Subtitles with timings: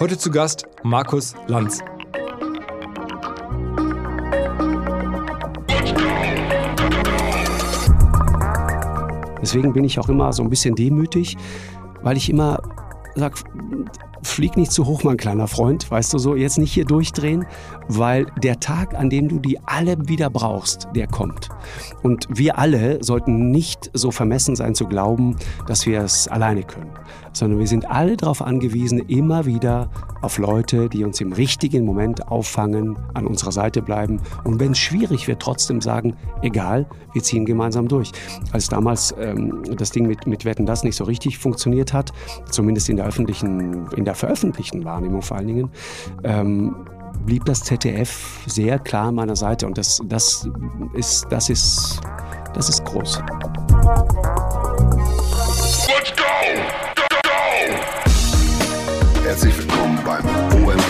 [0.00, 1.80] Heute zu Gast Markus Lanz.
[9.42, 11.36] Deswegen bin ich auch immer so ein bisschen demütig,
[12.00, 12.62] weil ich immer
[13.14, 13.34] sage,
[14.22, 17.44] flieg nicht zu hoch, mein kleiner Freund, weißt du so, jetzt nicht hier durchdrehen,
[17.88, 21.50] weil der Tag, an dem du die alle wieder brauchst, der kommt.
[22.02, 25.36] Und wir alle sollten nicht so vermessen sein zu glauben,
[25.66, 26.90] dass wir es alleine können,
[27.32, 29.90] sondern wir sind alle darauf angewiesen, immer wieder
[30.22, 34.78] auf Leute, die uns im richtigen Moment auffangen, an unserer Seite bleiben und wenn es
[34.78, 38.12] schwierig wird, trotzdem sagen, egal, wir ziehen gemeinsam durch.
[38.52, 42.12] Als damals ähm, das Ding mit, mit Wetten das nicht so richtig funktioniert hat,
[42.50, 45.70] zumindest in der öffentlichen, in der veröffentlichten Wahrnehmung vor allen Dingen,
[46.24, 46.74] ähm,
[47.24, 50.48] blieb das ZDF sehr klar an meiner Seite und das, das,
[50.94, 52.00] ist, das, ist,
[52.54, 53.22] das ist groß.
[55.88, 56.24] Let's go!
[56.96, 57.30] Go, go!
[59.24, 60.24] Herzlich willkommen beim
[60.64, 60.89] OMR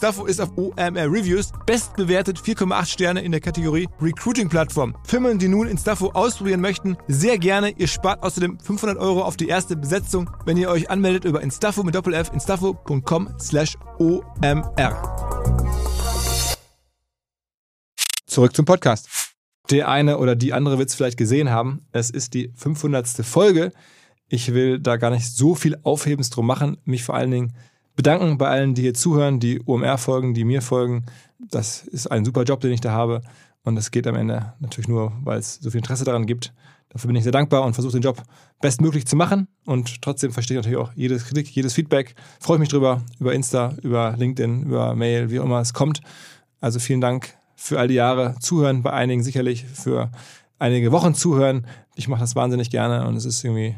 [0.00, 4.96] ist auf OMR Reviews bestbewertet 4,8 Sterne in der Kategorie Recruiting Plattform.
[5.04, 7.74] Firmen, die nun Instafo ausprobieren möchten, sehr gerne.
[7.76, 11.82] Ihr spart außerdem 500 Euro auf die erste Besetzung, wenn ihr euch anmeldet über Instafo
[11.82, 14.96] mit Doppel-F, instafo.com slash OMR.
[18.26, 19.06] Zurück zum Podcast.
[19.68, 21.86] Der eine oder die andere wird es vielleicht gesehen haben.
[21.92, 23.06] Es ist die 500.
[23.06, 23.70] Folge.
[24.28, 26.78] Ich will da gar nicht so viel Aufhebens drum machen.
[26.84, 27.52] Mich vor allen Dingen
[28.00, 31.04] bedanken bei allen, die hier zuhören, die OMR folgen, die mir folgen.
[31.38, 33.20] Das ist ein super Job, den ich da habe.
[33.62, 36.54] Und das geht am Ende natürlich nur, weil es so viel Interesse daran gibt.
[36.88, 38.22] Dafür bin ich sehr dankbar und versuche den Job
[38.62, 39.48] bestmöglich zu machen.
[39.66, 42.14] Und trotzdem verstehe ich natürlich auch jedes Kritik, jedes Feedback.
[42.40, 46.00] Freue mich drüber, über Insta, über LinkedIn, über Mail, wie auch immer es kommt.
[46.58, 50.10] Also vielen Dank für all die Jahre zuhören, bei einigen sicherlich für
[50.58, 51.66] einige Wochen zuhören.
[51.96, 53.76] Ich mache das wahnsinnig gerne und es ist irgendwie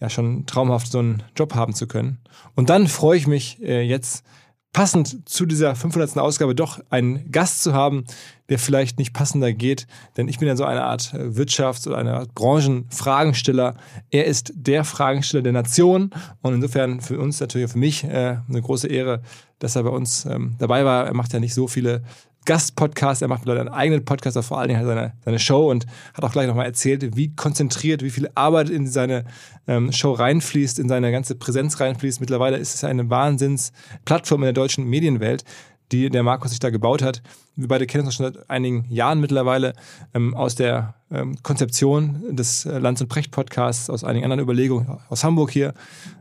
[0.00, 2.18] ja schon traumhaft, so einen Job haben zu können.
[2.54, 4.24] Und dann freue ich mich äh, jetzt
[4.74, 6.18] passend zu dieser 500.
[6.18, 8.04] Ausgabe doch einen Gast zu haben,
[8.50, 11.96] der vielleicht nicht passender geht, denn ich bin ja so eine Art äh, Wirtschafts- oder
[11.96, 13.76] eine Art Branchenfragensteller.
[14.10, 16.10] Er ist der Fragensteller der Nation
[16.42, 19.22] und insofern für uns natürlich für mich äh, eine große Ehre,
[19.60, 21.06] dass er bei uns ähm, dabei war.
[21.06, 22.02] Er macht ja nicht so viele
[22.44, 25.86] Gastpodcast, er macht einen eigenen Podcast, aber vor allen Dingen hat seine, seine Show und
[26.14, 29.24] hat auch gleich nochmal erzählt, wie konzentriert, wie viel Arbeit in seine
[29.66, 32.20] ähm, Show reinfließt, in seine ganze Präsenz reinfließt.
[32.20, 35.44] Mittlerweile ist es eine Wahnsinnsplattform in der deutschen Medienwelt,
[35.92, 37.22] die der Markus sich da gebaut hat.
[37.56, 39.74] Wir beide kennen uns schon seit einigen Jahren mittlerweile
[40.12, 44.98] ähm, aus der ähm, Konzeption des äh, Lanz und Precht Podcasts, aus einigen anderen Überlegungen
[45.08, 45.74] aus Hamburg hier.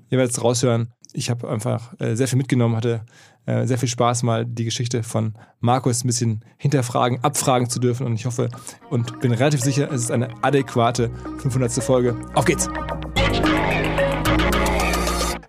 [0.10, 0.90] Ihr werdet es raushören.
[1.14, 3.02] Ich habe einfach äh, sehr viel mitgenommen, hatte
[3.46, 8.06] äh, sehr viel Spaß, mal die Geschichte von Markus ein bisschen hinterfragen, abfragen zu dürfen.
[8.06, 8.50] Und ich hoffe
[8.90, 11.72] und bin relativ sicher, es ist eine adäquate 500.
[11.84, 12.16] Folge.
[12.34, 12.68] Auf geht's!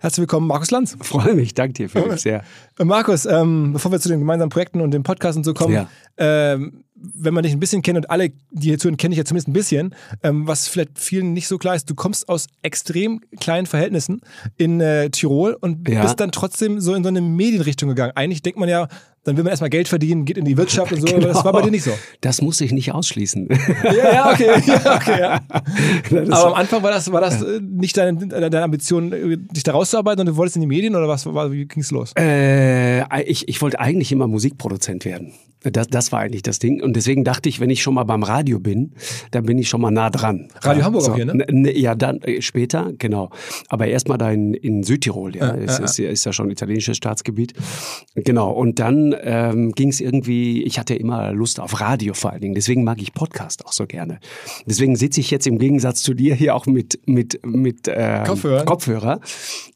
[0.01, 0.97] Herzlich willkommen, Markus Lanz.
[1.01, 2.43] Freue mich, danke dir, Felix, sehr.
[2.77, 5.73] Äh, Markus, ähm, bevor wir zu den gemeinsamen Projekten und dem Podcast und so kommen,
[5.73, 5.89] ja.
[6.17, 9.25] ähm, wenn man dich ein bisschen kennt und alle, die hier zuhören, kenne ich ja
[9.25, 13.21] zumindest ein bisschen, ähm, was vielleicht vielen nicht so klar ist, du kommst aus extrem
[13.39, 14.21] kleinen Verhältnissen
[14.57, 16.01] in äh, Tirol und ja.
[16.01, 18.13] bist dann trotzdem so in so eine Medienrichtung gegangen.
[18.15, 18.87] Eigentlich denkt man ja,
[19.25, 21.27] dann will man erstmal Geld verdienen, geht in die Wirtschaft und so, genau.
[21.27, 21.91] das war bei dir nicht so.
[22.21, 23.49] Das muss ich nicht ausschließen.
[23.83, 24.45] Ja, ja, okay.
[24.65, 25.41] Ja, okay ja.
[26.31, 29.11] aber am Anfang war das, war das äh, nicht deine, deine Ambition,
[29.51, 32.13] dich da rauszuarbeiten und du wolltest in die Medien oder was, wie ging es los?
[32.17, 35.33] Äh, ich, ich wollte eigentlich immer Musikproduzent werden.
[35.71, 36.81] Das, das war eigentlich das Ding.
[36.81, 38.93] Und deswegen dachte ich, wenn ich schon mal beim Radio bin,
[39.31, 40.47] dann bin ich schon mal nah dran.
[40.61, 41.77] Radio Hamburg so, auch hier, ne?
[41.77, 43.29] Ja, dann äh, später, genau.
[43.69, 45.47] Aber erstmal da in, in Südtirol, ja.
[45.47, 45.85] ja, ist, ja.
[45.85, 47.53] Ist, ist, ja schon italienisches Staatsgebiet.
[48.15, 48.51] Genau.
[48.51, 52.55] Und dann ähm, ging es irgendwie, ich hatte immer Lust auf Radio vor allen Dingen.
[52.55, 54.19] Deswegen mag ich Podcast auch so gerne.
[54.65, 58.65] Deswegen sitze ich jetzt im Gegensatz zu dir hier auch mit, mit, mit äh, Kopfhörer.
[58.65, 59.19] Kopfhörer,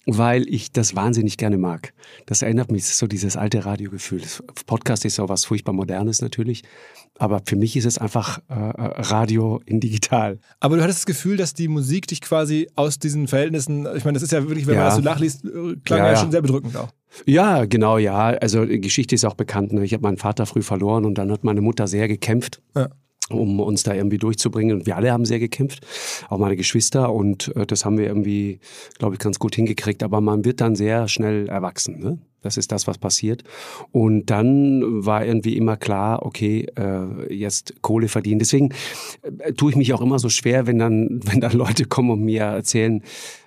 [0.05, 1.93] weil ich das wahnsinnig gerne mag.
[2.25, 4.21] Das erinnert mich so dieses alte Radiogefühl.
[4.65, 6.63] Podcast ist so was furchtbar Modernes natürlich.
[7.17, 10.39] Aber für mich ist es einfach äh, äh, Radio in digital.
[10.59, 14.15] Aber du hattest das Gefühl, dass die Musik dich quasi aus diesen Verhältnissen, ich meine,
[14.15, 14.81] das ist ja wirklich, wenn ja.
[14.81, 16.89] man das so nachliest, äh, klang ja, ja, schon sehr bedrückend auch.
[17.25, 18.27] Ja, genau, ja.
[18.27, 19.73] Also die Geschichte ist auch bekannt.
[19.73, 19.83] Ne?
[19.83, 22.61] Ich habe meinen Vater früh verloren und dann hat meine Mutter sehr gekämpft.
[22.75, 22.89] Ja
[23.29, 24.77] um uns da irgendwie durchzubringen.
[24.77, 25.85] Und wir alle haben sehr gekämpft,
[26.29, 27.13] auch meine Geschwister.
[27.13, 28.59] Und äh, das haben wir irgendwie,
[28.97, 30.03] glaube ich, ganz gut hingekriegt.
[30.03, 31.99] Aber man wird dann sehr schnell erwachsen.
[31.99, 32.19] Ne?
[32.41, 33.43] Das ist das, was passiert.
[33.91, 38.39] Und dann war irgendwie immer klar, okay, äh, jetzt Kohle verdienen.
[38.39, 38.69] Deswegen
[39.21, 42.21] äh, tue ich mich auch immer so schwer, wenn dann, wenn dann Leute kommen und
[42.21, 43.03] mir erzählen,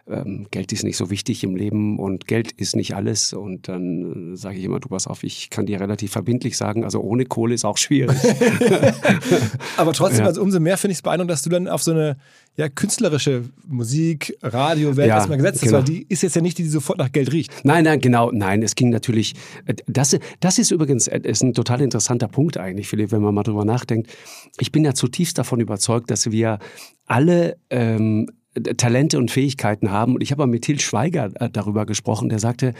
[0.08, 3.32] ähm, Geld ist nicht so wichtig im Leben und Geld ist nicht alles.
[3.32, 6.84] Und dann äh, sage ich immer, du pass auf, ich kann dir relativ verbindlich sagen,
[6.84, 8.16] also ohne Kohle ist auch schwierig.
[9.76, 10.26] Aber trotzdem, ja.
[10.26, 12.16] also umso mehr finde ich es beeindruckend, dass du dann auf so eine
[12.56, 15.78] ja, künstlerische Musik, Radiowelt ja, erstmal gesetzt genau.
[15.78, 17.52] hast, weil die ist jetzt ja nicht die, die sofort nach Geld riecht.
[17.64, 19.34] Nein, nein, genau, nein, es ging natürlich,
[19.66, 23.34] äh, das, das ist übrigens äh, ist ein total interessanter Punkt eigentlich, Philipp, wenn man
[23.34, 24.10] mal drüber nachdenkt.
[24.58, 26.58] Ich bin ja zutiefst davon überzeugt, dass wir
[27.06, 28.28] alle ähm,
[28.76, 30.14] Talente und Fähigkeiten haben.
[30.14, 32.74] Und ich habe mal mit Til Schweiger äh, darüber gesprochen, der sagte,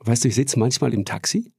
[0.00, 1.52] weißt du, ich sitze manchmal im Taxi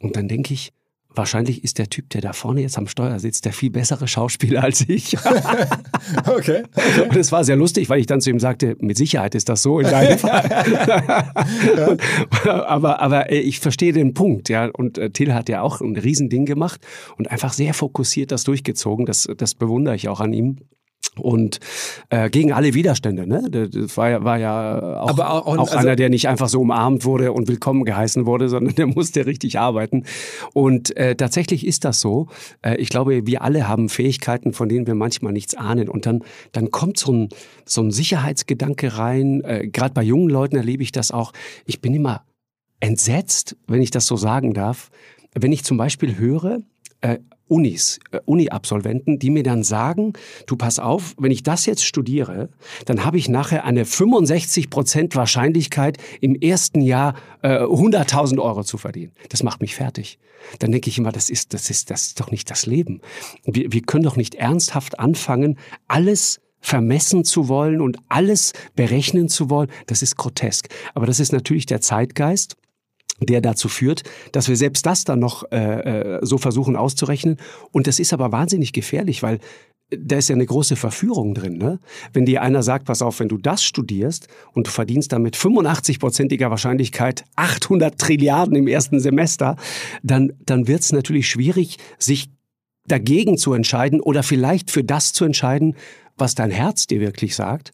[0.00, 0.72] und dann denke ich,
[1.18, 4.62] wahrscheinlich ist der Typ, der da vorne jetzt am Steuer sitzt, der viel bessere Schauspieler
[4.62, 5.16] als ich.
[6.26, 7.08] okay, okay.
[7.08, 9.62] Und es war sehr lustig, weil ich dann zu ihm sagte, mit Sicherheit ist das
[9.62, 11.18] so in deinem Fall.
[12.46, 14.66] aber, aber äh, ich verstehe den Punkt, ja.
[14.66, 16.80] Und äh, Till hat ja auch ein Riesending gemacht
[17.16, 19.04] und einfach sehr fokussiert das durchgezogen.
[19.06, 20.58] Das, das bewundere ich auch an ihm
[21.18, 21.60] und
[22.10, 23.26] äh, gegen alle Widerstände.
[23.26, 23.48] Ne?
[23.50, 27.04] Das war ja, war ja auch, auch, auch also, einer, der nicht einfach so umarmt
[27.04, 30.04] wurde und willkommen geheißen wurde, sondern der musste richtig arbeiten.
[30.54, 32.28] Und äh, tatsächlich ist das so.
[32.62, 35.88] Äh, ich glaube, wir alle haben Fähigkeiten, von denen wir manchmal nichts ahnen.
[35.88, 36.22] Und dann,
[36.52, 37.28] dann kommt so ein,
[37.64, 39.42] so ein Sicherheitsgedanke rein.
[39.42, 41.32] Äh, Gerade bei jungen Leuten erlebe ich das auch.
[41.66, 42.24] Ich bin immer
[42.80, 44.90] entsetzt, wenn ich das so sagen darf,
[45.34, 46.60] wenn ich zum Beispiel höre,
[47.00, 50.12] äh, Unis, äh, Uni-Absolventen, die mir dann sagen,
[50.46, 52.48] du pass auf, wenn ich das jetzt studiere,
[52.86, 58.78] dann habe ich nachher eine 65 Prozent Wahrscheinlichkeit, im ersten Jahr äh, 100.000 Euro zu
[58.78, 59.12] verdienen.
[59.30, 60.18] Das macht mich fertig.
[60.60, 63.00] Dann denke ich immer, das ist, das ist, das ist doch nicht das Leben.
[63.44, 65.58] Wir, wir können doch nicht ernsthaft anfangen,
[65.88, 69.70] alles vermessen zu wollen und alles berechnen zu wollen.
[69.86, 70.68] Das ist grotesk.
[70.94, 72.56] Aber das ist natürlich der Zeitgeist
[73.20, 77.36] der dazu führt, dass wir selbst das dann noch äh, äh, so versuchen auszurechnen.
[77.72, 79.40] Und das ist aber wahnsinnig gefährlich, weil
[79.90, 81.58] äh, da ist ja eine große Verführung drin.
[81.58, 81.80] Ne?
[82.12, 86.50] Wenn dir einer sagt, pass auf, wenn du das studierst und du verdienst damit 85-prozentiger
[86.50, 89.56] Wahrscheinlichkeit 800 Trilliarden im ersten Semester,
[90.02, 92.30] dann, dann wird es natürlich schwierig, sich
[92.86, 95.76] dagegen zu entscheiden oder vielleicht für das zu entscheiden,
[96.16, 97.72] was dein Herz dir wirklich sagt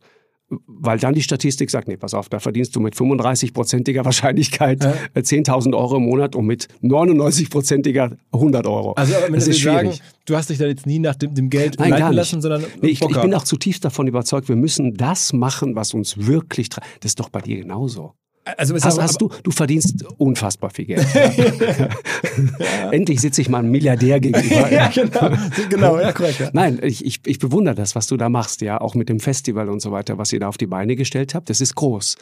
[0.49, 4.93] weil dann die Statistik sagt, nee, pass auf, da verdienst du mit 35-prozentiger Wahrscheinlichkeit ja.
[5.17, 8.93] 10.000 äh, Euro im Monat und mit 99-prozentiger 100 Euro.
[8.93, 9.97] Also aber das ist schwierig.
[9.97, 12.65] Sagen, du hast dich da jetzt nie nach dem, dem Geld Nein, leiten lassen, sondern
[12.83, 16.69] nee, ich, ich bin auch zutiefst davon überzeugt, wir müssen das machen, was uns wirklich...
[16.69, 18.15] Das ist doch bei dir genauso.
[18.45, 21.07] Also hast, hast du, du verdienst unfassbar viel Geld.
[21.15, 22.91] ja.
[22.91, 24.71] Endlich sitze ich mal einem Milliardär gegenüber.
[24.71, 25.31] ja, genau,
[25.71, 26.41] genau, ja, korrekt.
[26.41, 26.51] Ja.
[26.53, 29.71] Nein, ich, ich, ich bewundere das, was du da machst, ja, auch mit dem Festival
[29.71, 31.49] und so weiter, was ihr da auf die Beine gestellt habt.
[31.49, 32.17] Das ist groß.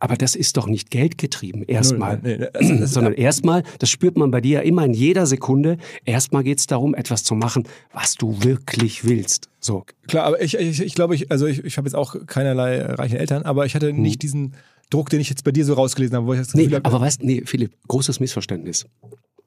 [0.00, 2.18] Aber das ist doch nicht geldgetrieben, erstmal.
[2.20, 5.76] Nee, nee, also, Sondern erstmal, das spürt man bei dir ja immer in jeder Sekunde,
[6.04, 9.48] erstmal geht es darum, etwas zu machen, was du wirklich willst.
[9.60, 9.84] So.
[10.08, 13.18] Klar, aber ich, ich, ich glaube, ich, also ich, ich habe jetzt auch keinerlei reiche
[13.18, 14.02] Eltern, aber ich hatte hm.
[14.02, 14.54] nicht diesen
[14.90, 16.84] Druck, den ich jetzt bei dir so rausgelesen habe, wo ich das Gefühl nee, habe.
[16.84, 18.86] Aber weißt, nee, Philipp, großes Missverständnis.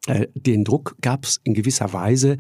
[0.06, 2.38] Äh, den Druck gab es in gewisser Weise,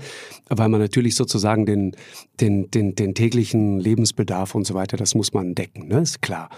[0.49, 1.95] weil man natürlich sozusagen den,
[2.41, 5.99] den, den, den täglichen Lebensbedarf und so weiter, das muss man decken, ne?
[5.99, 6.49] ist klar.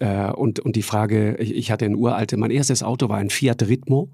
[0.00, 3.62] Äh, und, und die Frage, ich, hatte ein uralte, mein erstes Auto war ein Fiat
[3.62, 4.10] Ritmo,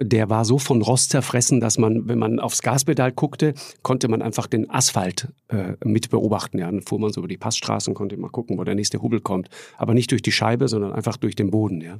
[0.00, 4.22] der war so von Rost zerfressen, dass man, wenn man aufs Gaspedal guckte, konnte man
[4.22, 6.58] einfach den Asphalt äh, mit beobachten.
[6.58, 9.20] Ja, dann fuhr man so über die Passstraßen, konnte mal gucken, wo der nächste Hubel
[9.20, 9.48] kommt,
[9.78, 11.80] aber nicht durch die Scheibe, sondern einfach durch den Boden.
[11.80, 11.98] Ja.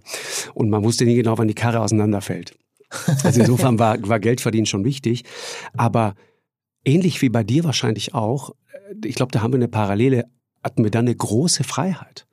[0.54, 2.54] Und man wusste nie genau, wann die Karre auseinanderfällt.
[3.24, 5.24] Also insofern war, war Geldverdienen schon wichtig.
[5.74, 6.14] Aber
[6.84, 10.26] ähnlich wie bei dir wahrscheinlich auch, äh, ich glaube, da haben wir eine Parallele,
[10.62, 12.26] hatten wir dann eine große Freiheit.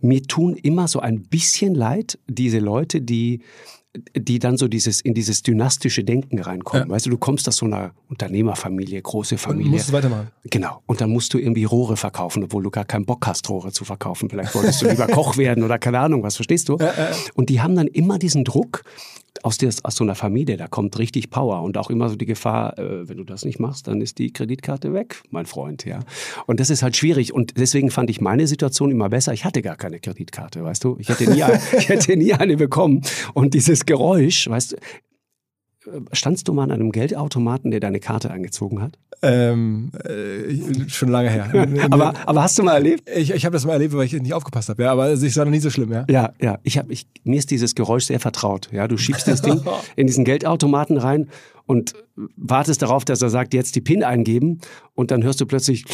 [0.00, 3.42] Mir tun immer so ein bisschen leid diese Leute, die
[4.16, 6.88] die dann so dieses in dieses dynastische Denken reinkommen.
[6.88, 6.92] Ja.
[6.92, 9.70] Weißt du, du kommst aus so einer Unternehmerfamilie, große Und Familie.
[9.70, 10.32] musst es weitermachen.
[10.50, 10.82] Genau.
[10.86, 13.84] Und dann musst du irgendwie Rohre verkaufen, obwohl du gar keinen Bock hast, Rohre zu
[13.84, 14.28] verkaufen.
[14.28, 16.78] Vielleicht wolltest du lieber Koch werden oder keine Ahnung, was verstehst du?
[17.34, 18.82] Und die haben dann immer diesen Druck
[19.42, 22.26] aus, der, aus so einer Familie, da kommt richtig Power und auch immer so die
[22.26, 26.00] Gefahr, äh, wenn du das nicht machst, dann ist die Kreditkarte weg, mein Freund, ja.
[26.46, 29.32] Und das ist halt schwierig und deswegen fand ich meine Situation immer besser.
[29.32, 30.96] Ich hatte gar keine Kreditkarte, weißt du?
[30.98, 31.42] Ich hätte nie,
[31.78, 33.02] ich hätte nie eine bekommen.
[33.34, 34.76] Und dieses Geräusch, weißt du,
[36.12, 38.98] standst du mal an einem Geldautomaten, der deine Karte eingezogen hat?
[39.22, 41.50] Ähm, äh, schon lange her.
[41.90, 43.08] Aber, aber hast du mal erlebt?
[43.08, 44.82] ich, ich habe das mal erlebt, weil ich nicht aufgepasst habe.
[44.82, 46.04] Ja, aber es war noch nie so schlimm, ja.
[46.10, 46.58] Ja, ja.
[46.62, 48.68] Ich hab, ich, mir ist dieses Geräusch sehr vertraut.
[48.72, 49.62] Ja, du schiebst das Ding
[49.96, 51.28] in diesen Geldautomaten rein
[51.66, 51.94] und
[52.36, 54.60] wartest darauf, dass er sagt, jetzt die PIN eingeben
[54.94, 55.84] und dann hörst du plötzlich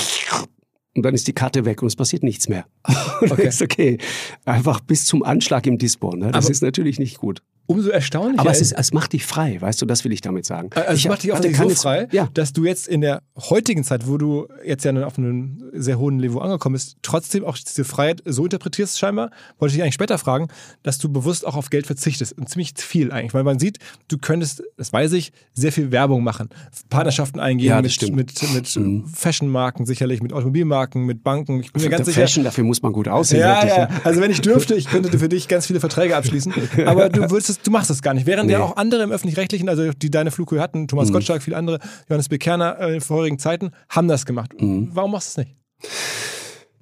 [0.96, 2.64] und dann ist die Karte weg und es passiert nichts mehr.
[3.22, 3.50] Okay.
[3.62, 3.98] okay.
[4.46, 6.16] Einfach bis zum Anschlag im Dispo.
[6.16, 6.30] Ne?
[6.32, 7.42] Das Aber- ist natürlich nicht gut.
[7.70, 8.40] Umso erstaunlicher.
[8.40, 10.70] Aber es, ist, es macht dich frei, weißt du, das will ich damit sagen.
[10.74, 13.22] Also es ich macht dich auch hatte so frei, Ja, dass du jetzt in der
[13.36, 17.56] heutigen Zeit, wo du jetzt ja auf einem sehr hohen Niveau angekommen bist, trotzdem auch
[17.56, 20.48] diese Freiheit so interpretierst scheinbar, wollte ich dich eigentlich später fragen,
[20.82, 24.18] dass du bewusst auch auf Geld verzichtest und ziemlich viel eigentlich, weil man sieht, du
[24.18, 26.48] könntest, das weiß ich, sehr viel Werbung machen,
[26.88, 28.16] Partnerschaften eingehen Ja, mit, stimmt.
[28.16, 29.06] mit, mit Mhm.
[29.06, 31.60] Fashionmarken sicherlich, mit Automobilmarken, mit Banken.
[31.60, 33.40] Ich bin mir ganz sicher, Fashion, dafür muss man gut aussehen.
[33.40, 33.88] ja, wirklich, ja.
[34.04, 36.52] Also wenn ich dürfte, ich könnte für dich ganz viele Verträge abschließen.
[36.86, 38.26] Aber du würdest es, du machst es gar nicht.
[38.26, 38.54] Während Nee.
[38.54, 42.28] ja auch andere im öffentlich-rechtlichen, also die deine Flughöhe hatten, Thomas Gottschalk, viele andere, Johannes
[42.28, 44.52] Bekerner äh, in vorherigen Zeiten, haben das gemacht.
[44.58, 45.56] Warum machst du es nicht?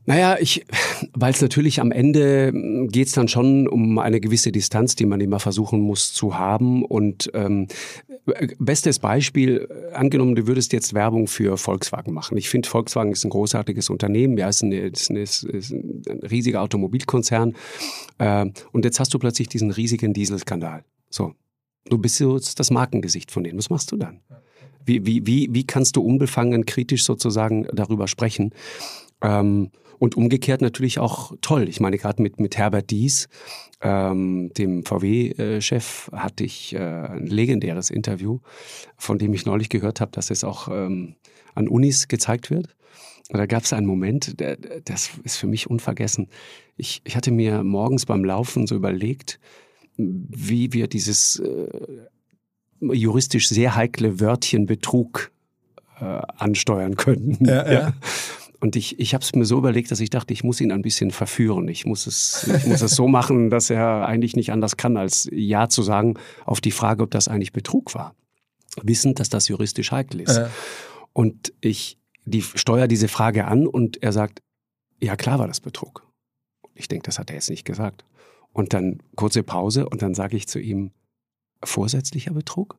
[0.08, 0.64] Naja, ich,
[1.12, 2.50] weil es natürlich am Ende
[2.88, 6.82] geht es dann schon um eine gewisse Distanz, die man immer versuchen muss zu haben.
[6.82, 7.66] Und ähm,
[8.24, 12.38] äh, bestes Beispiel, äh, angenommen, du würdest jetzt Werbung für Volkswagen machen.
[12.38, 16.62] Ich finde, Volkswagen ist ein großartiges Unternehmen, ja, ist, eine, ist, eine, ist ein riesiger
[16.62, 17.54] Automobilkonzern.
[18.16, 20.84] Äh, und jetzt hast du plötzlich diesen riesigen Dieselskandal.
[21.10, 21.34] So,
[21.84, 23.58] du bist so das Markengesicht von denen.
[23.58, 24.22] Was machst du dann?
[24.86, 28.54] Wie, wie, wie, wie kannst du unbefangen kritisch sozusagen darüber sprechen?
[29.22, 31.68] Ähm, und umgekehrt natürlich auch toll.
[31.68, 33.28] Ich meine, gerade mit, mit Herbert Dies,
[33.80, 38.38] ähm, dem VW-Chef, hatte ich äh, ein legendäres Interview,
[38.96, 41.16] von dem ich neulich gehört habe, dass es auch ähm,
[41.54, 42.76] an Unis gezeigt wird.
[43.30, 46.28] Und da gab es einen Moment, der, das ist für mich unvergessen.
[46.76, 49.38] Ich, ich hatte mir morgens beim Laufen so überlegt,
[49.96, 51.68] wie wir dieses äh,
[52.80, 55.32] juristisch sehr heikle Wörtchen Betrug
[56.00, 57.44] äh, ansteuern könnten.
[57.44, 57.92] Ja, ja.
[58.60, 60.82] Und ich, ich habe es mir so überlegt, dass ich dachte, ich muss ihn ein
[60.82, 61.68] bisschen verführen.
[61.68, 65.28] Ich muss es, ich muss es so machen, dass er eigentlich nicht anders kann, als
[65.30, 68.16] Ja zu sagen auf die Frage, ob das eigentlich Betrug war.
[68.82, 70.36] Wissend, dass das juristisch heikel ist.
[70.36, 70.48] Äh,
[71.12, 74.42] Und ich die, steuere diese Frage an und er sagt,
[75.00, 76.06] ja klar war das Betrug.
[76.74, 78.04] Ich denke, das hat er jetzt nicht gesagt.
[78.52, 80.90] Und dann kurze Pause und dann sage ich zu ihm,
[81.62, 82.78] vorsätzlicher Betrug?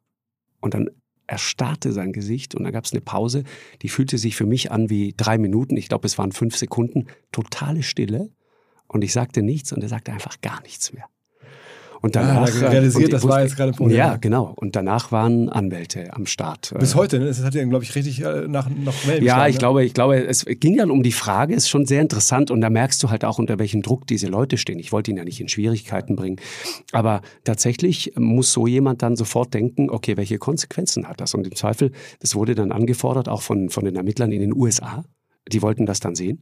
[0.60, 0.90] Und dann
[1.30, 3.44] erstarrte sein Gesicht und dann gab es eine Pause,
[3.82, 7.08] die fühlte sich für mich an wie drei Minuten, ich glaube es waren fünf Sekunden,
[7.32, 8.32] totale Stille.
[8.88, 11.06] Und ich sagte nichts und er sagte einfach gar nichts mehr.
[12.02, 13.98] Und Ah, danach hat er realisiert, das war jetzt gerade Problem.
[13.98, 14.54] Ja, genau.
[14.56, 16.74] Und danach waren Anwälte am Start.
[16.80, 17.26] bis Äh, heute, ne?
[17.26, 19.60] das hat ja, glaube ich, richtig äh, nach, nach Wellen ja, ich ne?
[19.60, 22.70] glaube, ich glaube, es ging dann um die Frage, ist schon sehr interessant und da
[22.70, 24.80] merkst du halt auch, unter welchem Druck diese Leute stehen.
[24.80, 26.38] Ich wollte ihn ja nicht in Schwierigkeiten bringen.
[26.92, 31.34] Aber tatsächlich muss so jemand dann sofort denken, okay, welche Konsequenzen hat das?
[31.34, 35.04] Und im Zweifel, das wurde dann angefordert, auch von, von den Ermittlern in den USA.
[35.52, 36.42] Die wollten das dann sehen.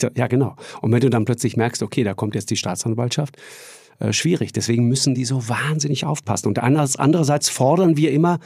[0.00, 0.56] Da, ja, genau.
[0.80, 3.36] Und wenn du dann plötzlich merkst, okay, da kommt jetzt die Staatsanwaltschaft,
[3.98, 4.52] äh, schwierig.
[4.52, 6.48] Deswegen müssen die so wahnsinnig aufpassen.
[6.48, 8.38] Und anders, andererseits fordern wir immer,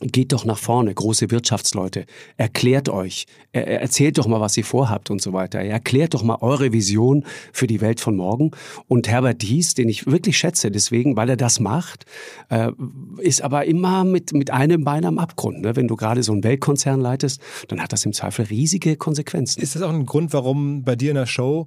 [0.00, 2.06] Geht doch nach vorne, große Wirtschaftsleute.
[2.36, 3.26] Erklärt euch.
[3.50, 5.58] Er, er- erzählt doch mal, was ihr vorhabt und so weiter.
[5.58, 8.52] Erklärt doch mal eure Vision für die Welt von morgen.
[8.86, 12.04] Und Herbert Dies, den ich wirklich schätze, deswegen, weil er das macht,
[12.48, 12.70] äh,
[13.18, 15.62] ist aber immer mit, mit einem Bein am Abgrund.
[15.62, 15.74] Ne?
[15.74, 19.60] Wenn du gerade so einen Weltkonzern leitest, dann hat das im Zweifel riesige Konsequenzen.
[19.60, 21.66] Ist das auch ein Grund, warum bei dir in der Show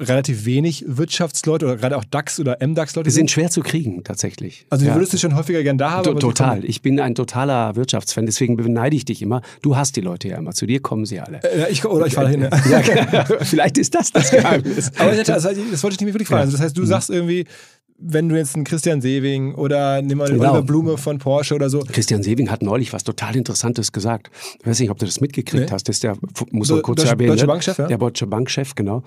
[0.00, 4.66] relativ wenig Wirtschaftsleute oder gerade auch DAX oder MDAX-Leute Die sind schwer zu kriegen, tatsächlich.
[4.68, 4.96] Also, die Ja.
[4.96, 6.04] würdest du schon häufiger gern da haben?
[6.04, 6.64] To- Total.
[6.64, 9.40] Ich bin ein totaler Wirtschaftsfan, deswegen beneide ich dich immer.
[9.62, 10.52] Du hast die Leute ja immer.
[10.52, 11.38] Zu dir kommen sie alle.
[11.44, 12.42] Äh, ich, oder ich fahre hin.
[12.42, 12.50] Ja.
[12.68, 13.24] Ja, genau.
[13.44, 14.90] vielleicht ist das das Geheimnis.
[14.98, 16.40] Aber also, das wollte ich nicht wirklich fragen.
[16.42, 17.44] Also, das heißt, du sagst irgendwie,
[17.98, 20.50] wenn du jetzt einen Christian Sewing oder nimm mal den Genau.
[20.52, 21.80] Oliver Blume von Porsche oder so.
[21.80, 24.30] Christian Sewing hat neulich was total Interessantes gesagt.
[24.60, 25.70] Ich weiß nicht, ob du das mitgekriegt Nee.
[25.72, 25.88] hast.
[25.88, 26.16] Das ist der,
[26.50, 27.28] muss man kurz Deutsche- erwähnen.
[27.30, 27.52] Deutsche ne?
[27.52, 27.86] Bankchef, ja?
[27.86, 29.02] Der Deutsche Bankchef, genau.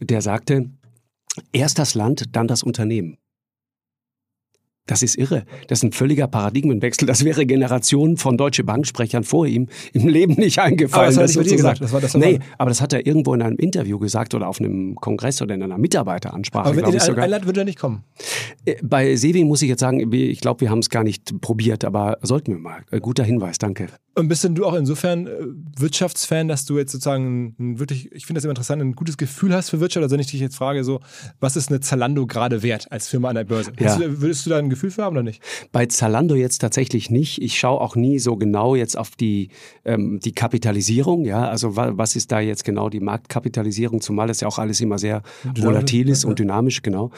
[0.00, 0.68] Der sagte,
[1.52, 3.16] erst das Land, dann das Unternehmen.
[4.86, 5.44] Das ist irre.
[5.68, 7.06] Das ist ein völliger Paradigmenwechsel.
[7.06, 11.12] Das wäre Generationen von Deutsche Banksprechern vor ihm im Leben nicht eingefallen.
[11.14, 11.80] Aber das er zu gesagt.
[11.80, 14.58] Das war- das nee, aber das hat er irgendwo in einem Interview gesagt oder auf
[14.60, 17.24] einem Kongress oder in einer Mitarbeiteransprache, Aber wenn ich sogar.
[17.24, 18.02] einladet, würde er nicht kommen.
[18.64, 21.84] Äh, Bei Sevi muss ich jetzt sagen, ich glaube, wir haben es gar nicht probiert,
[21.84, 22.82] aber sollten wir mal.
[22.90, 23.86] Äh, Guter Hinweis, danke.
[24.14, 25.30] Und bist denn du auch insofern äh,
[25.78, 29.54] Wirtschaftsfan, dass du jetzt sozusagen ein wirklich, ich finde das immer interessant, ein gutes Gefühl
[29.54, 30.02] hast für Wirtschaft?
[30.02, 31.00] Also wenn ich dich jetzt frage, so,
[31.40, 33.72] was ist eine Zalando gerade wert als Firma an der Börse?
[33.78, 33.96] Ja.
[33.96, 35.42] Du, würdest du da ein Gefühl für haben oder nicht?
[35.72, 37.40] Bei Zalando jetzt tatsächlich nicht.
[37.40, 39.48] Ich schaue auch nie so genau jetzt auf die,
[39.84, 41.24] ähm, die Kapitalisierung.
[41.24, 44.00] Ja, also wa was ist da jetzt genau die Marktkapitalisierung?
[44.00, 45.22] Zumal das ja auch alles immer sehr
[45.56, 47.10] volatil ist und dynamisch, genau.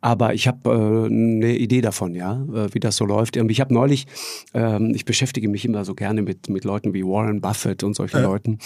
[0.00, 3.36] Aber ich habe äh, eine Idee davon, ja, äh, wie das so läuft.
[3.36, 4.06] Ähm, Ich habe neulich,
[4.54, 8.20] ähm, ich beschäftige mich immer so gerne mit, mit Leuten wie Warren Buffett und solche
[8.20, 8.58] Leuten.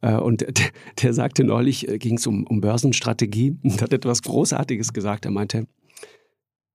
[0.00, 0.70] Äh, und der,
[1.02, 5.24] der sagte neulich, äh, ging es um, um Börsenstrategie und hat etwas Großartiges gesagt.
[5.24, 5.66] Er meinte,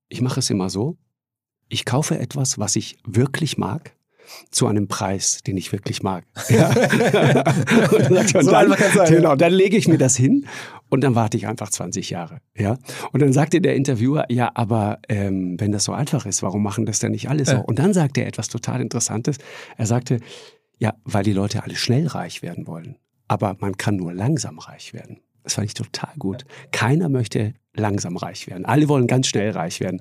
[0.09, 0.97] ich mache es immer so,
[1.67, 3.95] ich kaufe etwas, was ich wirklich mag,
[4.51, 6.25] zu einem Preis, den ich wirklich mag.
[6.50, 6.70] Ja.
[6.70, 10.46] und dann, So dann, sein, genau, dann lege ich mir das hin
[10.89, 12.39] und dann warte ich einfach 20 Jahre.
[12.55, 12.77] Ja.
[13.12, 16.86] Und dann sagte der Interviewer, ja, aber ähm, wenn das so einfach ist, warum machen
[16.86, 17.53] das denn nicht alle so?
[17.53, 17.60] Ja.
[17.60, 19.38] Und dann sagte er etwas total Interessantes.
[19.77, 20.20] Er sagte,
[20.77, 22.98] ja, weil die Leute alle schnell reich werden wollen.
[23.27, 25.20] Aber man kann nur langsam reich werden.
[25.44, 26.46] Das fand ich total gut.
[26.72, 28.65] Keiner möchte langsam reich werden.
[28.65, 30.00] Alle wollen ganz schnell reich werden.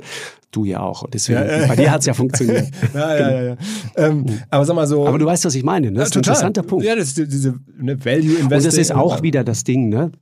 [0.51, 1.07] Du ja auch.
[1.11, 1.67] Deswegen, Ja, ja.
[1.67, 2.69] bei dir hat es ja funktioniert.
[2.95, 3.43] Ja, ja, ja.
[3.43, 3.57] ja.
[3.97, 5.07] Ähm, aber sag mal so.
[5.07, 5.91] Aber du weißt, was ich meine.
[5.91, 5.99] Ne?
[5.99, 6.85] Das ist ein interessanter Punkt.
[6.85, 8.43] Ja, das ist die- diese ne, Value Investing.
[8.45, 10.13] Und das ist auch wieder das Ding, ne?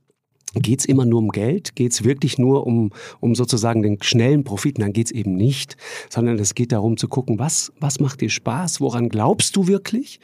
[0.55, 1.75] Geht es immer nur um Geld?
[1.75, 4.77] Geht es wirklich nur um, um sozusagen den schnellen Profit?
[4.77, 5.77] Nein, geht es eben nicht,
[6.09, 10.19] sondern es geht darum zu gucken, was, was macht dir Spaß, woran glaubst du wirklich?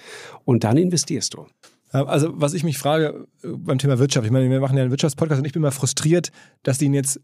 [0.45, 1.47] Und dann investierst du.
[1.91, 4.91] Also, was ich mich frage äh, beim Thema Wirtschaft, ich meine, wir machen ja einen
[4.91, 6.31] Wirtschaftspodcast und ich bin mal frustriert,
[6.63, 7.19] dass die ihn jetzt,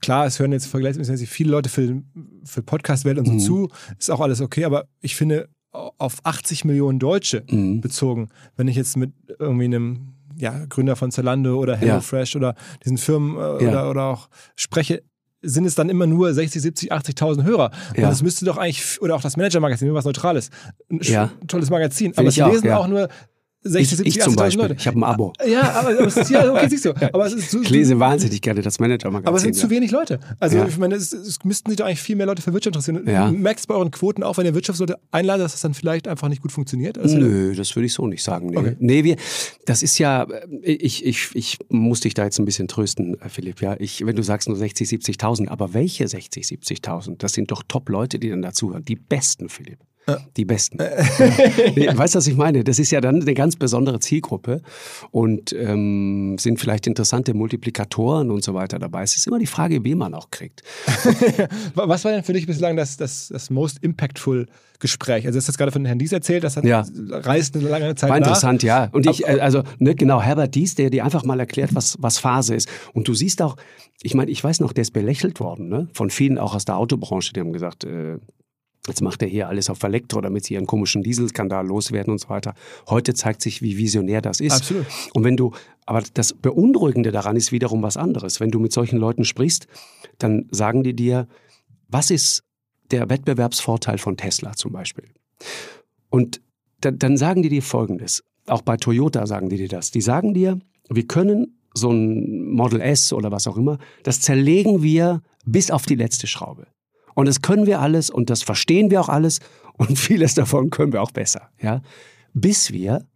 [0.00, 2.02] klar, es hören jetzt vergleichsweise viele Leute für,
[2.44, 3.38] für Podcast-Welt und so Mhm.
[3.38, 7.80] zu, ist auch alles okay, aber ich finde, auf 80 Millionen Deutsche Mhm.
[7.80, 11.78] bezogen, wenn ich jetzt mit irgendwie einem ja, Gründer von Zalando oder Ja.
[11.80, 13.70] HelloFresh oder diesen Firmen äh, Ja.
[13.70, 15.02] oder, oder auch spreche,
[15.42, 17.70] sind es dann immer nur 60, 70, 80.000 Hörer.
[17.90, 18.08] Und Ja.
[18.10, 20.50] das müsste doch eigentlich, oder auch das Manager-Magazin, was Neutrales,
[20.90, 21.30] ein Ja.
[21.46, 22.76] tolles Magazin, aber es auch, lesen ja.
[22.76, 23.08] auch nur
[23.68, 24.62] 60, Ich, 70, ich zum 80.000 Beispiel.
[24.62, 24.76] Leute.
[24.78, 25.32] Ich habe ein Abo.
[25.46, 26.90] Ja, aber, aber es ist, ja, okay, siehst du.
[27.12, 29.28] Aber es ist so, Ich lese wahnsinnig gerne das Manager-Magazin.
[29.28, 29.70] aber es sind zu ja.
[29.70, 30.18] wenig Leute.
[30.40, 30.66] Also Ja.
[30.66, 33.02] ich meine, es, es müssten sich doch eigentlich viel mehr Leute für Wirtschaft interessieren.
[33.06, 33.30] Ja.
[33.30, 36.42] Merkst bei euren Quoten auch, wenn ihr Wirtschaftsleute einladet, dass das dann vielleicht einfach nicht
[36.42, 36.98] gut funktioniert?
[36.98, 38.50] Also, Nö, das würde ich so nicht sagen.
[38.50, 38.76] Nee, Okay.
[38.78, 39.16] nee wir,
[39.66, 43.28] das ist ja, äh, ich, ich, ich muss dich da jetzt ein bisschen trösten, äh,
[43.28, 43.60] Philipp.
[43.62, 47.16] Ja, ich, wenn du sagst nur 60, 70.000, aber welche 60, 70.000?
[47.18, 48.84] Das sind doch Top-Leute, die dann dazuhören.
[48.84, 49.78] Die besten, Philipp.
[50.36, 50.78] Die besten.
[51.74, 52.62] nee, weißt du, was ich meine?
[52.62, 54.62] Das ist ja dann eine ganz besondere Zielgruppe
[55.10, 59.02] und ähm, sind vielleicht interessante Multiplikatoren und so weiter dabei.
[59.02, 60.62] Es ist immer die Frage, wen man auch kriegt.
[61.74, 64.46] Was war denn für dich bislang das, das, das most impactful
[64.78, 65.26] Gespräch?
[65.26, 66.84] Also, du hast gerade von Herrn Dies erzählt, das hat, Ja.
[67.10, 68.26] reist eine lange Zeit War nach.
[68.28, 68.88] interessant, ja.
[68.92, 72.18] Und ich, äh, also, ne, genau, Herbert Dies, der dir einfach mal erklärt, was, was
[72.18, 72.68] Phase ist.
[72.92, 73.56] Und du siehst auch,
[74.02, 75.88] ich meine, ich weiß noch, der ist belächelt worden, ne?
[75.94, 78.18] Von vielen auch aus der Autobranche, die haben gesagt, äh,
[78.86, 82.28] Jetzt macht er hier alles auf Elektro, damit sie ihren komischen Dieselskandal loswerden und so
[82.28, 82.54] weiter.
[82.88, 84.52] Heute zeigt sich, wie visionär das ist.
[84.52, 84.86] Absolut.
[85.14, 85.52] Und wenn du,
[85.86, 88.40] aber das Beunruhigende daran ist wiederum was anderes.
[88.40, 89.66] Wenn du mit solchen Leuten sprichst,
[90.18, 91.26] dann sagen die dir,
[91.88, 92.42] was ist
[92.90, 95.06] der Wettbewerbsvorteil von Tesla zum Beispiel?
[96.08, 96.40] Und
[96.80, 98.22] dann, dann sagen die dir Folgendes.
[98.46, 99.90] Auch bei Toyota sagen die dir das.
[99.90, 104.82] Die sagen dir, wir können so ein Model S oder was auch immer, das zerlegen
[104.82, 106.66] wir bis auf die letzte Schraube.
[107.16, 109.40] Und das können wir alles und das verstehen wir auch alles
[109.78, 111.82] und vieles davon können wir auch besser, ja,
[112.34, 113.06] bis wir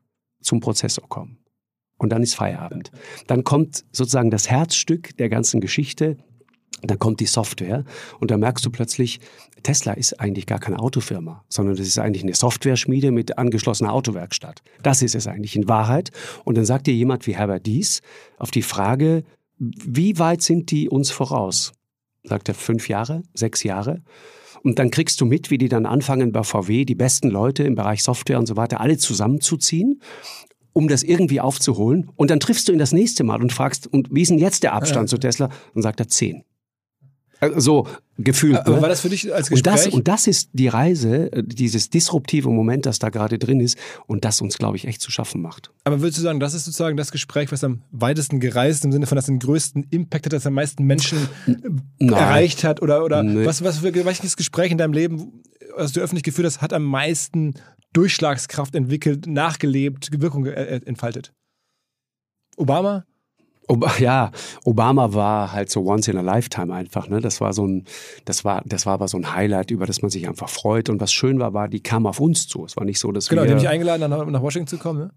[0.41, 1.39] zum Prozessor kommen.
[1.99, 2.91] Und dann ist Feierabend.
[3.27, 6.17] Dann kommt sozusagen das Herzstück der ganzen Geschichte.
[6.81, 7.85] Dann kommt die Software
[8.21, 9.21] und da merkst du plötzlich,
[9.63, 14.63] Tesla ist eigentlich gar keine Autofirma, sondern das ist eigentlich eine Software-Schmiede mit angeschlossener Autowerkstatt.
[14.83, 16.11] Das ist es eigentlich in Wahrheit.
[16.45, 18.01] Und dann sagt dir jemand wie Herbert Dies
[18.39, 19.25] auf die Frage,
[19.59, 21.75] wie weit sind die uns voraus?
[22.25, 24.03] Sagt er fünf Jahre, sechs Jahre.
[24.63, 27.75] Und dann kriegst du mit, wie die dann anfangen bei VW, die besten Leute im
[27.75, 30.01] Bereich Software und so weiter, alle zusammenzuziehen,
[30.73, 32.11] um das irgendwie aufzuholen.
[32.17, 34.63] Und dann triffst du ihn das nächste Mal und fragst, und wie ist denn jetzt
[34.63, 35.49] der Abstand zu Tesla?
[35.75, 36.45] Und sagt er zehn.
[37.41, 38.57] Also So gefühlt.
[38.59, 38.83] Aber ne?
[38.83, 39.95] war das für dich als und, das, Gespräch?
[39.95, 44.25] und das ist die Reise, äh, dieses disruptive Moment, das da gerade drin ist und
[44.25, 45.73] das uns, glaube ich, echt zu schaffen macht.
[45.85, 49.07] aber würdest du sagen, das ist sozusagen das Gespräch, was am weitesten gereist im Sinne
[49.07, 51.55] von, das den größten Impact hat, das am meisten Menschen äh,
[51.99, 52.13] Nein.
[52.13, 52.83] erreicht hat?
[52.83, 53.47] Oder, oder Nee.
[53.47, 55.43] was, was für welches Gespräch in deinem Leben,
[55.77, 57.55] was du öffentlich geführt hast, hat am meisten
[57.93, 61.33] Durchschlagskraft entwickelt, nachgelebt, Wirkung äh, entfaltet?
[62.57, 63.05] Obama?
[63.99, 64.31] ja,
[64.65, 67.09] Obama war halt so once in a lifetime einfach.
[67.09, 67.21] Ne?
[67.21, 67.85] Das war so ein,
[68.25, 70.89] das war, das war aber so ein Highlight, über das man sich einfach freut.
[70.89, 72.65] Und was schön war, war, die kam auf uns zu.
[72.65, 73.49] Es war nicht so, dass genau, wir.
[73.49, 75.01] Genau, die haben mich eingeladen, nach, nach Washington zu kommen.
[75.01, 75.11] Ne?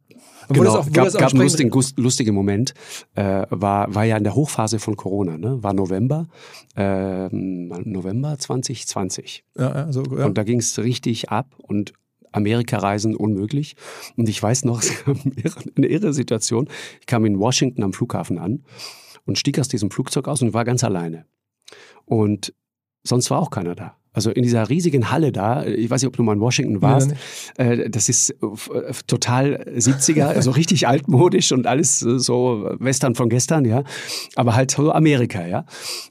[0.50, 2.74] Obwohl genau, auch, gab, gab einen lustigen, lustigen Moment.
[3.16, 5.64] Äh, war, war ja in der Hochphase von Corona, ne?
[5.64, 6.28] War November,
[6.76, 9.46] äh, November 2020.
[9.58, 10.26] Ja, ja, so, ja.
[10.26, 11.94] Und da ging es richtig ab und
[12.34, 13.76] Amerika-Reisen unmöglich.
[14.18, 14.84] Und ich weiß noch,
[15.78, 16.68] eine irre Situation.
[17.00, 18.64] Ich kam in Washington am Flughafen an
[19.26, 21.26] und stieg aus diesem Flugzeug aus und war ganz alleine.
[22.06, 22.54] Und
[23.04, 23.96] sonst war auch keiner da.
[24.14, 27.14] Also in dieser riesigen Halle da, ich weiß nicht, ob du mal in Washington warst,
[27.58, 33.66] äh, das ist äh, total 70er, also richtig altmodisch und alles so Western von gestern,
[33.66, 33.84] ja.
[34.36, 35.66] Aber halt so Amerika, ja.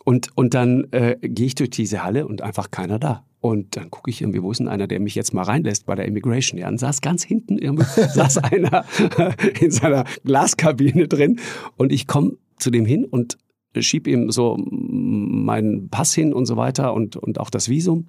[0.04, 3.24] Und, und dann äh, gehe ich durch diese Halle und einfach keiner da.
[3.42, 5.96] Und dann gucke ich irgendwie, wo ist denn einer, der mich jetzt mal reinlässt bei
[5.96, 6.60] der Immigration?
[6.60, 7.58] Ja, und saß ganz hinten,
[8.14, 8.84] saß einer
[9.60, 11.40] in seiner Glaskabine drin
[11.76, 13.38] und ich komme zu dem hin und
[13.76, 18.06] schieb ihm so meinen Pass hin und so weiter und, und auch das Visum.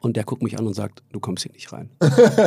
[0.00, 1.88] Und der guckt mich an und sagt, du kommst hier nicht rein.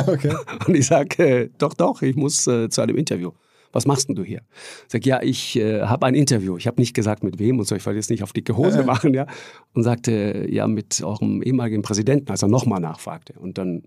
[0.06, 0.36] okay.
[0.68, 3.32] Und ich sage, äh, doch, doch, ich muss äh, zu einem Interview.
[3.72, 4.42] Was machst denn du hier?
[4.86, 6.56] Ich sag, ja, ich äh, habe ein Interview.
[6.56, 8.82] Ich habe nicht gesagt, mit wem und so, ich wollte jetzt nicht auf dicke Hose
[8.84, 9.26] machen, ja.
[9.74, 13.34] Und sagte, ja, mit eurem ehemaligen Präsidenten, als er nochmal nachfragte.
[13.38, 13.82] Und dann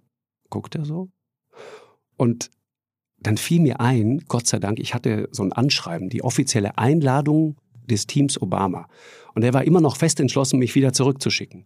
[0.50, 1.10] guckt er so.
[2.17, 2.52] Und
[3.17, 7.56] dann fiel mir ein, Gott sei Dank, ich hatte so ein Anschreiben, die offizielle Einladung
[7.89, 8.88] des Teams Obama.
[9.34, 11.65] Und er war immer noch fest entschlossen, mich wieder zurückzuschicken.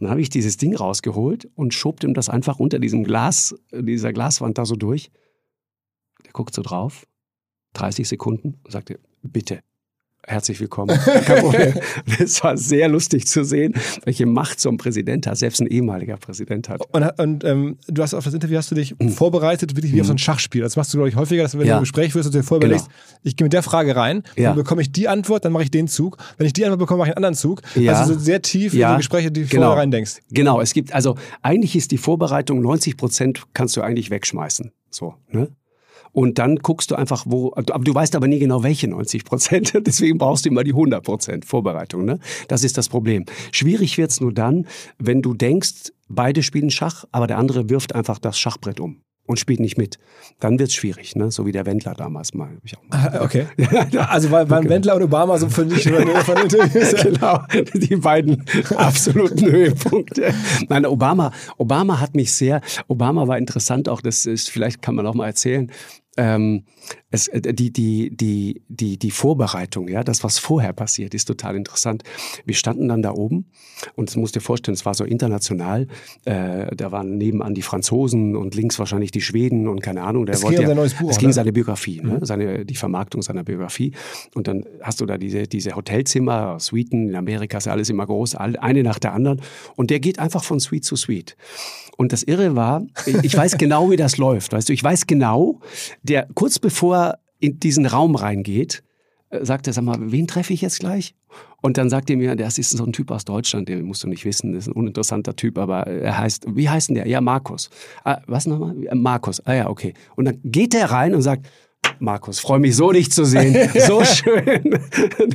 [0.00, 4.12] dann habe ich dieses Ding rausgeholt und schob ihm das einfach unter diesem Glas, dieser
[4.12, 5.10] Glaswand da so durch.
[6.24, 7.06] Der guckt so drauf,
[7.76, 9.60] 30 Sekunden und sagte, bitte,
[10.26, 10.98] herzlich willkommen.
[12.18, 16.16] Es war sehr lustig zu sehen, welche Macht so ein Präsident hat, selbst ein ehemaliger
[16.16, 16.82] Präsident hat.
[16.92, 19.10] Und, und ähm, du hast auf das Interview hast du dich mhm.
[19.10, 20.00] vorbereitet, wirklich wie mhm.
[20.02, 20.62] auf so ein Schachspiel.
[20.62, 21.74] Das machst du, glaube ich, häufiger, dass wenn ja.
[21.74, 23.20] du ein Gespräch führst und dir vorbelegst, genau.
[23.22, 24.48] ich gehe mit der Frage rein, ja.
[24.48, 26.16] dann bekomme ich die Antwort, dann mache ich den Zug.
[26.38, 27.62] Wenn ich die Antwort bekomme, mache ich einen anderen Zug.
[27.74, 27.92] Ja.
[27.92, 28.88] Also so sehr tief ja.
[28.88, 29.66] in die Gespräche, die du genau.
[29.66, 30.18] vorher rein denkst.
[30.30, 34.72] Genau, es gibt, also eigentlich ist die Vorbereitung 90 Prozent kannst du eigentlich wegschmeißen.
[34.90, 35.48] So, ne?
[36.16, 39.74] Und dann guckst du einfach, wo, aber du weißt aber nie genau, welche 90 Prozent.
[39.86, 42.06] Deswegen brauchst du immer die 100 Prozent Vorbereitung.
[42.06, 42.20] Ne?
[42.48, 43.26] Das ist das Problem.
[43.52, 44.66] Schwierig wird's nur dann,
[44.98, 49.38] wenn du denkst, beide spielen Schach, aber der andere wirft einfach das Schachbrett um und
[49.38, 49.98] spielt nicht mit.
[50.40, 51.30] Dann wird's schwierig, ne?
[51.30, 52.56] so wie der Wendler damals mal.
[52.64, 53.10] Ich auch mal.
[53.12, 53.46] Ah, okay.
[54.08, 56.94] also waren, waren Wendler und Obama so für dich von Interviews?
[57.02, 57.40] genau,
[57.74, 58.42] die beiden
[58.74, 60.32] absoluten Höhepunkte.
[60.68, 65.06] Nein, Obama, Obama hat mich sehr, Obama war interessant auch, das ist, vielleicht kann man
[65.06, 65.70] auch mal erzählen,
[66.16, 66.64] ähm,
[67.16, 71.56] es, äh, die, die, die, die, die Vorbereitung, ja, das, was vorher passiert, ist total
[71.56, 72.04] interessant.
[72.44, 73.46] Wir standen dann da oben
[73.94, 75.88] und das musst dir vorstellen, es war so international.
[76.24, 80.26] Äh, da waren nebenan die Franzosen und links wahrscheinlich die Schweden und keine Ahnung.
[80.26, 81.32] Der es wollte ging ja, um neues Buch, es ging ne?
[81.32, 82.18] seine Biografie, ne?
[82.18, 82.24] Mhm.
[82.24, 83.92] seine, die Vermarktung seiner Biografie.
[84.34, 88.06] Und dann hast du da diese, diese Hotelzimmer, Suiten, in Amerika ist ja alles immer
[88.06, 89.40] groß, eine nach der anderen.
[89.74, 91.36] Und der geht einfach von Suite zu Suite.
[91.96, 92.82] Und das Irre war,
[93.22, 94.52] ich weiß genau, wie das läuft.
[94.52, 95.60] Weißt du, ich weiß genau,
[96.02, 97.05] der kurz bevor
[97.38, 98.82] in diesen Raum reingeht,
[99.30, 101.14] äh, sagt er, sag mal, wen treffe ich jetzt gleich?
[101.62, 104.08] Und dann sagt er mir, das ist so ein Typ aus Deutschland, den musst du
[104.08, 107.08] nicht wissen, das ist ein uninteressanter Typ, aber er heißt, wie heißt denn der?
[107.08, 107.70] Ja, Markus.
[108.04, 108.74] Ah, was nochmal?
[108.94, 109.44] Markus.
[109.46, 109.94] Ah ja, okay.
[110.14, 111.46] Und dann geht er rein und sagt,
[111.98, 113.70] Markus, freue mich so, dich zu sehen.
[113.86, 114.78] So schön.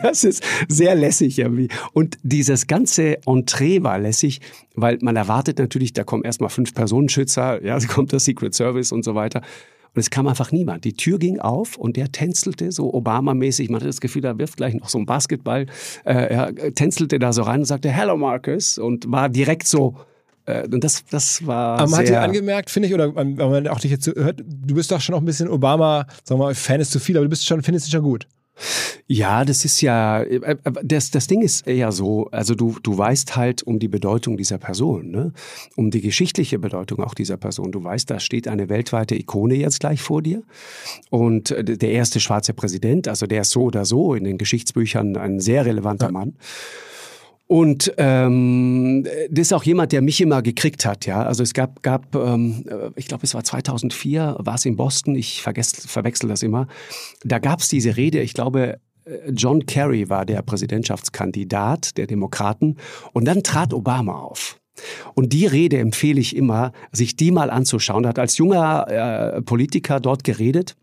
[0.02, 1.70] Das ist sehr lässig irgendwie.
[1.94, 4.42] Und dieses ganze Entree war lässig,
[4.76, 8.92] weil man erwartet natürlich, da kommen erstmal fünf Personenschützer, ja, da kommt der Secret Service
[8.92, 9.42] und so weiter.
[9.94, 10.86] Und es kam einfach niemand.
[10.86, 13.70] Die Tür ging auf und der tänzelte so Obama-mäßig.
[13.70, 15.66] Man hatte das Gefühl, da wirft gleich noch so ein Basketball.
[16.06, 19.98] Äh, er tänzelte da so rein und sagte, Hello Marcus und war direkt so
[20.46, 21.80] äh, und das, das war.
[21.80, 24.76] Aber man hat dir angemerkt, finde ich, oder wenn man auch dich jetzt hört, du
[24.76, 27.26] bist doch schon auch ein bisschen Obama, sagen wir mal, Fan ist zu viel, aber
[27.26, 28.28] du bist schon, findest ihn schon gut.
[29.08, 33.36] Ja, das ist ja, äh, das, das Ding ist ja so, also du, du weißt
[33.36, 35.34] halt um die Bedeutung dieser Person, ne?
[35.76, 37.72] um die geschichtliche Bedeutung auch dieser Person.
[37.72, 40.44] Du weißt, da steht eine weltweite Ikone jetzt gleich vor dir
[41.10, 45.18] und äh, der erste schwarze Präsident, also der ist so oder so in den Geschichtsbüchern
[45.18, 46.12] ein sehr relevanter ja.
[46.12, 46.34] Mann.
[47.52, 51.06] Und ähm, das ist auch jemand, der mich immer gekriegt hat.
[51.06, 52.64] Ja, also es gab, gab, ähm,
[52.96, 55.16] ich glaube, es war 2004, war es in Boston.
[55.16, 56.68] Ich vergesse, verwechsel das immer.
[57.26, 58.22] Da gab es diese Rede.
[58.22, 62.78] Ich glaube, äh, John Kerry war der Präsidentschaftskandidat der Demokraten.
[63.12, 64.58] Und dann trat Obama auf.
[65.14, 68.06] Und die Rede empfehle ich immer, sich die mal anzuschauen.
[68.06, 70.78] Er hat als junger äh, Politiker dort geredet.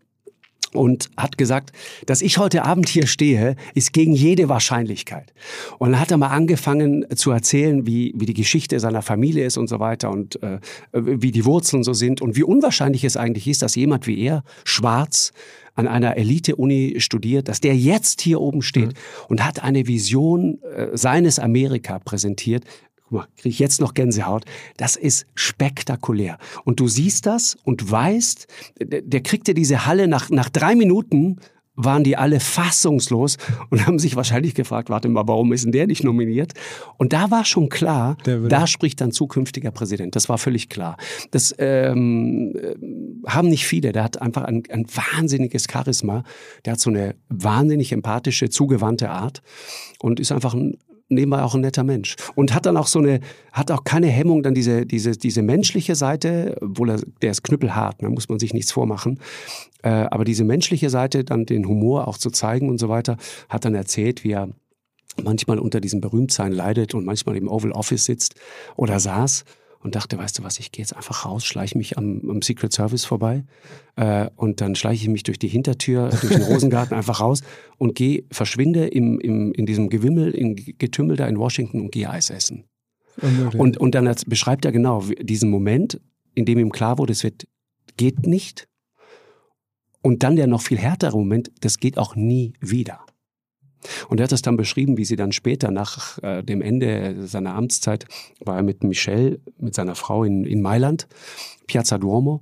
[0.73, 1.71] Und hat gesagt,
[2.05, 5.33] dass ich heute Abend hier stehe, ist gegen jede Wahrscheinlichkeit.
[5.77, 9.57] Und dann hat er mal angefangen zu erzählen, wie, wie die Geschichte seiner Familie ist
[9.57, 10.59] und so weiter und äh,
[10.91, 14.43] wie die Wurzeln so sind und wie unwahrscheinlich es eigentlich ist, dass jemand wie er,
[14.63, 15.31] schwarz,
[15.79, 18.93] an einer Elite-Uni studiert, dass der jetzt hier oben steht mhm.
[19.29, 22.65] und hat eine Vision äh, seines Amerika präsentiert,
[23.09, 24.45] guck mal, kriege ich jetzt noch Gänsehaut.
[24.77, 26.37] Das ist spektakulär.
[26.63, 28.47] Und du siehst das und weißt,
[28.81, 31.39] der, der kriegte diese Halle nach, nach drei Minuten
[31.81, 33.37] waren die alle fassungslos
[33.69, 36.51] und haben sich wahrscheinlich gefragt, warte mal, warum ist denn der nicht nominiert?
[36.97, 40.13] Und da war schon klar, da spricht dann zukünftiger Präsident.
[40.15, 40.97] Das war völlig klar.
[41.31, 42.75] Das ähm, äh,
[43.29, 43.93] haben nicht viele.
[43.93, 46.23] Der hat einfach ein, ein wahnsinniges Charisma.
[46.65, 49.41] Der hat so eine wahnsinnig empathische, zugewandte Art
[49.99, 50.77] und ist einfach ein
[51.09, 52.15] nebenbei auch ein netter Mensch.
[52.35, 53.19] Und hat dann auch so eine,
[53.51, 58.01] hat auch keine Hemmung, dann diese, diese, diese menschliche Seite, obwohl er, der ist knüppelhart,
[58.01, 59.19] da ne, muss man sich nichts vormachen.
[59.83, 63.17] Äh, aber diese menschliche Seite, dann den Humor auch zu zeigen und so weiter,
[63.49, 64.49] hat dann erzählt, wie er
[65.23, 68.35] manchmal unter diesem Berühmtsein leidet und manchmal im Oval Office sitzt
[68.75, 69.43] oder saß
[69.81, 72.73] und dachte, weißt du was, ich gehe jetzt einfach raus, schleiche mich am, am Secret
[72.73, 73.43] Service vorbei
[73.95, 77.41] äh, und dann schleiche ich mich durch die Hintertür, durch den Rosengarten einfach raus
[77.77, 82.09] und gehe, verschwinde im, im, in diesem Gewimmel, in Getümmel da in Washington und gehe
[82.09, 82.65] Eis essen.
[83.57, 85.99] Und, und dann beschreibt er genau diesen Moment,
[86.35, 87.47] in dem ihm klar wurde, es wird,
[87.97, 88.67] geht nicht.
[90.01, 93.05] Und dann der noch viel härtere Moment, das geht auch nie wieder.
[94.09, 97.55] Und er hat das dann beschrieben, wie sie dann später nach äh, dem Ende seiner
[97.55, 98.05] Amtszeit
[98.43, 101.07] war er mit Michelle, mit seiner Frau in, in Mailand,
[101.67, 102.41] Piazza Duomo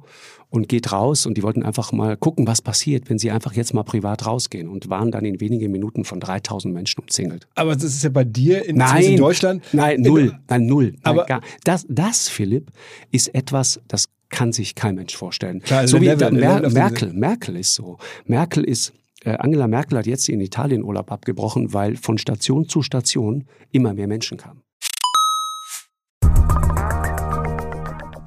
[0.50, 3.74] und geht raus und die wollten einfach mal gucken, was passiert, wenn sie einfach jetzt
[3.74, 7.48] mal privat rausgehen und waren dann in wenigen Minuten von 3000 Menschen umzingelt.
[7.56, 9.64] Aber das ist ja bei dir in, nein, in Deutschland?
[9.74, 10.96] Nein, null, nein, null.
[11.04, 12.72] Aber nein, das, das, Philipp,
[13.12, 15.62] ist etwas, das kann sich kein Mensch vorstellen.
[15.62, 17.98] Klar, so wie Level, Mer Merkel, Merkel ist so.
[18.26, 18.94] Merkel ist äh,
[19.36, 24.08] Angela Merkel hat jetzt in Italien Urlaub abgebrochen, weil von Station zu Station immer mehr
[24.08, 24.62] Menschen kamen.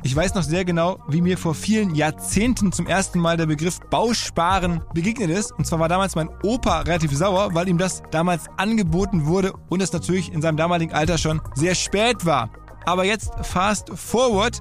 [0.02, 3.78] Ich weiß noch sehr genau, wie mir vor vielen Jahrzehnten zum ersten Mal der Begriff
[3.90, 5.52] Bausparen begegnet ist.
[5.52, 9.80] Und zwar war damals mein Opa relativ sauer, weil ihm das damals angeboten wurde und
[9.80, 12.50] es natürlich in seinem damaligen Alter schon sehr spät war.
[12.86, 14.60] Aber jetzt fast forward,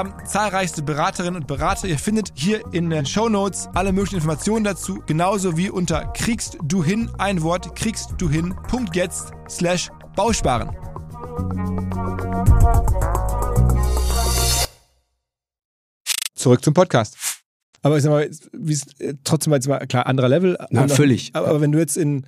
[0.00, 1.86] haben zahlreichste Beraterinnen und Berater.
[1.86, 6.56] Ihr findet hier in den Show Notes alle möglichen Informationen dazu, genauso wie unter kriegst
[6.62, 8.54] du hin ein Wort kriegst du hin
[8.94, 10.70] jetzt slash Bausparen.
[16.34, 17.18] Zurück zum Podcast.
[17.82, 20.56] Aber ich sag mal, wie ist äh, trotzdem jetzt mal klar anderer Level.
[20.70, 21.32] Na, völlig.
[21.34, 22.24] Aber, aber wenn du jetzt in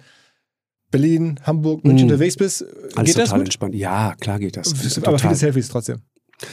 [0.91, 2.13] Berlin, Hamburg, München mhm.
[2.13, 3.41] unterwegs bist, Alles geht das gut?
[3.41, 3.75] entspannt.
[3.75, 4.99] Ja, klar geht das.
[5.07, 6.03] Aber viele Selfies trotzdem.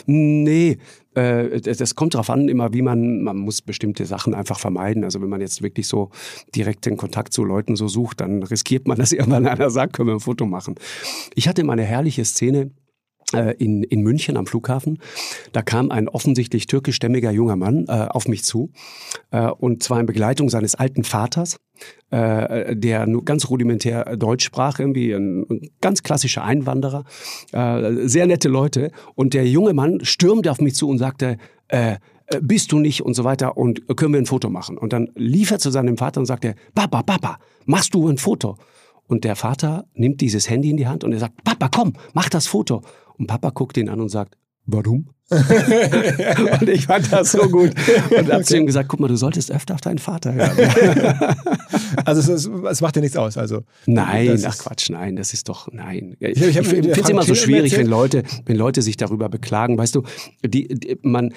[0.05, 0.77] Nee,
[1.19, 5.03] äh, das kommt darauf an, immer wie man, man muss bestimmte Sachen einfach vermeiden.
[5.03, 6.09] Also wenn man jetzt wirklich so
[6.55, 10.09] direkt den Kontakt zu Leuten so sucht, dann riskiert man, dass irgendwann einer sagt, können
[10.09, 10.75] wir ein Foto machen.
[11.35, 12.71] Ich hatte mal eine herrliche Szene,
[13.31, 14.99] in, in München am Flughafen.
[15.51, 18.71] Da kam ein offensichtlich türkischstämmiger junger Mann äh, auf mich zu,
[19.31, 21.59] äh, und zwar in Begleitung seines alten Vaters,
[22.11, 27.03] äh, der nur ganz rudimentär Deutsch sprach, irgendwie ein, ein ganz klassischer Einwanderer,
[27.51, 28.91] äh, sehr nette Leute.
[29.15, 31.37] Und der junge Mann stürmte auf mich zu und sagte,
[31.67, 34.77] äh, äh bist du nicht und so weiter und können wir ein Foto machen?
[34.77, 38.57] Und dann lief er zu seinem Vater und sagte, Papa, Papa, machst du ein Foto?
[39.07, 42.29] Und der Vater nimmt dieses Handy in die Hand und er sagt, Papa, komm, mach
[42.29, 42.83] das Foto.
[43.19, 45.09] Und Papa guckt ihn an und sagt, warum?
[46.59, 47.71] und ich fand das so gut.
[48.17, 50.57] Und hab zu ihm gesagt, guck mal, du solltest öfter auf deinen Vater hören.
[52.05, 53.37] also es, es, macht dir nichts aus.
[53.37, 56.15] Also nein, ach Quatsch, nein, das ist doch nein.
[56.19, 59.77] Ich, ich, ich finde es immer so schwierig, wenn Leute, wenn Leute sich darüber beklagen.
[59.77, 60.03] Weißt du,
[60.43, 61.31] die, die, man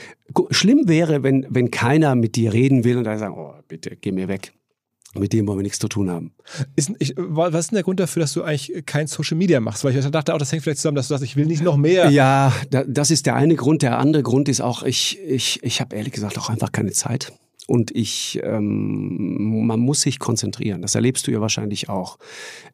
[0.50, 4.12] schlimm wäre, wenn wenn keiner mit dir reden will und dann sagen, oh bitte, geh
[4.12, 4.54] mir weg.
[5.14, 6.32] Mit dem wollen wir nichts zu tun haben.
[6.74, 9.84] Ist, ich, was ist denn der Grund dafür, dass du eigentlich kein Social Media machst?
[9.84, 11.76] Weil ich dachte auch, das hängt vielleicht zusammen, dass du sagst, ich will nicht noch
[11.76, 12.10] mehr.
[12.10, 13.82] Ja, das ist der eine Grund.
[13.82, 17.32] Der andere Grund ist auch, ich, ich, ich habe ehrlich gesagt auch einfach keine Zeit
[17.68, 20.82] und ich, ähm, man muss sich konzentrieren.
[20.82, 22.18] Das erlebst du ja wahrscheinlich auch.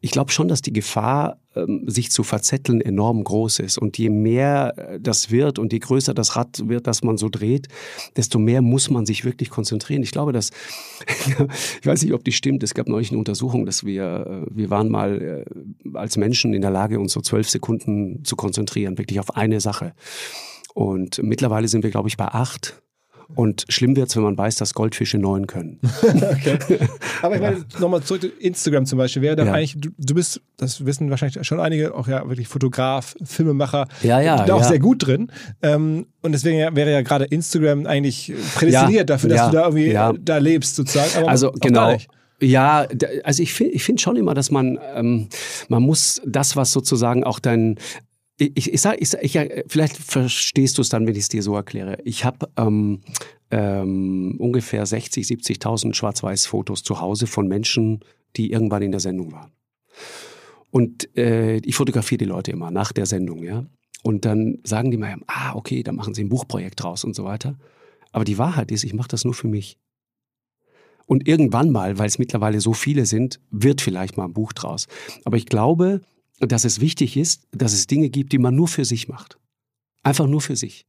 [0.01, 3.77] Ich glaube schon, dass die Gefahr, ähm, sich zu verzetteln, enorm groß ist.
[3.77, 7.29] Und je mehr äh, das wird und je größer das Rad wird, das man so
[7.29, 7.69] dreht,
[8.17, 10.03] desto mehr muss man sich wirklich konzentrieren.
[10.03, 10.51] Ich glaube, dass,
[11.81, 12.63] ich weiß nicht, ob die stimmt.
[12.63, 16.63] Es gab neulich eine Untersuchung, dass wir, äh, wir waren mal äh, als Menschen in
[16.63, 19.93] der Lage, uns so zwölf Sekunden zu konzentrieren, wirklich auf eine Sache.
[20.73, 22.81] Und mittlerweile sind wir, glaube ich, bei acht.
[23.35, 25.79] Und schlimm wird's, wenn man weiß, dass Goldfische neun können.
[26.03, 26.59] okay.
[27.23, 29.23] Aber ich meine, nochmal zurück zu Instagram zum Beispiel.
[29.23, 29.53] Wäre da ja.
[29.53, 34.21] eigentlich, du, du, bist, das wissen wahrscheinlich schon einige, auch ja wirklich Fotograf, Filmemacher, ja,
[34.21, 34.69] ja, da auch ja.
[34.69, 35.31] sehr gut drin.
[35.63, 40.39] Ähm, und deswegen wäre ja gerade Instagram eigentlich prädestiniert dafür, dass du da irgendwie da
[40.39, 41.11] lebst, sozusagen.
[41.19, 41.97] Aber also genau.
[42.41, 42.87] Ja,
[43.25, 45.29] also ich finde ich find schon immer, dass man, ähm,
[45.69, 47.79] man muss das, was sozusagen auch dein,
[48.39, 51.57] ich, ich sag, ich, ich, vielleicht verstehst du es dann, wenn ich es dir so
[51.57, 51.99] erkläre.
[52.05, 53.01] Ich habe ähm,
[53.51, 58.01] ähm, ungefähr 60, 70.000 Schwarz-Weiß-Fotos zu Hause von Menschen,
[58.37, 59.53] die irgendwann in der Sendung waren.
[60.71, 63.67] Und äh, ich fotografiere die Leute immer nach der Sendung, ja.
[64.05, 67.25] Und dann sagen die mir, ah, okay, dann machen sie ein Buchprojekt draus und so
[67.25, 67.59] weiter.
[68.13, 69.79] Aber die Wahrheit ist, ich mache das nur für mich.
[71.07, 74.87] Und irgendwann mal, weil es mittlerweile so viele sind, wird vielleicht mal ein Buch draus.
[75.25, 76.03] Aber ich glaube,
[76.41, 79.39] dass es wichtig ist, dass es Dinge gibt, die man nur für sich macht.
[80.03, 80.87] Einfach nur für sich.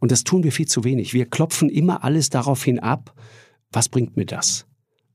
[0.00, 1.14] Und das tun wir viel zu wenig.
[1.14, 3.14] Wir klopfen immer alles daraufhin ab,
[3.72, 4.66] was bringt mir das?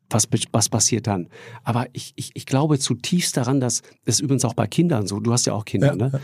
[0.10, 1.30] Was, was passiert dann?
[1.64, 5.20] Aber ich, ich, ich glaube zutiefst daran, dass das ist übrigens auch bei Kindern so,
[5.20, 5.96] du hast ja auch Kinder, ja.
[5.96, 6.22] ne?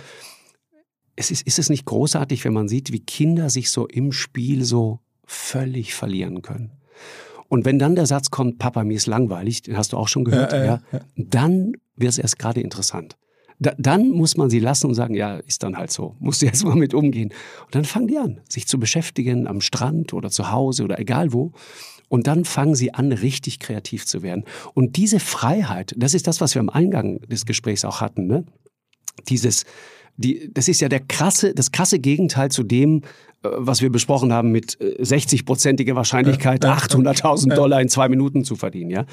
[1.15, 4.65] Es ist, ist es nicht großartig, wenn man sieht, wie Kinder sich so im Spiel
[4.65, 6.71] so völlig verlieren können?
[7.47, 10.25] Und wenn dann der Satz kommt, Papa, mir ist langweilig, den hast du auch schon
[10.25, 10.99] gehört, ja, ja, ja.
[11.15, 13.15] dann wird es erst gerade interessant.
[13.60, 16.46] Da, dann muss man sie lassen und sagen, ja, ist dann halt so, musst du
[16.48, 17.32] jetzt mal mit umgehen.
[17.65, 21.34] Und dann fangen die an, sich zu beschäftigen am Strand oder zu Hause oder egal
[21.34, 21.54] wo.
[22.08, 24.44] Und dann fangen sie an, richtig kreativ zu werden.
[24.74, 28.46] Und diese Freiheit, das ist das, was wir am Eingang des Gesprächs auch hatten, ne?
[29.30, 29.63] Dieses,
[30.18, 33.02] die, das ist ja der krasse, das krasse Gegenteil zu dem,
[33.58, 38.91] was wir besprochen haben mit 60-prozentiger äh, Wahrscheinlichkeit, 800.000 Dollar in zwei Minuten zu verdienen.
[38.91, 39.05] Ja,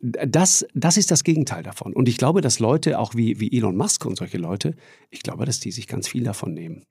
[0.00, 1.92] das, das ist das Gegenteil davon.
[1.92, 4.74] Und ich glaube, dass Leute, auch wie, wie Elon Musk und solche Leute,
[5.10, 6.84] ich glaube, dass die sich ganz viel davon nehmen.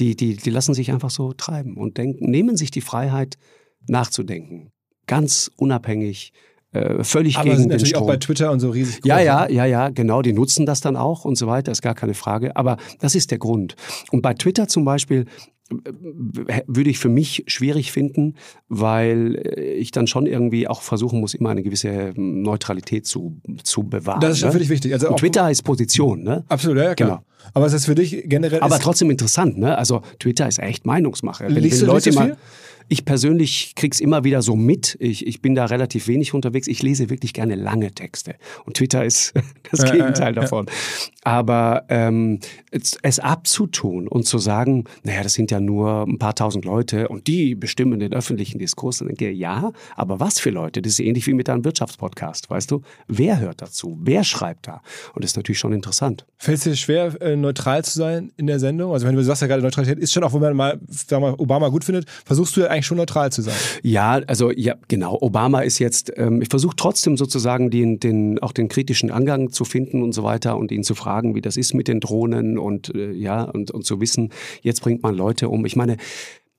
[0.00, 3.36] Die, die, die lassen sich einfach so treiben und denken, nehmen sich die Freiheit,
[3.88, 4.70] nachzudenken.
[5.06, 6.32] Ganz unabhängig
[6.72, 8.04] äh, völlig Aber gegen sind den natürlich Strom.
[8.04, 9.08] auch bei Twitter und so riesig groß.
[9.08, 10.22] Ja, ja, ja, ja, genau.
[10.22, 12.56] Die nutzen das dann auch und so weiter, ist gar keine Frage.
[12.56, 13.76] Aber das ist der Grund.
[14.10, 15.26] Und bei Twitter zum Beispiel
[15.61, 15.61] äh,
[16.66, 18.34] würde ich für mich schwierig finden,
[18.68, 23.40] weil äh, ich dann schon irgendwie auch versuchen muss, immer eine gewisse ähm, Neutralität zu,
[23.62, 24.20] zu bewahren.
[24.20, 24.52] Das ist ne?
[24.52, 24.92] für dich wichtig.
[24.92, 26.44] Also Und Twitter ist Position, ne?
[26.48, 27.08] Absolut, ja, klar.
[27.08, 27.22] Genau.
[27.54, 28.60] Aber ist das für dich generell.
[28.60, 29.76] Aber trotzdem interessant, ne?
[29.76, 31.44] Also Twitter ist echt Meinungsmache.
[31.48, 32.36] Wenn, liest wenn du, Leute liest du viel?
[32.88, 34.96] Ich persönlich krieg's immer wieder so mit.
[35.00, 36.66] Ich, ich bin da relativ wenig unterwegs.
[36.66, 38.36] Ich lese wirklich gerne lange Texte.
[38.64, 39.34] Und Twitter ist
[39.70, 40.66] das Gegenteil davon.
[41.24, 42.40] Aber ähm,
[42.70, 47.08] es, es, abzutun und zu sagen, naja, das sind ja nur ein paar tausend Leute
[47.08, 50.82] und die bestimmen den öffentlichen Diskurs, dann denke ich, ja, aber was für Leute?
[50.82, 52.82] Das ist ähnlich wie mit einem Wirtschaftspodcast, weißt du?
[53.06, 53.98] Wer hört dazu?
[54.02, 54.82] Wer schreibt da?
[55.14, 56.26] Und das ist natürlich schon interessant.
[56.38, 58.92] Fällt es dir schwer, äh, neutral zu sein in der Sendung?
[58.92, 61.38] Also wenn du sagst ja gerade, Neutralität ist schon auch, wenn man mal, sagen wir
[61.38, 63.54] Obama gut findet, versuchst du ja eigentlich schon neutral zu sein.
[63.82, 65.18] Ja, also ja, genau.
[65.20, 69.64] Obama ist jetzt, ähm, ich versuche trotzdem sozusagen den, den, auch den kritischen Angang zu
[69.64, 72.94] finden und so weiter und ihn zu fragen, wie das ist mit den Drohnen und
[72.94, 74.30] äh, ja, und, und zu wissen,
[74.62, 75.64] jetzt bringt man Leute um.
[75.66, 75.96] Ich meine,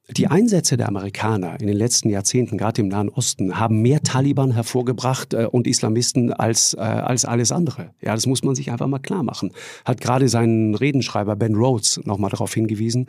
[0.09, 4.51] die Einsätze der Amerikaner in den letzten Jahrzehnten, gerade im Nahen Osten, haben mehr Taliban
[4.51, 7.91] hervorgebracht äh, und Islamisten als, äh, als alles andere.
[8.01, 9.51] Ja, das muss man sich einfach mal klar machen.
[9.85, 13.07] Hat gerade seinen Redenschreiber Ben Rhodes nochmal darauf hingewiesen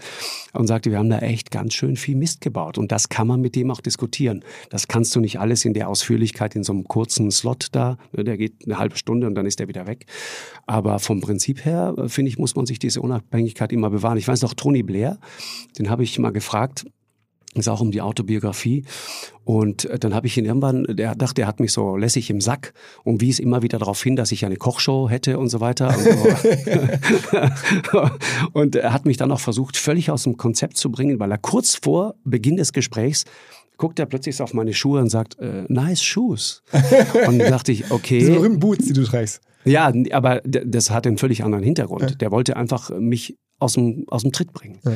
[0.53, 2.79] und sagte, wir haben da echt ganz schön viel Mist gebaut.
[2.79, 4.45] Und das kann man mit dem auch diskutieren.
[4.71, 8.23] Das kannst du nicht alles in der Ausführlichkeit in so einem kurzen Slot da, ne,
[8.23, 10.07] der geht eine halbe Stunde und dann ist der wieder weg.
[10.67, 14.17] Aber vom Prinzip her, äh, finde ich, muss man sich diese Unabhängigkeit immer bewahren.
[14.17, 15.19] Ich weiß noch, Tony Blair,
[15.77, 16.85] den habe ich mal gefragt,
[17.61, 18.85] es auch um die Autobiografie.
[19.45, 22.41] Und äh, dann habe ich ihn irgendwann, der dachte, er hat mich so lässig im
[22.41, 22.73] Sack
[23.05, 25.95] und wies immer wieder darauf hin, dass ich eine Kochshow hätte und so weiter.
[28.53, 31.39] und er hat mich dann auch versucht, völlig aus dem Konzept zu bringen, weil er
[31.39, 33.25] kurz vor Beginn des Gesprächs
[33.77, 36.63] guckt er plötzlich auf meine Schuhe und sagt, äh, nice shoes.
[37.27, 38.21] Und dann dachte ich, okay.
[38.21, 39.41] Diese berühmten Boots, die du trägst.
[39.65, 42.21] Ja, aber das hat einen völlig anderen Hintergrund.
[42.21, 44.79] Der wollte einfach mich aus dem, aus dem Tritt bringen.
[44.85, 44.93] Ja.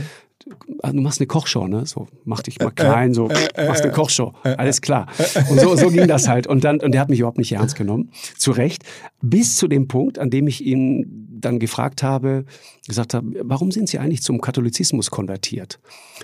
[0.83, 1.87] Ah, du machst eine Kochshow, ne?
[1.87, 4.33] So, mach dich mal klein, so, machst eine Kochshow.
[4.43, 5.07] Alles klar.
[5.51, 6.47] Und so, so ging das halt.
[6.47, 8.11] Und dann, und der hat mich überhaupt nicht ernst genommen.
[8.37, 8.85] Zu Recht.
[9.21, 12.45] Bis zu dem Punkt, an dem ich ihn dann gefragt habe,
[12.87, 15.79] gesagt habe, warum sind Sie eigentlich zum Katholizismus konvertiert?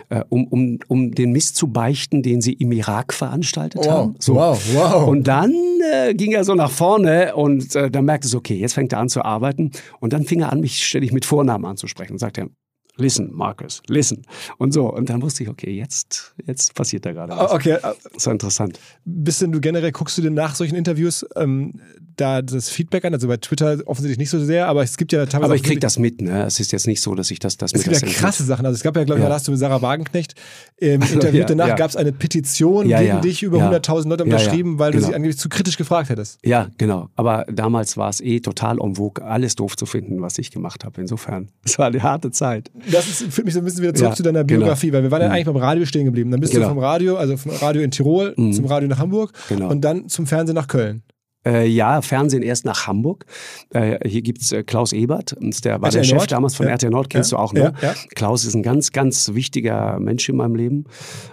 [0.08, 4.14] Äh, um, um, um den Mist zu beichten, den Sie im Irak veranstaltet Wow, haben.
[4.18, 4.34] So.
[4.34, 5.08] wow, wow.
[5.08, 5.52] Und dann
[5.92, 8.98] äh, ging er so nach vorne und äh, dann merkte es, okay, jetzt fängt er
[8.98, 9.70] an zu arbeiten.
[10.00, 12.48] Und dann fing er an, mich ständig mit Vornamen anzusprechen und sagte,
[12.96, 14.22] listen, Marcus, listen.
[14.58, 14.92] Und so.
[14.92, 17.50] Und dann wusste ich, okay, jetzt, jetzt passiert da gerade was.
[17.50, 17.80] Ah, Okay, äh,
[18.12, 18.78] Das war interessant.
[19.04, 21.80] bist denn du generell, guckst du denn nach solchen Interviews ähm,
[22.16, 23.14] da das Feedback an?
[23.14, 25.44] Also bei Twitter offensichtlich nicht so sehr, aber es gibt ja teilweise.
[25.46, 26.44] Aber ich krieg das mit, ne?
[26.44, 28.44] Es ist jetzt nicht so, dass ich das, das Es mir gibt das ja krasse
[28.44, 28.64] Sachen.
[28.66, 29.28] Also es gab ja, glaube ich, Ja.
[29.28, 30.34] da hast du mit Sarah Wagenknecht
[30.76, 31.74] im Interview Ja, danach ja.
[31.74, 33.70] gab es eine Petition Ja, gegen dich, über ja.
[33.70, 35.08] 100.000 Leute unterschrieben, weil du genau.
[35.08, 36.38] sie angeblich zu kritisch gefragt hättest.
[36.44, 37.08] Ja, genau.
[37.16, 41.00] Aber damals war es eh total vogue, alles doof zu finden, was ich gemacht habe.
[41.00, 42.70] Insofern, es war eine harte Zeit.
[42.90, 44.60] Das ist, führt mich so ein bisschen wieder zurück Ja, zu deiner genau.
[44.60, 46.30] Biografie, weil wir waren ja eigentlich beim Radio stehen geblieben.
[46.30, 46.66] Dann bist Genau.
[46.68, 49.68] du vom Radio, also vom Radio in Tirol zum Radio nach Hamburg Genau.
[49.70, 51.02] und dann zum Fernsehen nach Köln.
[51.46, 53.26] Äh, ja, Fernsehen erst nach Hamburg.
[53.68, 56.32] Äh, hier gibt's äh, Klaus Ebert, und der war RTL der Chef Nord?
[56.32, 56.72] damals von Ja.
[56.72, 57.36] RTL Nord, kennst Ja.
[57.36, 57.74] du auch, ne?
[57.82, 57.94] Ja.
[58.14, 60.84] Klaus ist ein ganz, ganz wichtiger Mensch in meinem Leben.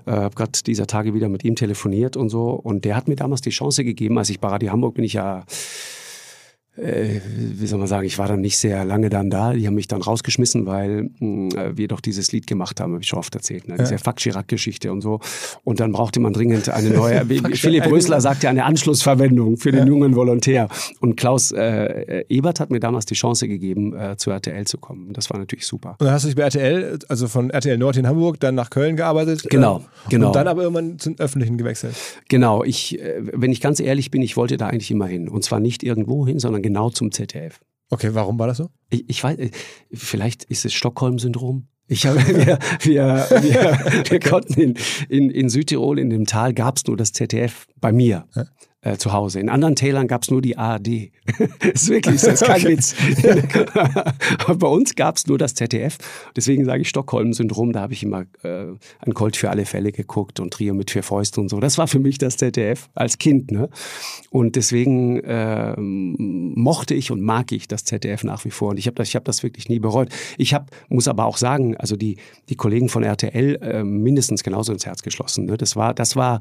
[0.06, 2.50] Äh, hab gerade dieser Tage wieder mit ihm telefoniert und so.
[2.50, 5.14] Und der hat mir damals die Chance gegeben, als ich bei Radio Hamburg bin ich
[5.14, 5.46] ja
[6.82, 9.54] äh, wie soll man sagen, ich war dann nicht sehr lange dann da.
[9.54, 13.08] Die haben mich dann rausgeschmissen, weil mh, wir doch dieses Lied gemacht haben, habe ich
[13.08, 13.68] schon oft erzählt.
[13.68, 13.76] Ne?
[13.78, 15.20] Diese Fuck Chirac-Geschichte und so.
[15.64, 20.16] Und dann brauchte man dringend eine neue, Philipp Rösler sagte, eine Anschlussverwendung für den jungen
[20.16, 20.68] Volontär.
[21.00, 25.14] Und Klaus äh, Ebert hat mir damals die Chance gegeben, äh, zu RTL zu kommen.
[25.14, 25.96] Das war natürlich super.
[26.00, 28.70] Und dann hast du dich bei RTL, also von RTL Nord in Hamburg, dann nach
[28.70, 29.44] Köln gearbeitet.
[29.50, 30.28] Genau, ähm, genau.
[30.28, 31.96] Und dann aber irgendwann zum Öffentlichen gewechselt.
[32.28, 35.30] Genau, ich, äh, wenn ich ganz ehrlich bin, ich wollte da eigentlich immer hin.
[35.30, 37.60] Und zwar nicht irgendwo hin, sondern genau zum ZDF.
[37.90, 38.70] Okay, warum war das so?
[38.90, 39.38] Ich, ich weiß,
[39.94, 41.68] vielleicht ist es Stockholm-Syndrom.
[41.88, 44.74] Ich habe, wir, wir, wir, wir konnten in,
[45.10, 48.28] in, in Südtirol, in dem Tal, gab es nur das ZDF bei mir.
[48.84, 49.40] Äh, zu Hause.
[49.40, 50.88] In anderen Tälern gab es nur die ARD.
[51.72, 52.96] ist wirklich, so, ist kein Witz.
[54.40, 56.00] Aber bei uns gab es nur das ZDF.
[56.36, 57.74] Deswegen sage ich Stockholm-Syndrom.
[57.74, 58.66] Da habe ich immer äh,
[58.98, 61.60] an Colt für alle Fälle geguckt und Trio mit vier Fäusten und so.
[61.60, 63.52] Das war für mich das ZDF als Kind.
[63.52, 63.70] Ne?
[64.32, 68.70] Und deswegen ähm, mochte ich und mag ich das ZDF nach wie vor.
[68.70, 70.10] Und ich habe das, ich hab das wirklich nie bereut.
[70.40, 72.18] Ich hab, muss aber auch sagen, also die,
[72.50, 75.46] die Kollegen von RTL äh, mindestens genauso ins Herz geschlossen.
[75.46, 75.58] Ne?
[75.58, 76.40] Das, war, das, war,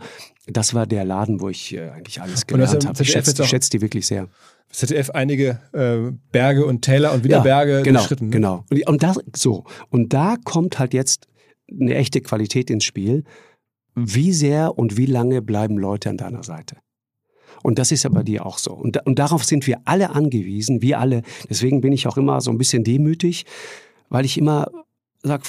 [0.53, 3.03] das war der Laden, wo ich äh, eigentlich alles gelernt habe.
[3.03, 4.29] Ich schätze schätze die wirklich sehr.
[4.71, 8.27] ZDF einige äh, Berge und Täler und wieder Berge genau, geschritten.
[8.27, 8.31] ne?
[8.31, 8.65] Genau.
[8.71, 9.65] Und, und, das, so.
[9.91, 11.27] und da kommt halt jetzt
[11.71, 13.25] eine echte Qualität ins Spiel.
[13.97, 16.77] Wie sehr und wie lange bleiben Leute an deiner Seite?
[17.63, 18.73] Und das ist ja bei dir auch so.
[18.73, 21.23] Und, und darauf sind wir alle angewiesen, wir alle.
[21.49, 23.45] Deswegen bin ich auch immer so ein bisschen demütig,
[24.09, 24.69] weil ich immer
[25.23, 25.43] sag,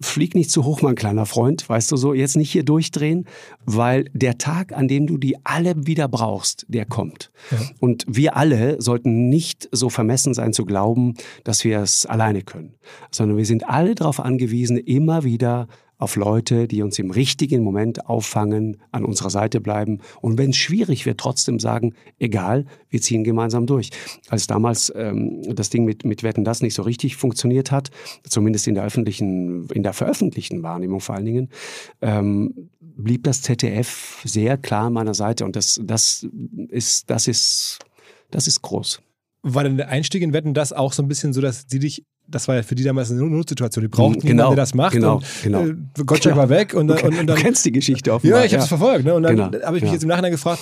[0.00, 3.26] flieg nicht zu hoch, mein kleiner Freund, weißt du so, jetzt nicht hier durchdrehen,
[3.64, 7.30] weil der Tag, an dem du die alle wieder brauchst, der kommt.
[7.80, 12.74] Und wir alle sollten nicht so vermessen sein zu glauben, dass wir es alleine können,
[13.10, 15.68] sondern wir sind alle darauf angewiesen, immer wieder
[16.00, 20.56] auf Leute, die uns im richtigen Moment auffangen, an unserer Seite bleiben und wenn es
[20.56, 23.90] schwierig wird, trotzdem sagen, egal, wir ziehen gemeinsam durch.
[24.28, 27.90] Als damals ähm, das Ding mit, mit Wetten das nicht so richtig funktioniert hat,
[28.26, 31.48] zumindest in der öffentlichen, in der veröffentlichten Wahrnehmung vor allen Dingen,
[32.00, 36.26] ähm, blieb das ZDF sehr klar an meiner Seite und das, das
[36.68, 37.78] ist, das ist,
[38.30, 39.02] das ist groß.
[39.42, 42.04] War denn der Einstieg in Wetten das auch so ein bisschen so, dass die dich,
[42.30, 44.92] das war ja für die damals eine Notsituation, die brauchten Genau, jemanden, der das macht.
[44.92, 45.66] genau, und, genau.
[45.66, 45.74] Äh,
[46.04, 47.36] Gottschalk war weg und, und, und du dann.
[47.36, 48.40] kennst die Geschichte offenbar.
[48.40, 49.04] Ja, ich habe es verfolgt.
[49.04, 49.14] Ne?
[49.14, 49.94] Und dann Genau, habe ich mich ja.
[49.94, 50.60] jetzt im Nachhinein gefragt,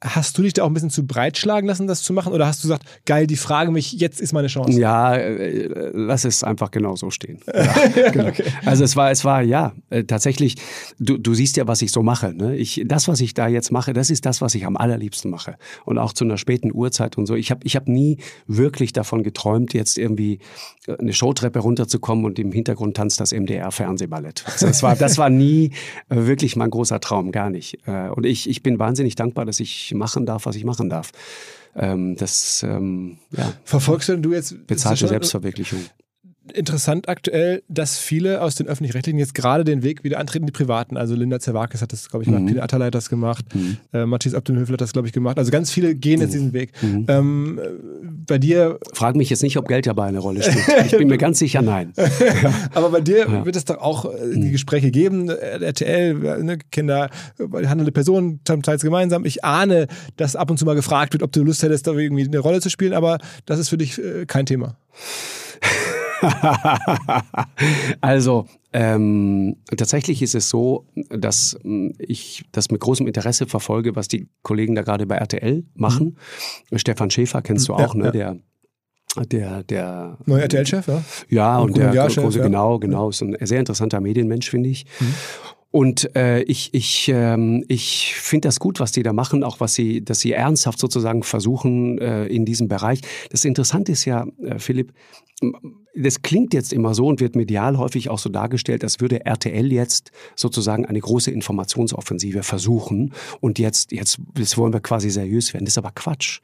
[0.00, 2.32] hast du dich da auch ein bisschen zu breitschlagen lassen, das zu machen?
[2.32, 4.78] Oder hast du gesagt, geil, die fragen mich, jetzt ist meine Chance?
[4.78, 7.40] Ja, äh, lass es einfach genau so stehen.
[7.98, 8.32] Ja, genau.
[8.64, 10.56] Also es war, es war ja äh, tatsächlich.
[10.98, 12.32] Du, du siehst ja, was ich so mache.
[12.32, 12.56] Ne?
[12.56, 15.56] Ich, das, was ich da jetzt mache, das ist das, was ich am allerliebsten mache
[15.84, 17.34] und auch zu einer späten Uhrzeit und so.
[17.34, 20.38] Ich habe, ich habe nie wirklich davon geträumt, jetzt irgendwie
[20.86, 24.44] äh, eine Showtreppe runterzukommen und im Hintergrund tanzt das MDR Fernsehballett.
[24.46, 25.72] Also das war, das war nie
[26.08, 27.78] wirklich mein großer Traum, gar nicht.
[27.86, 31.12] Und ich, ich bin wahnsinnig dankbar, dass ich machen darf, was ich machen darf.
[31.74, 35.80] Ähm, Das ähm, ja, Verfolgst du jetzt ist das bezahlte Selbstverwirklichung.
[36.52, 40.96] Interessant aktuell, dass viele aus den Öffentlich-Rechtlichen jetzt gerade den Weg wieder antreten, die Privaten.
[40.96, 43.44] Also Linda Zerwakis hat das, glaube ich, gemacht, Peter Atalay hat das gemacht,
[43.92, 45.38] äh, Matthias Abdulhöfel hat das, glaube ich, gemacht.
[45.38, 46.72] Also ganz viele gehen jetzt diesen Weg.
[46.82, 47.68] Ähm, äh,
[48.26, 50.86] bei dir, Frag mich jetzt nicht, ob Geld dabei eine Rolle spielt.
[50.86, 51.92] Ich bin mir ganz sicher, nein.
[52.74, 55.28] aber bei dir wird es doch auch äh, die Gespräche geben.
[55.28, 59.24] Äh, RTL, wir, ne, Kinder, äh, handelnde Personen, teils gemeinsam.
[59.24, 59.86] Ich ahne,
[60.16, 62.60] dass ab und zu mal gefragt wird, ob du Lust hättest, da irgendwie eine Rolle
[62.60, 64.76] zu spielen, aber das ist für dich äh, kein Thema.
[68.00, 74.08] also ähm, tatsächlich ist es so, dass hm, ich das mit großem Interesse verfolge, was
[74.08, 76.16] die Kollegen da gerade bei RTL machen.
[76.70, 76.78] Mhm.
[76.78, 78.04] Stefan Schäfer kennst du auch, ja, ne?
[78.06, 78.10] Ja.
[78.10, 78.36] Der
[79.30, 81.02] der, der neue RTL-Chef, ja?
[81.28, 82.44] Ja, und, und der große, ja.
[82.44, 84.84] genau, genau, ist ein sehr interessanter Medienmensch, finde ich.
[85.00, 85.14] Mhm.
[85.70, 89.74] Und äh, ich, ich, ähm, ich finde das gut, was die da machen, auch was
[89.74, 93.00] sie, dass sie ernsthaft sozusagen versuchen äh, in diesem Bereich.
[93.30, 94.92] Das Interessante ist ja, äh, Philipp,
[96.02, 99.72] das klingt jetzt immer so und wird medial häufig auch so dargestellt, als würde RTL
[99.72, 105.64] jetzt sozusagen eine große Informationsoffensive versuchen und jetzt, jetzt, jetzt wollen wir quasi seriös werden.
[105.64, 106.40] Das ist aber Quatsch.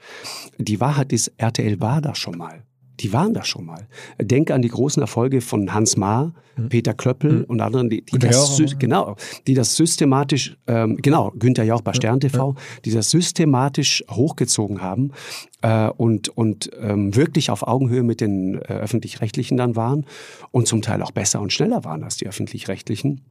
[0.59, 2.63] Die Wahrheit ist, RTL war da schon mal
[3.01, 3.87] die waren da schon mal.
[4.21, 6.69] Denk an die großen Erfolge von Hans Maar, mhm.
[6.69, 7.45] Peter Klöppel mhm.
[7.45, 9.17] und anderen, die, die das, genau,
[9.47, 15.13] die das systematisch, ähm, genau, Günther Jauch bei Stern TV, die das systematisch hochgezogen haben
[15.63, 20.07] äh, und, und ähm, wirklich auf Augenhöhe mit den äh, Öffentlich-Rechtlichen dann waren
[20.51, 23.23] und zum Teil auch besser und schneller waren als die Öffentlich-Rechtlichen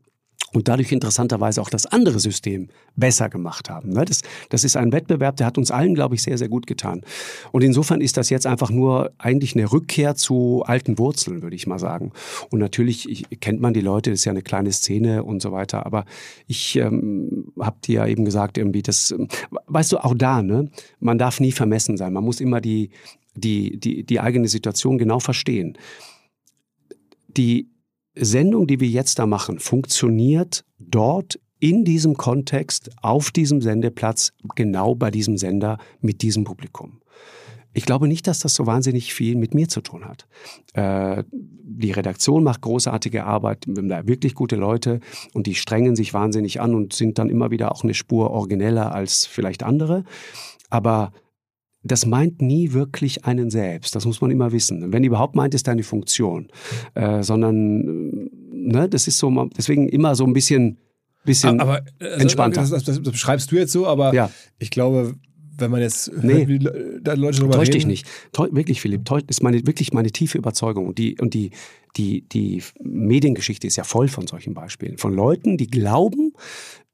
[0.53, 3.89] und dadurch interessanterweise auch das andere System besser gemacht haben.
[3.89, 4.05] Ne?
[4.05, 7.01] Das, das ist ein Wettbewerb, der hat uns allen, glaube ich, sehr, sehr gut getan.
[7.51, 11.65] Und insofern ist das jetzt einfach nur eigentlich eine Rückkehr zu alten Wurzeln, würde ich
[11.65, 12.11] mal sagen.
[12.51, 15.51] Und natürlich ich, kennt man die Leute, das ist ja eine kleine Szene und so
[15.51, 15.85] weiter.
[15.85, 16.05] Aber
[16.47, 19.13] ich ähm, habe dir ja eben gesagt, irgendwie, das,
[19.67, 20.69] weißt du, auch da, ne,
[20.99, 22.13] man darf nie vermessen sein.
[22.13, 22.91] Man muss immer die,
[23.33, 25.77] die, die, die eigene Situation genau verstehen.
[27.35, 27.72] Die
[28.15, 34.95] Sendung, die wir jetzt da machen, funktioniert dort in diesem Kontext, auf diesem Sendeplatz, genau
[34.95, 36.99] bei diesem Sender, mit diesem Publikum.
[37.73, 40.27] Ich glaube nicht, dass das so wahnsinnig viel mit mir zu tun hat.
[40.73, 44.99] Äh, die Redaktion macht großartige Arbeit, wir haben da wirklich gute Leute
[45.33, 48.93] und die strengen sich wahnsinnig an und sind dann immer wieder auch eine Spur origineller
[48.93, 50.03] als vielleicht andere.
[50.69, 51.13] Aber
[51.83, 53.95] das meint nie wirklich einen selbst.
[53.95, 54.93] Das muss man immer wissen.
[54.93, 56.47] Wenn überhaupt meint es deine Funktion,
[56.95, 60.77] äh, sondern ne, das ist so, deswegen immer so ein bisschen,
[61.25, 62.61] bisschen aber, also, entspannter.
[62.61, 64.29] Das, das, das, beschreibst du jetzt so, aber ja.
[64.59, 65.15] ich glaube,
[65.57, 66.59] wenn man jetzt nee, hört, wie
[67.01, 67.73] da Leute drüber täusch reden.
[67.73, 68.07] dich nicht.
[68.31, 70.87] Täusch, wirklich, Philipp, täusch, ist meine, wirklich meine tiefe Überzeugung.
[70.87, 71.51] Und die, und die,
[71.95, 74.97] die, die Mediengeschichte ist ja voll von solchen Beispielen.
[74.97, 76.33] Von Leuten, die glauben,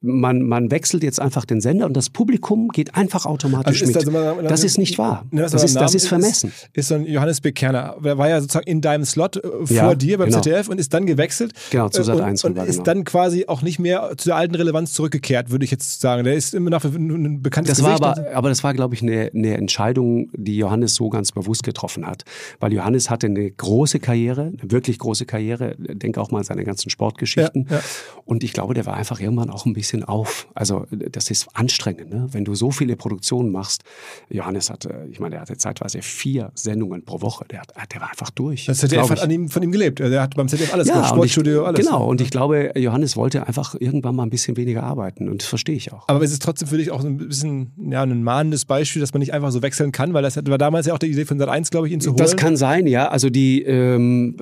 [0.02, 3.97] man, man wechselt jetzt einfach den Sender und das Publikum geht einfach automatisch also mit.
[3.97, 5.26] Also mal, das ist nicht wahr.
[5.32, 6.50] Das, ist, das ist vermessen.
[6.50, 7.97] Ist, ist so ein Johannes Bekerner.
[8.02, 10.39] Der war ja sozusagen in deinem Slot äh, vor ja, dir beim genau.
[10.39, 11.52] ZDF und ist dann gewechselt.
[11.72, 12.84] Genau, zu Sat 1 und, und ist genau.
[12.86, 16.24] dann quasi auch nicht mehr zu der alten Relevanz zurückgekehrt, würde ich jetzt sagen.
[16.24, 18.02] Der ist immer noch ein bekanntes das Gesicht.
[18.02, 21.64] War aber, aber das war, glaube ich, eine, eine Entscheidung, die Johannes so ganz bewusst
[21.64, 22.24] getroffen hat.
[22.62, 25.76] Weil Johannes hatte eine große Karriere, eine wirklich große Karriere.
[25.78, 27.68] Denke auch mal an seine ganzen Sportgeschichten.
[27.70, 27.84] Ja, ja.
[28.24, 30.48] Und ich glaube, der war einfach irgendwann auch ein bisschen auf.
[30.54, 32.28] Also das ist anstrengend, ne?
[32.32, 33.84] wenn du so viele Produktionen machst.
[34.30, 37.46] Johannes hatte, ich meine, er hatte zeitweise vier Sendungen pro Woche.
[37.50, 38.66] Der, hat, der war einfach durch.
[38.66, 40.00] Das ZDF hat ihm, von ihm gelebt.
[40.00, 41.86] Er hat beim ZDF alles ja, gemacht, Sportstudio, ich, alles.
[41.86, 45.48] Genau, und ich glaube, Johannes wollte einfach irgendwann mal ein bisschen weniger arbeiten und das
[45.48, 46.08] verstehe ich auch.
[46.08, 49.20] Aber es ist trotzdem für dich auch ein bisschen ja, ein mahnendes Beispiel, dass man
[49.20, 51.50] nicht einfach so wechseln kann, weil das war damals ja auch die Idee von Sat
[51.50, 52.18] 1, glaube ich, ihn zu holen.
[52.18, 53.10] Das kann sein, ja.
[53.10, 54.36] Also die, ähm,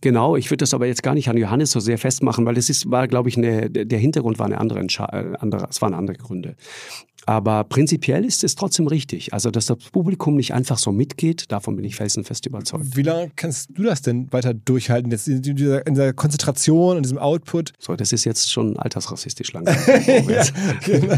[0.00, 2.70] genau, ich würde das aber jetzt gar nicht an Johannes so sehr festmachen, weil das
[2.70, 5.36] ist, war, glaube ich, eine, der Hintergrund war eine andere, Entscheidung.
[5.36, 6.56] andere es waren andere Gründe.
[7.26, 9.32] Aber prinzipiell ist es trotzdem richtig.
[9.32, 12.96] Also, dass das Publikum nicht einfach so mitgeht, davon bin ich felsenfest überzeugt.
[12.96, 17.02] Wie lange kannst du das denn weiter durchhalten, jetzt in dieser, in dieser Konzentration und
[17.04, 17.72] diesem Output?
[17.78, 19.74] So, das ist jetzt schon altersrassistisch langsam.
[20.28, 20.44] ja,
[20.84, 21.14] genau.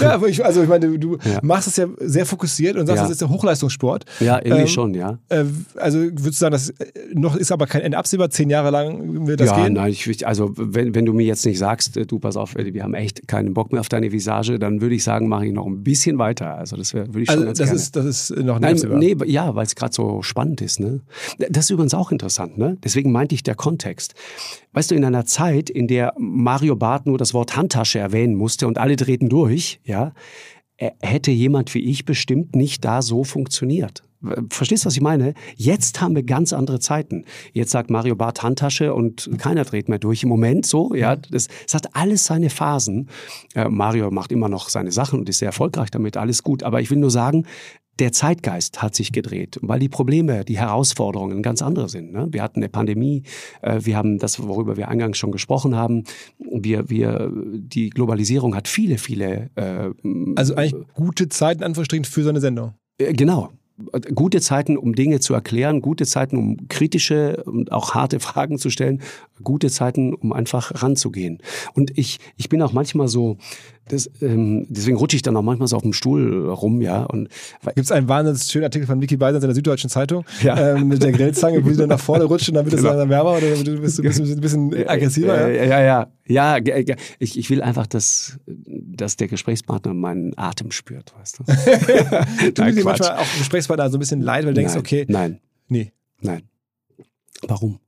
[0.00, 1.40] ja, aber ich, also ich meine, du ja.
[1.42, 3.02] machst es ja sehr fokussiert und sagst, ja.
[3.02, 4.04] das ist der Hochleistungssport.
[4.20, 5.18] Ja, irgendwie ähm, schon, ja.
[5.28, 5.44] Äh,
[5.76, 6.72] also würdest du sagen, das
[7.12, 9.74] noch ist aber kein Ende absehbar, zehn Jahre lang wird das ja, gehen?
[9.76, 12.54] Ja, nein, ich, also wenn, wenn du mir jetzt nicht sagst, äh, du pass auf,
[12.54, 15.52] wir haben echt keinen Bock mehr auf deine Visage, dann würde ich sagen, mache ich
[15.52, 16.56] noch ein bisschen weiter.
[16.56, 17.80] Also das wär, würde ich schon also ganz das gerne.
[17.80, 20.80] Ist, das ist noch nicht Nein, nee, ja, weil es gerade so spannend ist.
[20.80, 21.00] Ne?
[21.50, 22.58] Das ist übrigens auch interessant.
[22.58, 22.78] Ne?
[22.84, 24.14] Deswegen meinte ich der Kontext.
[24.72, 28.66] Weißt du, in einer Zeit, in der Mario Barth nur das Wort Handtasche erwähnen musste
[28.66, 30.12] und alle drehten durch, ja,
[30.78, 34.02] hätte jemand wie ich bestimmt nicht da so funktioniert.
[34.50, 35.34] Verstehst du, was ich meine?
[35.56, 37.24] Jetzt haben wir ganz andere Zeiten.
[37.52, 40.24] Jetzt sagt Mario Barth Handtasche und keiner dreht mehr durch.
[40.24, 41.14] Im Moment so, ja.
[41.14, 43.08] Das, das hat alles seine Phasen.
[43.54, 46.64] Äh, Mario macht immer noch seine Sachen und ist sehr erfolgreich damit, alles gut.
[46.64, 47.46] Aber ich will nur sagen,
[47.98, 52.12] der Zeitgeist hat sich gedreht, weil die Probleme, die Herausforderungen ganz andere sind.
[52.12, 52.28] Ne?
[52.30, 53.24] Wir hatten eine Pandemie,
[53.62, 56.04] äh, wir haben das, worüber wir eingangs schon gesprochen haben.
[56.38, 59.50] Wir, wir, die Globalisierung hat viele, viele.
[59.56, 59.90] Äh,
[60.36, 62.74] also eigentlich gute Zeiten, Anführungsstrichen, für so eine Sendung.
[62.98, 63.50] Äh, genau,
[64.14, 68.70] gute Zeiten, um Dinge zu erklären, gute Zeiten, um kritische und auch harte Fragen zu
[68.70, 69.02] stellen,
[69.42, 71.38] gute Zeiten, um einfach ranzugehen.
[71.74, 73.38] Und ich, ich bin auch manchmal so,
[73.88, 77.02] das, ähm, deswegen rutsche ich dann auch manchmal so auf dem Stuhl rum, ja.
[77.04, 77.28] Und
[77.74, 80.74] Gibt es einen wahnsinnig schönen Artikel von Vicky Beisens in der Süddeutschen Zeitung Ja.
[80.76, 82.96] ähm, mit der Grillzange, wo sie dann nach vorne rutscht und dann wird es Genau.
[82.96, 83.66] dann wärmer oder bist
[83.98, 85.50] du ein bisschen, ein bisschen aggressiver?
[85.50, 85.64] Ja, Ja?
[85.64, 86.12] ja, ja.
[86.30, 86.58] Ja,
[87.18, 91.44] ich, ich will einfach, dass, dass der Gesprächspartner meinen Atem spürt, weißt du?
[92.54, 95.06] Du Nein, dir manchmal auch Gesprächspartner so ein bisschen leid, weil du denkst, nein, okay,
[95.08, 95.92] Nein, nee.
[96.20, 96.42] nein.
[97.46, 97.78] Warum?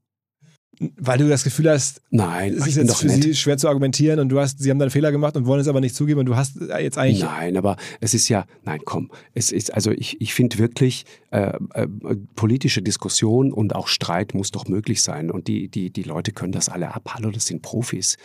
[0.97, 3.23] Weil du das Gefühl hast, Nein, es ist jetzt für nett.
[3.23, 5.61] sie schwer zu argumentieren und du hast, sie haben dann einen Fehler gemacht und wollen
[5.61, 8.81] es aber nicht zugeben und du hast jetzt eigentlich Nein, aber es ist ja, nein,
[8.85, 11.87] komm, es ist, also ich, ich finde wirklich, äh, äh,
[12.35, 15.31] politische Diskussion und auch Streit muss doch möglich sein.
[15.31, 17.11] Und die, die, die Leute können das alle ab.
[17.15, 18.17] Hallo, das sind Profis.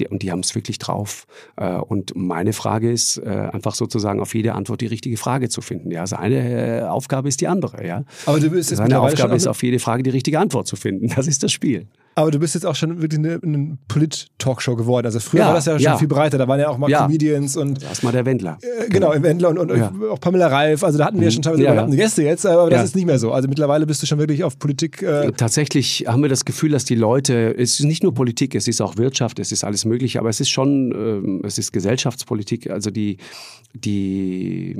[0.00, 1.26] Die, und die haben es wirklich drauf.
[1.56, 5.60] Äh, und meine Frage ist, äh, einfach sozusagen auf jede Antwort die richtige Frage zu
[5.60, 5.90] finden.
[5.90, 8.04] Ja, seine äh, Aufgabe ist die andere, ja.
[8.24, 11.08] Aber du bist jetzt Seine Aufgabe ist auf jede Frage die richtige Antwort zu finden.
[11.14, 11.86] Das ist das Spiel.
[12.16, 15.06] Aber du bist jetzt auch schon wirklich eine, eine Polit-Talkshow geworden.
[15.06, 15.96] Also früher Ja, war das ja schon ja.
[15.98, 16.38] viel breiter.
[16.38, 17.02] Da waren ja auch mal Ja.
[17.06, 18.58] Comedians und Erstmal der Wendler.
[18.62, 19.92] äh, genau, im Wendler und, und Ja.
[20.10, 20.84] auch Pamela Reif.
[20.84, 21.72] Also da hatten wir schon teilweise Ja, ja.
[21.72, 22.84] überlappende Gäste jetzt, aber das Ja.
[22.84, 23.32] ist nicht mehr so.
[23.32, 25.02] Also mittlerweile bist du schon wirklich auf Politik.
[25.02, 28.68] Äh, Tatsächlich haben wir das Gefühl, dass die Leute, es ist nicht nur Politik, es
[28.68, 32.70] ist auch Wirtschaft, es ist alles Mögliche, aber es ist schon, ähm, es ist Gesellschaftspolitik,
[32.70, 33.18] also die,
[33.74, 34.76] die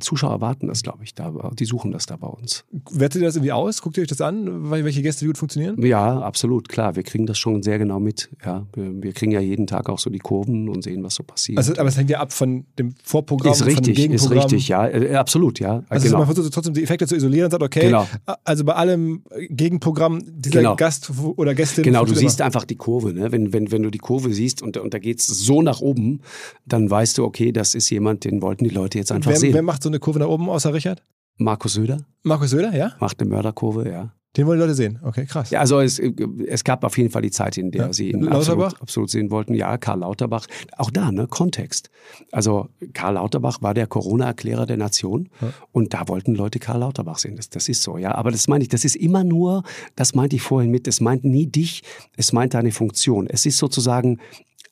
[0.00, 2.64] Zuschauer erwarten das, glaube ich, da, die suchen das da bei uns.
[2.90, 3.82] wertet ihr das irgendwie aus?
[3.82, 5.80] Guckt ihr euch das an, wel- welche Gäste wie gut funktionieren?
[5.84, 8.30] Ja, absolut, klar, wir kriegen das schon sehr genau mit.
[8.44, 11.22] Ja, wir, wir kriegen ja jeden Tag auch so die Kurven und sehen, was so
[11.22, 11.58] passiert.
[11.58, 14.38] Also, aber es hängt ja ab von dem Vorprogramm, ist von dem richtig, ist Gegenprogramm.
[14.38, 15.82] richtig, ja, äh, absolut, ja.
[15.88, 16.18] Also genau.
[16.18, 18.06] man versucht trotzdem die Effekte zu isolieren und sagt, okay, Genau.
[18.44, 20.76] also bei allem Gegenprogramm, dieser Genau.
[20.76, 21.84] Gast oder Gästin.
[21.84, 23.12] Genau, du siehst einfach die Kurve.
[23.12, 23.32] Ne?
[23.32, 26.20] Wenn, wenn, wenn du die Kurve siehst und, und da geht's so nach oben,
[26.66, 29.54] dann weißt du, okay, das ist jemand, den wollten die Leute jetzt einfach wer, sehen.
[29.54, 31.02] wer macht so eine Kurve nach oben außer Richard?
[31.36, 32.92] Markus Söder Markus Söder, ja?
[33.00, 34.12] macht eine Mörderkurve, ja.
[34.36, 35.00] Den wollen die Leute sehen.
[35.02, 35.50] Okay, krass.
[35.50, 37.92] Ja, also es, es gab auf jeden Fall die Zeit, in der Ja.
[37.92, 39.54] sie ihn absolut, absolut sehen wollten.
[39.54, 40.46] Ja, Karl Lauterbach.
[40.76, 41.90] Auch da, ne, Kontext.
[42.32, 45.28] Also Karl Lauterbach war der Corona-Erklärer der Nation
[45.72, 47.34] und da wollten Leute Karl Lauterbach sehen.
[47.36, 48.14] Das, das ist so, ja.
[48.14, 49.62] Aber das meine ich, das ist immer nur,
[49.96, 51.82] das meinte ich vorhin mit, es meint nie dich,
[52.16, 53.28] es meint deine Funktion.
[53.28, 54.18] Es ist sozusagen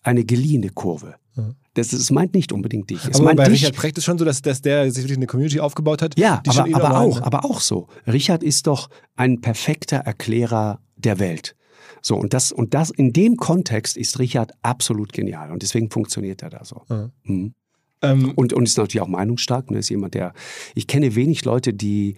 [0.02, 1.14] eine geliehene Kurve.
[1.74, 3.04] Das, das meint nicht unbedingt dich.
[3.06, 5.26] Es aber bei dich, Richard Precht ist schon so, dass, dass der sich wirklich eine
[5.26, 6.18] Community aufgebaut hat.
[6.18, 7.88] ja, aber, aber auch, aber auch so.
[8.06, 11.56] Richard ist doch ein perfekter Erklärer der Welt.
[12.02, 15.50] So, und das, und das, in dem Kontext ist Richard absolut genial.
[15.50, 16.82] Und deswegen funktioniert er da so.
[17.24, 17.54] Mhm.
[18.02, 19.70] Ähm, Und, und ist natürlich auch meinungsstark.
[19.70, 19.78] Ne?
[19.78, 20.34] Ist jemand, der,
[20.74, 22.16] ich kenne wenig Leute, die,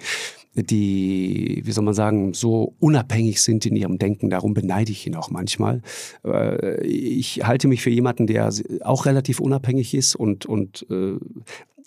[0.54, 4.30] die, wie soll man sagen, so unabhängig sind in ihrem Denken.
[4.30, 5.82] Darum beneide ich ihn auch manchmal.
[6.24, 8.52] Äh, Ich halte mich für jemanden, der
[8.82, 11.14] auch relativ unabhängig ist und, und äh,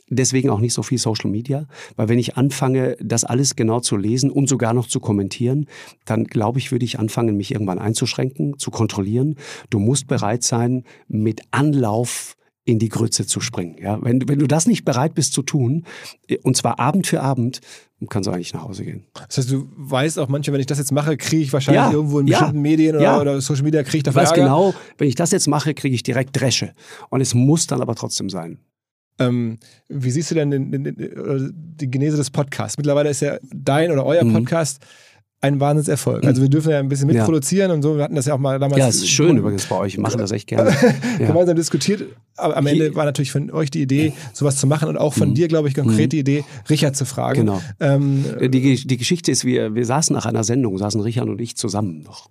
[0.10, 3.98] deswegen auch nicht so viel Social Media, weil wenn ich anfange, das alles genau zu
[3.98, 5.68] lesen und sogar noch zu kommentieren,
[6.06, 9.36] dann glaube ich, würde ich anfangen, mich irgendwann einzuschränken, zu kontrollieren.
[9.70, 12.37] Du musst bereit sein, mit Anlauf
[12.68, 13.78] in die Grütze zu springen.
[13.82, 13.98] Ja?
[14.02, 15.86] Wenn, du- wenn du das nicht bereit bist zu tun,
[16.44, 17.62] und zwar Abend für Abend,
[18.10, 19.06] kannst du eigentlich nach Hause gehen.
[19.28, 21.92] das heißt, du weißt auch manchmal, wenn ich das jetzt mache, kriege ich wahrscheinlich Ja,
[21.92, 23.22] irgendwo in ja, bestimmten Medien oder, ja.
[23.22, 24.44] oder Social Media, kriege ich Ich dafür weiß Ärger.
[24.44, 26.74] genau, wenn ich das jetzt mache, kriege ich direkt Dresche.
[27.10, 28.60] Und es muss dann aber trotzdem sein.
[29.20, 29.58] Ähm,
[29.88, 32.78] wie siehst du denn den, den, den, oder die Genese des Podcasts?
[32.78, 34.34] Mittlerweile ist ja dein oder euer Mhm.
[34.34, 34.80] Podcast
[35.40, 36.26] ein Wahnsinnserfolg.
[36.26, 37.16] Also wir dürfen ja ein bisschen Ja.
[37.18, 37.96] mitproduzieren und so.
[37.98, 39.94] Wir hatten das ja auch mal damals Ja, es ist schön übrigens bei euch.
[39.94, 40.72] Ich mache das echt gerne.
[41.20, 41.28] Ja.
[41.28, 42.04] gemeinsam diskutiert.
[42.40, 45.34] Aber am Ende war natürlich von euch die Idee, sowas zu machen und auch von
[45.34, 47.42] dir, glaube ich, konkret die Idee, Richard zu fragen.
[47.42, 47.46] Mhm.
[47.46, 47.62] Genau.
[47.80, 51.56] Ähm, Die, die Geschichte ist, wir, wir saßen nach einer Sendung, saßen Richard und ich
[51.58, 52.30] zusammen noch.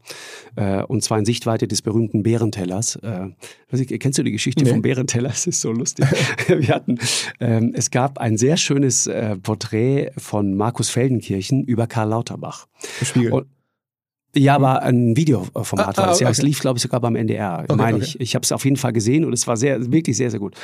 [0.55, 2.97] Äh, und zwar in Sichtweite des berühmten Bärentellers.
[3.03, 3.29] Äh,
[3.73, 4.71] ich, kennst du die Geschichte Nee.
[4.71, 5.31] vom Bärenteller?
[5.31, 6.07] Es ist so lustig.
[6.49, 6.99] wir hatten,
[7.41, 12.67] ähm, es gab ein sehr schönes äh, Porträt von Markus Feldenkirchen über Karl Lauterbach.
[13.03, 13.33] Spiegel.
[13.33, 13.47] Und,
[14.35, 16.21] ja, aber ein Videoformat Ah, war das.
[16.21, 16.47] Ja, ah, es okay.
[16.47, 18.07] lief, glaube ich, sogar beim NDR, Okay, meine okay.
[18.07, 18.21] ich.
[18.21, 20.55] Ich habe es auf jeden Fall gesehen und es war sehr, wirklich sehr, sehr gut.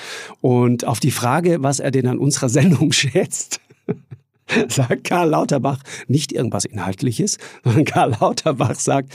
[0.40, 3.60] Und auf die Frage, was er denn an unserer Sendung schätzt,
[4.68, 9.12] sagt Karl Lauterbach nicht irgendwas Inhaltliches, sondern Karl Lauterbach sagt,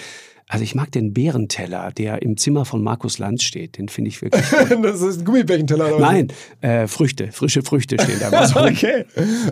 [0.50, 3.78] also ich mag den Bärenteller, der im Zimmer von Markus Lanz steht.
[3.78, 4.46] Den finde ich wirklich.
[4.82, 5.96] das ist ein Gummibärchenteller.
[5.96, 6.00] oder?
[6.00, 6.32] Nein,
[6.62, 8.48] äh, Früchte, frische Früchte stehen da.
[8.48, 8.62] so.
[8.62, 9.04] Okay,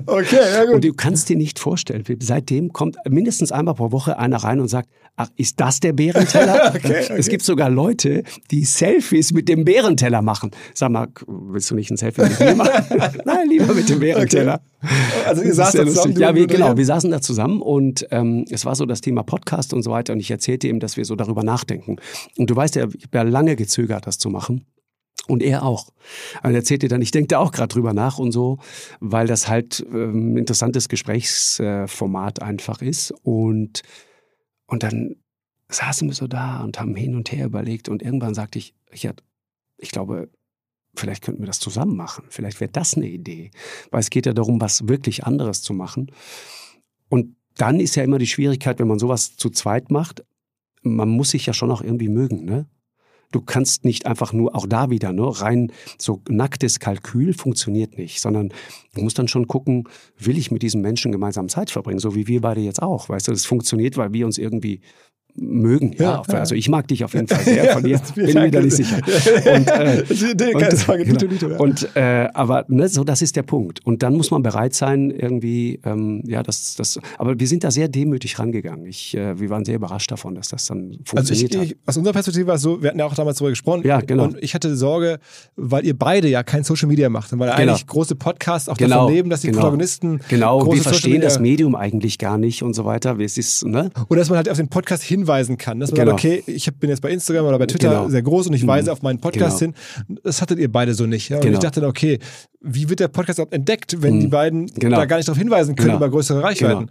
[0.06, 0.76] okay, ja gut.
[0.76, 4.70] Und du kannst dir nicht vorstellen, seitdem kommt mindestens einmal pro Woche einer rein und
[4.70, 4.88] sagt,
[5.18, 6.74] ach, ist das der Bärenteller?
[6.76, 7.16] Okay, okay.
[7.18, 10.52] Es gibt sogar Leute, die Selfies mit dem Bärenteller machen.
[10.74, 13.02] Sag mal, willst du nicht ein Selfie mit mir machen?
[13.26, 14.62] Nein, lieber mit dem Bärenteller.
[15.26, 16.20] Also ihr saßt da zusammen.
[16.20, 19.74] Ja, wir, genau, wir saßen da zusammen und ähm, es war so das Thema Podcast
[19.74, 21.98] und so weiter und ich erzählte ihm, dass wir so darüber nachdenken.
[22.38, 24.66] Und du weißt ja, ich habe ja lange gezögert, das zu machen.
[25.28, 25.90] Und er auch.
[26.44, 28.60] Also er erzählt dir dann, ich denke da auch gerade drüber nach und so,
[29.00, 33.12] weil das halt ähm, ein interessantes Gesprächsformat einfach ist.
[33.24, 33.82] Und,
[34.68, 35.16] und dann
[35.70, 39.24] saßen wir so da und haben hin und her überlegt und irgendwann sagte ich, Richard,
[39.78, 40.30] ich glaube,
[40.96, 42.26] vielleicht könnten wir das zusammen machen.
[42.30, 43.52] Vielleicht wäre das eine Idee.
[43.92, 46.12] Weil es geht ja darum, was wirklich anderes zu machen.
[47.10, 50.24] Und dann ist ja immer die Schwierigkeit, wenn man sowas zu zweit macht,
[50.82, 52.68] man muss sich ja schon auch irgendwie mögen, ne?
[53.32, 58.22] Du kannst nicht einfach nur, auch da wieder, ne, rein so nacktes Kalkül funktioniert nicht,
[58.22, 58.54] sondern
[58.94, 62.28] du musst dann schon gucken, will ich mit diesem Menschen gemeinsam Zeit verbringen, so wie
[62.28, 63.10] wir beide jetzt auch.
[63.10, 64.80] Weißt du, das funktioniert, weil wir uns irgendwie
[65.36, 65.94] mögen.
[65.98, 67.74] Ja, ja, also ich mag dich auf jeden Fall sehr.
[67.74, 68.98] Von dir bin mir da nicht sicher.
[68.98, 70.04] Und, äh,
[71.08, 71.64] und, genau.
[71.64, 73.86] und äh, aber ne, so das ist der Punkt.
[73.86, 77.00] Und dann muss man bereit sein, irgendwie, ähm, ja, das, das.
[77.18, 78.86] Aber wir sind da sehr demütig rangegangen.
[78.86, 81.66] Ich, äh, wir waren sehr überrascht davon, dass das dann funktioniert also ich, hat.
[81.66, 83.82] Ich, aus unserer Perspektive war es so, wir hatten ja auch damals darüber gesprochen.
[83.86, 84.26] Ja, genau.
[84.26, 85.20] Und ich hatte Sorge,
[85.56, 87.74] weil ihr beide ja kein Social Media macht und weil Genau.
[87.74, 89.62] eigentlich große Podcasts auch Genau, davon leben, dass die genau.
[89.62, 93.20] Protagonisten Genau, wir verstehen das Medium eigentlich gar nicht und so weiter.
[93.20, 93.92] Es ist, ne?
[94.10, 95.80] Oder dass man halt auf den Podcast hinweisen kann.
[95.80, 96.12] Dass man Genau.
[96.12, 98.10] sagt, okay, ich bin jetzt bei Instagram oder bei Twitter Genau.
[98.10, 98.68] sehr groß und ich Mhm.
[98.68, 99.74] weise auf meinen Podcast Genau.
[100.08, 100.18] hin.
[100.24, 101.30] Das hattet ihr beide so nicht.
[101.30, 101.38] Ja?
[101.38, 101.54] Und Genau.
[101.58, 102.20] ich dachte dann, okay,
[102.62, 104.20] wie wird der Podcast überhaupt entdeckt, wenn Mhm.
[104.22, 104.98] die beiden Genau.
[104.98, 105.98] da gar nicht darauf hinweisen können Genau.
[105.98, 106.90] über größere Reichweiten?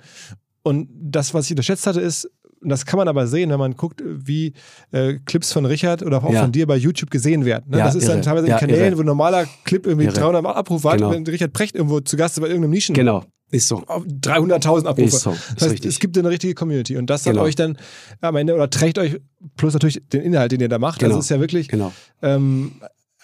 [0.63, 2.29] Und das, was ich unterschätzt hatte, ist,
[2.63, 4.55] und das kann man aber sehen, wenn man guckt, wie
[4.93, 6.43] äh, Clips von Richard oder auch Ja.
[6.43, 7.65] von dir bei YouTube gesehen werden.
[7.69, 7.79] Ne?
[7.79, 8.25] Ja, das ist dann irre.
[8.25, 8.97] teilweise in Ja, Kanälen, irre.
[8.99, 10.15] wo ein normaler Clip irgendwie Irre.
[10.15, 11.11] 300 Abrufe hat, Genau.
[11.11, 12.95] wenn Richard Precht irgendwo zu Gast ist bei irgendeinem Nischen.
[12.95, 13.25] Genau,
[13.55, 13.83] ist so.
[13.87, 15.03] auf 300.000 Abrufe.
[15.09, 15.91] Ist so, ist das heißt, richtig.
[15.93, 17.45] es gibt eine richtige Community und das hat Genau.
[17.45, 17.79] euch dann
[18.21, 19.21] am Ende oder trägt euch
[19.57, 21.01] plus natürlich den Inhalt, den ihr da macht.
[21.01, 21.17] Genau.
[21.17, 21.93] Das ist ja wirklich Genau.
[22.23, 22.73] ähm,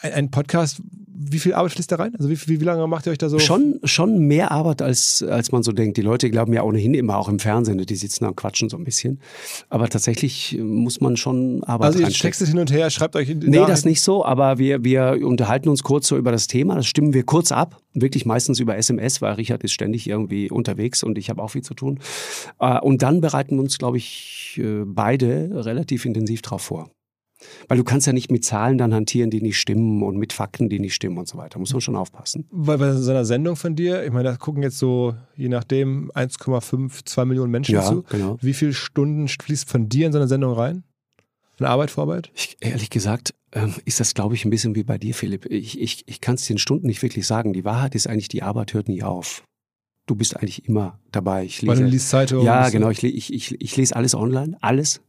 [0.01, 0.81] ein, ein Podcast.
[1.23, 2.15] Wie viel Arbeit fließt da rein?
[2.17, 3.39] Also wie, wie, wie lange macht ihr euch da so?
[3.39, 5.99] Schon, schon mehr Arbeit, als, als man so denkt.
[5.99, 8.79] Die Leute glauben ja ohnehin immer auch im Fernsehen, die sitzen da und quatschen so
[8.79, 9.21] ein bisschen.
[9.69, 12.29] Aber tatsächlich äh, muss man schon Arbeit Also ihr reinstecken.
[12.31, 15.69] textet hin und her, schreibt euch in Nee, das nicht so, aber wir, wir unterhalten
[15.69, 16.75] uns kurz so über das Thema.
[16.77, 17.83] Das stimmen wir kurz ab.
[17.93, 21.63] Wirklich meistens über SMS, weil Richard ist ständig irgendwie unterwegs und ich habe auch viel
[21.63, 21.99] zu tun.
[22.61, 26.91] Äh, Und dann bereiten wir uns, glaube ich, äh, beide relativ intensiv drauf vor.
[27.69, 30.69] Weil du kannst ja nicht mit Zahlen dann hantieren, die nicht stimmen und mit Fakten,
[30.69, 31.59] die nicht stimmen und so weiter.
[31.59, 32.47] Muss man schon aufpassen.
[32.51, 36.11] Weil bei so einer Sendung von dir, ich meine, da gucken jetzt so, je nachdem,
[36.13, 38.03] 1,5, 2 Millionen Menschen Ja, zu.
[38.09, 38.37] genau.
[38.41, 40.85] Wie viele Stunden fließt von dir in so eine Sendung rein?
[41.57, 42.31] Von Arbeit, Vorarbeit?
[42.35, 45.47] Ich, ehrlich gesagt, ähm, ist das, glaube ich, ein bisschen wie bei dir, Philipp.
[45.47, 47.53] Ich, ich, ich kann es in Stunden nicht wirklich sagen.
[47.53, 49.43] Die Wahrheit ist eigentlich, die Arbeit hört nie auf.
[50.07, 51.45] Du bist eigentlich immer dabei.
[51.45, 52.45] Ich Weil lese, du liest Zeitung.
[52.45, 52.91] ja, genau.
[52.91, 55.01] Ich, ich, ich, ich lese alles online, alles.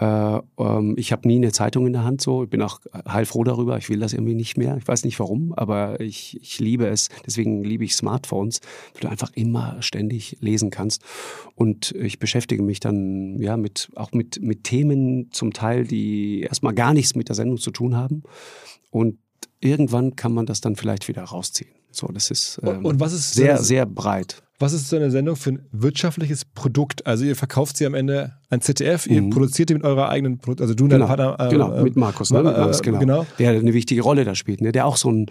[0.00, 2.44] Äh, ähm, ich habe nie eine Zeitung in der Hand so.
[2.44, 3.76] Ich bin auch heilfroh darüber.
[3.78, 4.76] Ich will das irgendwie nicht mehr.
[4.76, 7.08] Ich weiß nicht warum, aber ich, ich liebe es.
[7.26, 8.60] Deswegen liebe ich Smartphones,
[8.94, 11.02] weil du einfach immer ständig lesen kannst.
[11.56, 16.74] Und ich beschäftige mich dann ja mit auch mit, mit Themen zum Teil, die erstmal
[16.74, 18.22] gar nichts mit der Sendung zu tun haben.
[18.90, 19.18] Und
[19.60, 21.70] irgendwann kann man das dann vielleicht wieder rausziehen.
[21.90, 24.42] So, das ist ähm, Und was ist sehr, sehr breit.
[24.60, 27.06] Was ist so eine Sendung für ein wirtschaftliches Produkt?
[27.06, 29.30] Also ihr verkauft sie am Ende an ZDF, ihr Mhm.
[29.30, 31.46] produziert die mit eurer eigenen Produkt, also du und dein Genau, Partner.
[31.46, 32.40] äh, genau äh, mit Markus, ne?
[32.40, 32.98] äh, Markus, genau.
[32.98, 33.26] genau.
[33.38, 34.72] Der eine wichtige Rolle da spielt, ne?
[34.72, 35.26] Der auch so ein,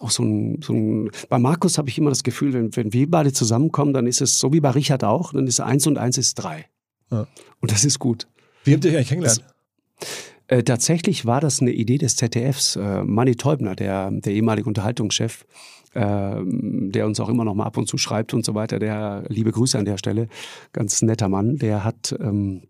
[0.00, 3.08] auch so ein, so ein bei Markus habe ich immer das Gefühl, wenn, wenn wir
[3.08, 6.18] beide zusammenkommen, dann ist es so wie bei Richard auch, dann ist eins und eins
[6.18, 6.66] ist drei.
[7.12, 7.28] Ja.
[7.60, 8.26] Und das ist gut.
[8.64, 9.44] Wie habt ihr euch eigentlich kennengelernt?
[10.48, 12.76] Äh, tatsächlich war das eine Idee des ZDFs.
[12.76, 15.44] Äh, Manny Teubner, der, der ehemalige Unterhaltungschef,
[15.96, 16.42] äh,
[16.90, 19.50] der uns auch immer noch mal ab und zu schreibt und so weiter, der, liebe
[19.50, 20.28] Grüße an der Stelle,
[20.72, 22.62] ganz netter Mann, der hat ähm,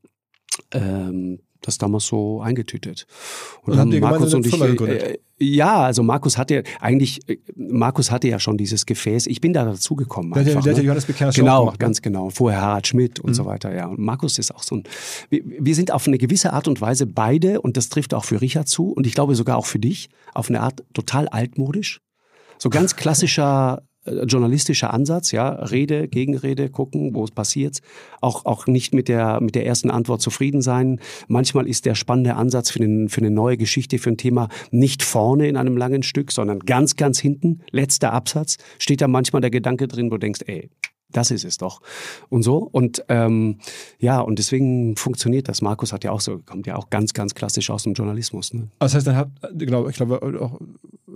[0.72, 3.06] ähm, das damals so eingetütet.
[3.62, 5.02] Und, Und dann Markus und ich, gegründet?
[5.02, 9.26] äh, ja, also Markus hatte eigentlich, äh, Markus hatte ja schon dieses Gefäß.
[9.26, 10.32] Ich bin da dazugekommen.
[10.32, 10.84] Der einfach, der ja ne?
[10.84, 11.86] Johannes schon Genau, gemacht, ne?
[11.86, 12.30] ganz genau.
[12.30, 13.34] Vorher Harald Schmidt und Mhm.
[13.34, 13.86] so weiter, ja.
[13.86, 14.84] Und Markus ist auch so ein.
[15.28, 18.40] Wir, wir sind auf eine gewisse Art und Weise beide, und das trifft auch für
[18.40, 22.00] Richard zu, und ich glaube sogar auch für dich, auf eine Art total altmodisch.
[22.58, 27.80] So ganz klassischer äh, journalistischer Ansatz, ja, Rede, Gegenrede, gucken, wo es passiert.
[28.20, 31.00] Auch, auch nicht mit der, mit der ersten Antwort zufrieden sein.
[31.28, 35.02] Manchmal ist der spannende Ansatz für, den, für eine neue Geschichte, für ein Thema nicht
[35.02, 39.50] vorne in einem langen Stück, sondern ganz, ganz hinten, letzter Absatz, steht da manchmal der
[39.50, 40.70] Gedanke drin, wo du denkst, ey,
[41.12, 41.80] das ist es doch.
[42.28, 42.58] Und so.
[42.58, 43.58] Und ähm,
[43.98, 45.62] ja, und deswegen funktioniert das.
[45.62, 48.52] Markus hat ja auch so, kommt ja auch ganz, ganz klassisch aus dem Journalismus.
[48.52, 48.68] Ne?
[48.80, 50.58] Das heißt, dann habt, genau, ich glaube, auch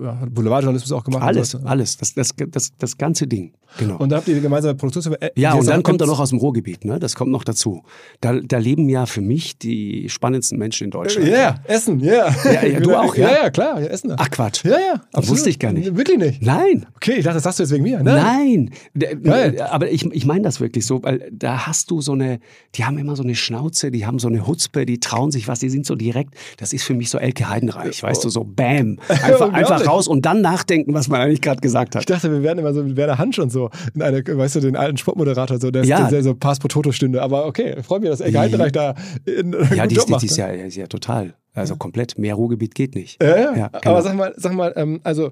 [0.00, 1.22] ja, Boulevardjournalismus auch gemacht.
[1.22, 1.66] Alles, sowas.
[1.66, 3.52] alles, das, das, das, das ganze Ding.
[3.78, 3.96] genau.
[3.98, 5.14] Und dann habt ihr gemeinsame Produktion.
[5.20, 6.98] Äh, Ja, und dann kommt er noch aus dem Ruhrgebiet, ne?
[6.98, 7.82] Das kommt noch dazu.
[8.20, 11.26] Da, da leben ja für mich die spannendsten Menschen in Deutschland.
[11.28, 12.34] Ja, yeah, Essen, ja.
[12.44, 13.28] Ja, ja, du auch, ja?
[13.30, 14.12] Ja, ja, klar, ja, Essen.
[14.16, 14.64] Ach Quatsch.
[14.64, 15.28] Ja, ja, absolut.
[15.38, 15.94] Wusste ich gar nicht.
[15.96, 16.42] Wirklich nicht.
[16.42, 16.86] Nein.
[16.96, 18.02] Okay, ich dachte, das sagst du jetzt wegen mir.
[18.02, 19.60] Nein, D- Geil.
[19.60, 22.40] aber ich, ich meine das wirklich so, weil da hast du so eine,
[22.74, 25.60] die haben immer so eine Schnauze, die haben so eine Hutzpe, die trauen sich was,
[25.60, 28.98] die sind so direkt, das ist für mich so Elke Heidenreich, weißt du, so bam,
[29.08, 32.10] einfach, einfach raus und dann nachdenken, was man eigentlich gerade gesagt Ich hat.
[32.10, 33.70] dachte, wir wären immer so mit Werner Hansch und so.
[33.94, 36.08] In eine, weißt du, den alten Sportmoderator, so, der, Ja.
[36.08, 37.20] der so Pass pro Toto stünde.
[37.22, 40.22] Aber okay, freut mich, dass Elke Heidenreich da in, Ja, die ist, macht.
[40.22, 40.44] die ist ne?
[40.48, 43.22] ja, die ist ja total, also komplett, mehr Ruhrgebiet geht nicht.
[43.22, 43.56] Ja, ja.
[43.56, 44.00] Ja, Aber genau.
[44.02, 45.30] sag mal, sag mal, ähm, also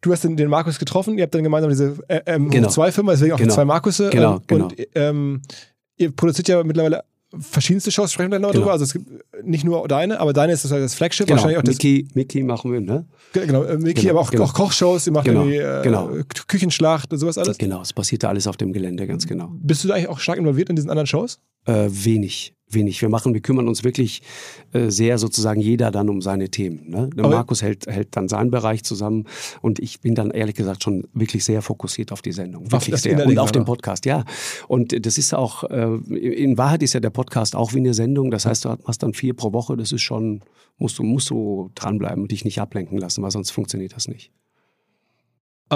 [0.00, 2.68] du hast den, den Markus getroffen, ihr habt dann gemeinsam diese äh, ähm, Genau.
[2.68, 3.54] zwei Firma, deswegen auch die Genau.
[3.54, 4.10] zwei Markusse.
[4.10, 4.64] Genau, ähm, genau.
[4.66, 5.42] Und ähm,
[5.96, 7.04] ihr produziert ja mittlerweile
[7.38, 8.62] verschiedenste Shows, sprechen wir gleich noch Genau.
[8.64, 8.72] drüber.
[8.72, 9.08] Also es gibt
[9.44, 11.74] nicht nur deine, aber deine ist das, Flagship, Genau, wahrscheinlich auch das.
[11.76, 13.06] Mickey, Mickey machen wir, ne?
[13.32, 14.44] Genau, äh, Mickey, Genau, aber auch, genau.
[14.44, 16.10] auch Kochshows, ihr macht Genau, irgendwie äh, genau.
[16.48, 17.58] Küchenschlacht und sowas alles.
[17.58, 19.50] Genau, es passiert da alles auf dem Gelände, ganz genau.
[19.54, 21.38] Bist du da eigentlich auch stark involviert in diesen anderen Shows?
[21.64, 23.00] Äh, wenig, wenig.
[23.02, 24.22] Wir machen, wir kümmern uns wirklich
[24.72, 26.90] äh, sehr sozusagen jeder dann um seine Themen.
[26.90, 27.10] Ne?
[27.16, 29.26] Markus hält, hält dann seinen Bereich zusammen
[29.60, 32.66] und ich bin dann ehrlich gesagt schon wirklich sehr fokussiert auf die Sendung.
[32.66, 33.26] Auf Wirklich sehr.
[33.26, 33.72] Und auf den oder?
[33.72, 34.24] Podcast, ja.
[34.68, 38.30] Und das ist auch, äh, in Wahrheit ist ja der Podcast auch wie eine Sendung.
[38.30, 39.76] Das heißt, du machst dann vier pro Woche.
[39.76, 40.40] Das ist schon,
[40.78, 44.30] musst du, musst du dranbleiben und dich nicht ablenken lassen, weil sonst funktioniert das nicht.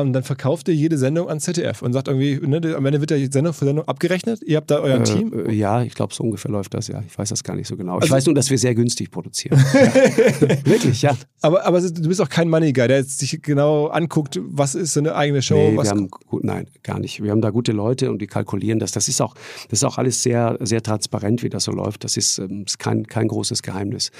[0.00, 3.10] Und dann verkauft ihr jede Sendung an ZDF und sagt irgendwie, ne, am Ende wird
[3.10, 4.42] ja Sendung für Sendung abgerechnet.
[4.42, 5.32] Ihr habt da euer Team.
[5.46, 7.02] Äh, ja, ich glaube, so ungefähr läuft das, ja.
[7.06, 7.96] Ich weiß das gar nicht so genau.
[7.96, 9.58] Ich Also- weiß nur, dass wir sehr günstig produzieren.
[9.74, 10.64] ja.
[10.66, 11.16] Wirklich, ja.
[11.40, 14.92] Aber, aber du bist auch kein Money Guy, der jetzt sich genau anguckt, was ist
[14.92, 15.54] so eine eigene Show.
[15.70, 17.22] Nee, was wir haben, gut, nein, gar nicht.
[17.22, 18.92] Wir haben da gute Leute und die kalkulieren das.
[18.92, 19.34] Das ist auch,
[19.70, 22.04] das ist auch alles sehr, sehr transparent, wie das so läuft.
[22.04, 24.10] Das ist, ähm, ist kein, kein großes Geheimnis.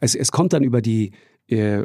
[0.00, 1.12] Es, es kommt dann über die,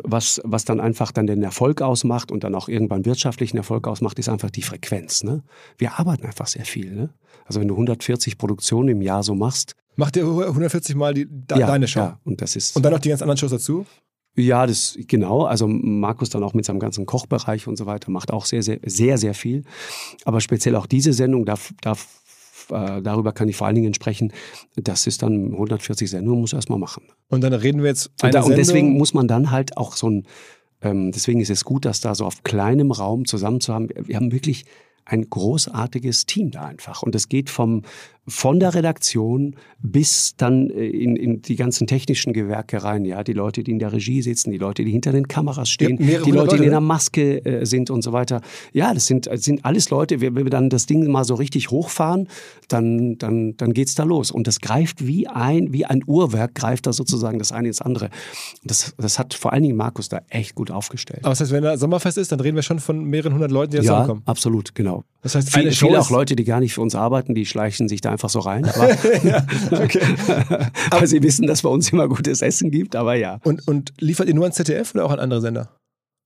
[0.03, 4.19] was, was dann einfach dann den Erfolg ausmacht und dann auch irgendwann wirtschaftlichen Erfolg ausmacht,
[4.19, 5.23] ist einfach die Frequenz.
[5.23, 5.43] Ne?
[5.77, 6.91] Wir arbeiten einfach sehr viel.
[6.91, 7.09] Ne?
[7.45, 11.59] Also wenn du 140 Produktionen im Jahr so machst, Macht ihr 140 Mal die, de,
[11.59, 11.99] ja, deine Show?
[11.99, 12.75] Ja, und das ist.
[12.75, 13.85] Und dann noch die ganz anderen Shows dazu?
[14.35, 15.45] Ja, das genau.
[15.45, 18.79] Also Markus dann auch mit seinem ganzen Kochbereich und so weiter macht auch sehr, sehr,
[18.85, 19.63] sehr, sehr viel.
[20.25, 22.21] Aber speziell auch diese Sendung, darf, darf,
[22.71, 24.33] äh, darüber kann ich vor allen Dingen sprechen.
[24.75, 27.03] Das ist dann 140 Sendungen, muss er erstmal machen.
[27.29, 29.95] Und dann reden wir jetzt eine Und, da, und deswegen muss man dann halt auch
[29.95, 30.27] so ein,
[30.81, 33.89] ähm, deswegen ist es gut, das da so auf kleinem Raum zusammen zu haben.
[33.95, 34.65] Wir haben wirklich
[35.05, 37.03] ein großartiges Team da einfach.
[37.03, 37.83] Und es geht vom,
[38.27, 43.05] von der Redaktion bis dann äh, in, in die ganzen technischen Gewerke rein.
[43.05, 45.97] Ja, die Leute, die in der Regie sitzen, die Leute, die hinter den Kameras stehen,
[45.99, 48.41] Ja, die hundert Leute, die in Leute, der Maske äh, sind und so weiter.
[48.73, 50.21] Ja, das sind, das sind alles Leute.
[50.21, 52.27] Wenn wir dann das Ding mal so richtig hochfahren,
[52.67, 54.31] dann, dann, dann geht's da los.
[54.31, 58.09] Und das greift wie ein, wie ein Uhrwerk, greift da sozusagen das eine ins andere.
[58.63, 61.19] Das, das hat vor allen Dingen Markus da echt gut aufgestellt.
[61.23, 63.71] Aber das heißt, wenn da Sommerfest ist, dann reden wir schon von mehreren hundert Leuten,
[63.71, 64.23] die da ja, zusammenkommen.
[64.25, 65.03] absolut, genau.
[65.21, 67.87] Das heißt, Viele, Show viele auch Leute, die gar nicht für uns arbeiten, die schleichen
[67.87, 68.65] sich da einfach so rein.
[68.75, 70.01] Aber, okay.
[70.89, 73.39] aber sie wissen, dass bei uns immer gutes Essen gibt, aber ja.
[73.43, 75.69] Und, und liefert ihr nur an ZDF oder auch an andere Sender?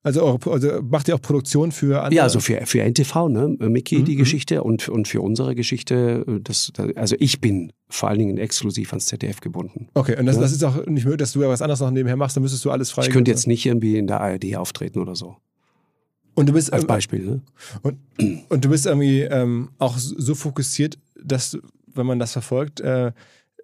[0.01, 2.15] Also, eure, also macht ihr auch Produktion für andere?
[2.15, 3.57] Ja, also für, für NTV, ne?
[3.59, 4.19] Mickey, Mhm, die mhm.
[4.19, 9.07] Geschichte und, und für unsere Geschichte, das, also ich bin vor allen Dingen exklusiv ans
[9.07, 9.89] ZDF gebunden.
[9.95, 10.41] Okay, und das, Ja.
[10.41, 12.63] das ist auch nicht möglich, dass du ja was anderes noch nebenher machst, dann müsstest
[12.63, 13.03] du alles frei.
[13.03, 15.35] Ich könnte jetzt nicht irgendwie in der ARD auftreten oder so.
[16.33, 17.41] Und du bist, Als ähm, Beispiel, ne?
[17.81, 17.97] und,
[18.47, 21.59] und du bist irgendwie ähm, auch so fokussiert, dass, du,
[21.95, 23.11] wenn man das verfolgt, äh,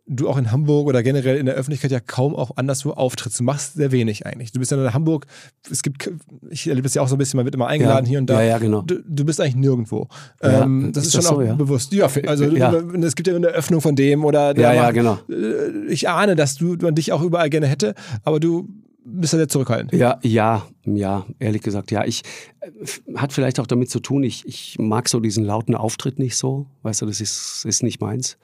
[0.07, 3.39] du auch in Hamburg oder generell in der Öffentlichkeit ja kaum auch anderswo auftrittst.
[3.39, 4.51] Du machst sehr wenig eigentlich.
[4.51, 5.26] Du bist ja in Hamburg,
[5.71, 6.11] es gibt,
[6.51, 8.09] ich erlebe das ja auch so ein bisschen, man wird immer eingeladen Ja.
[8.09, 8.39] hier und da.
[8.43, 8.84] Ja, ja, genau.
[8.84, 10.07] Du, du bist eigentlich nirgendwo.
[10.43, 11.55] Ja, ähm, das ist, ist das schon auch so, ja?
[11.55, 11.91] bewusst.
[11.91, 12.71] Ja, also Ja.
[13.01, 15.17] es gibt ja eine Öffnung von dem oder der Ja, ja, macht- genau.
[15.28, 18.69] äh, ich ahne, dass du man dich auch überall gerne hätte, aber du
[19.06, 19.93] bist ja sehr zurückhaltend.
[19.93, 22.03] Ja, ja, ja, ehrlich gesagt, ja.
[22.06, 22.24] Ich
[22.60, 22.72] äh,
[23.16, 26.66] hat vielleicht auch damit zu tun, ich, ich mag so diesen lauten Auftritt nicht so.
[26.82, 28.38] Weißt du, das ist, ist nicht meins.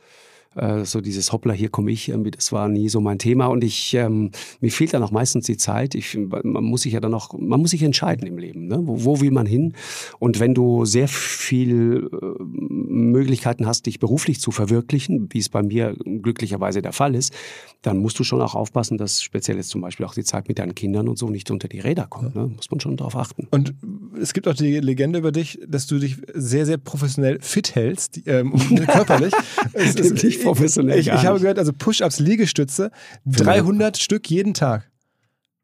[0.56, 3.46] Äh, so dieses Hoppla, hier komme ich, irgendwie, das war nie so mein Thema.
[3.48, 5.96] Und ich, ähm, mir fehlt dann auch meistens die Zeit.
[5.96, 8.68] Ich, man muss sich ja dann auch, man muss sich entscheiden im Leben.
[8.68, 8.80] Ne?
[8.82, 9.74] Wo, wo will man hin?
[10.20, 15.64] Und wenn du sehr viel äh, Möglichkeiten hast, dich beruflich zu verwirklichen, wie es bei
[15.64, 17.34] mir glücklicherweise der Fall ist,
[17.82, 20.60] dann musst du schon auch aufpassen, dass speziell jetzt zum Beispiel auch die Zeit mit
[20.60, 22.36] deinen Kindern und so nicht unter die Räder kommt.
[22.36, 22.48] Ne?
[22.48, 23.48] Muss man schon darauf achten.
[23.52, 23.74] Und
[24.20, 28.22] es gibt auch die Legende über dich, dass du dich sehr, sehr professionell fit hältst,
[28.26, 28.54] ähm,
[28.88, 29.34] körperlich.
[29.74, 32.92] Es nicht professionell, Ich, ich, ich habe gehört, also Push-Ups, Liegestütze,
[33.26, 34.90] 300 Stück jeden Tag.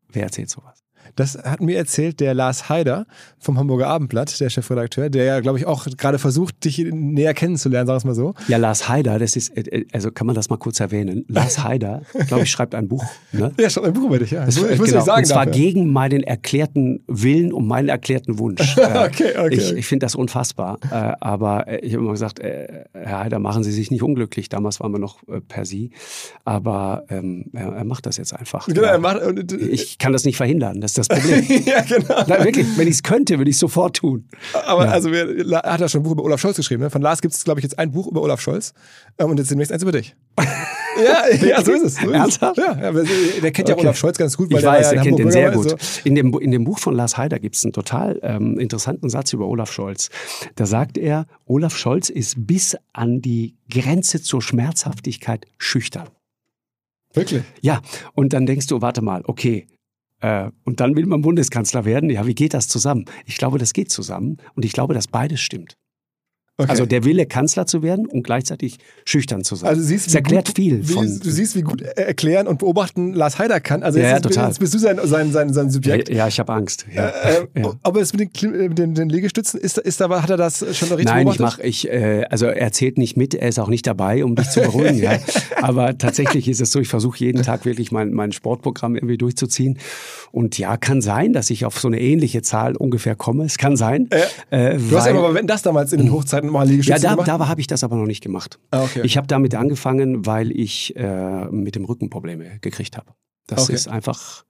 [0.09, 0.83] Wer erzählt sowas?
[1.17, 3.07] Das hat mir erzählt der Lars Haider
[3.39, 7.87] vom Hamburger Abendblatt, der Chefredakteur, der ja, glaube ich, auch gerade versucht, dich näher kennenzulernen,
[7.87, 8.35] sag ich mal so.
[8.47, 11.25] Ja, Lars Haider, das ist, äh, also kann man das mal kurz erwähnen.
[11.27, 13.03] Lars Haider, glaube ich, schreibt ein Buch.
[13.31, 13.51] Ne?
[13.59, 14.45] Ja, schreibt ein Buch über dich, ja.
[14.45, 15.03] Das, ich muss genau.
[15.03, 15.21] sagen.
[15.21, 15.59] Und zwar dafür.
[15.59, 18.77] gegen meinen erklärten Willen und meinen erklärten Wunsch.
[18.77, 19.55] okay, okay.
[19.55, 20.77] Ich, ich finde das unfassbar.
[20.91, 24.49] Äh, aber ich habe immer gesagt, Herr Haider, machen Sie sich nicht unglücklich.
[24.49, 25.89] Damals waren wir noch per Sie.
[26.45, 28.67] Aber ähm, er, er, macht das jetzt einfach.
[28.67, 28.89] Genau, ja.
[28.89, 29.19] er macht,
[29.51, 31.63] ich kann das nicht verhindern, das ist das Problem.
[31.65, 32.23] ja, genau.
[32.27, 34.27] Na, wirklich, wenn ich es könnte, würde ich es sofort tun.
[34.65, 34.91] Aber ja.
[34.91, 36.83] also, er hat ja schon ein Buch über Olaf Scholz geschrieben.
[36.83, 36.89] Ne?
[36.89, 38.73] Von Lars gibt es, glaube ich, jetzt ein Buch über Olaf Scholz.
[39.17, 40.15] Ähm, und jetzt demnächst eins über dich.
[41.03, 41.95] ja, ja, so ist es.
[41.95, 42.57] So Ernsthaft?
[42.57, 43.85] Ja, ja, der kennt ja okay.
[43.85, 44.51] Olaf Scholz ganz gut.
[44.51, 45.69] Weil ich weiß, der, kennt den sehr gut.
[45.69, 45.77] So.
[46.03, 49.33] In, dem, in dem Buch von Lars Heider gibt es einen total ähm, interessanten Satz
[49.33, 50.09] über Olaf Scholz.
[50.55, 56.09] Da sagt er, Olaf Scholz ist bis an die Grenze zur Schmerzhaftigkeit schüchtern.
[57.13, 57.43] Wirklich?
[57.61, 57.81] Ja,
[58.13, 59.67] und dann denkst du, warte mal, okay,
[60.21, 62.09] äh, und dann will man Bundeskanzler werden.
[62.09, 63.05] Ja, wie geht das zusammen?
[63.25, 65.77] Ich glaube, das geht zusammen und ich glaube, dass beides stimmt.
[66.59, 66.71] Okay.
[66.71, 69.69] Also der Wille, Kanzler zu werden und gleichzeitig schüchtern zu sein.
[69.69, 70.83] Also siehst, das erklärt gut, viel.
[70.83, 73.83] Von, wie, du siehst, wie gut erklären und beobachten Lars Heider kann.
[73.83, 74.47] Also jetzt, ja, ja, total.
[74.47, 76.09] jetzt bist du sein, sein, sein, sein Subjekt.
[76.09, 76.87] Ja, ja ich habe Angst.
[76.91, 77.09] Ja.
[77.09, 77.73] Äh, äh, ja.
[77.83, 81.05] Aber es mit den, den, den Liegestützen, ist, ist da, hat er das schon richtig
[81.05, 84.25] Nein, ich mache, ich, äh, also er zählt nicht mit, er ist auch nicht dabei,
[84.25, 84.97] um dich zu beruhigen.
[84.97, 85.19] ja.
[85.61, 89.77] Aber tatsächlich ist es so, ich versuche jeden Tag wirklich mein, mein Sportprogramm irgendwie durchzuziehen.
[90.31, 93.45] Und ja, kann sein, dass ich auf so eine ähnliche Zahl ungefähr komme.
[93.45, 94.09] Es kann sein.
[94.49, 97.15] Äh, du weil, hast aber, wenn das damals in den Hochzeiten mal Liegestütze ja, da,
[97.15, 97.27] gemacht?
[97.27, 98.59] da habe ich das aber noch nicht gemacht.
[98.71, 99.01] Ah, okay.
[99.03, 103.13] Ich habe damit angefangen, weil ich äh, mit dem Rücken Probleme gekriegt habe.
[103.47, 103.73] Das okay.
[103.73, 104.43] ist einfach.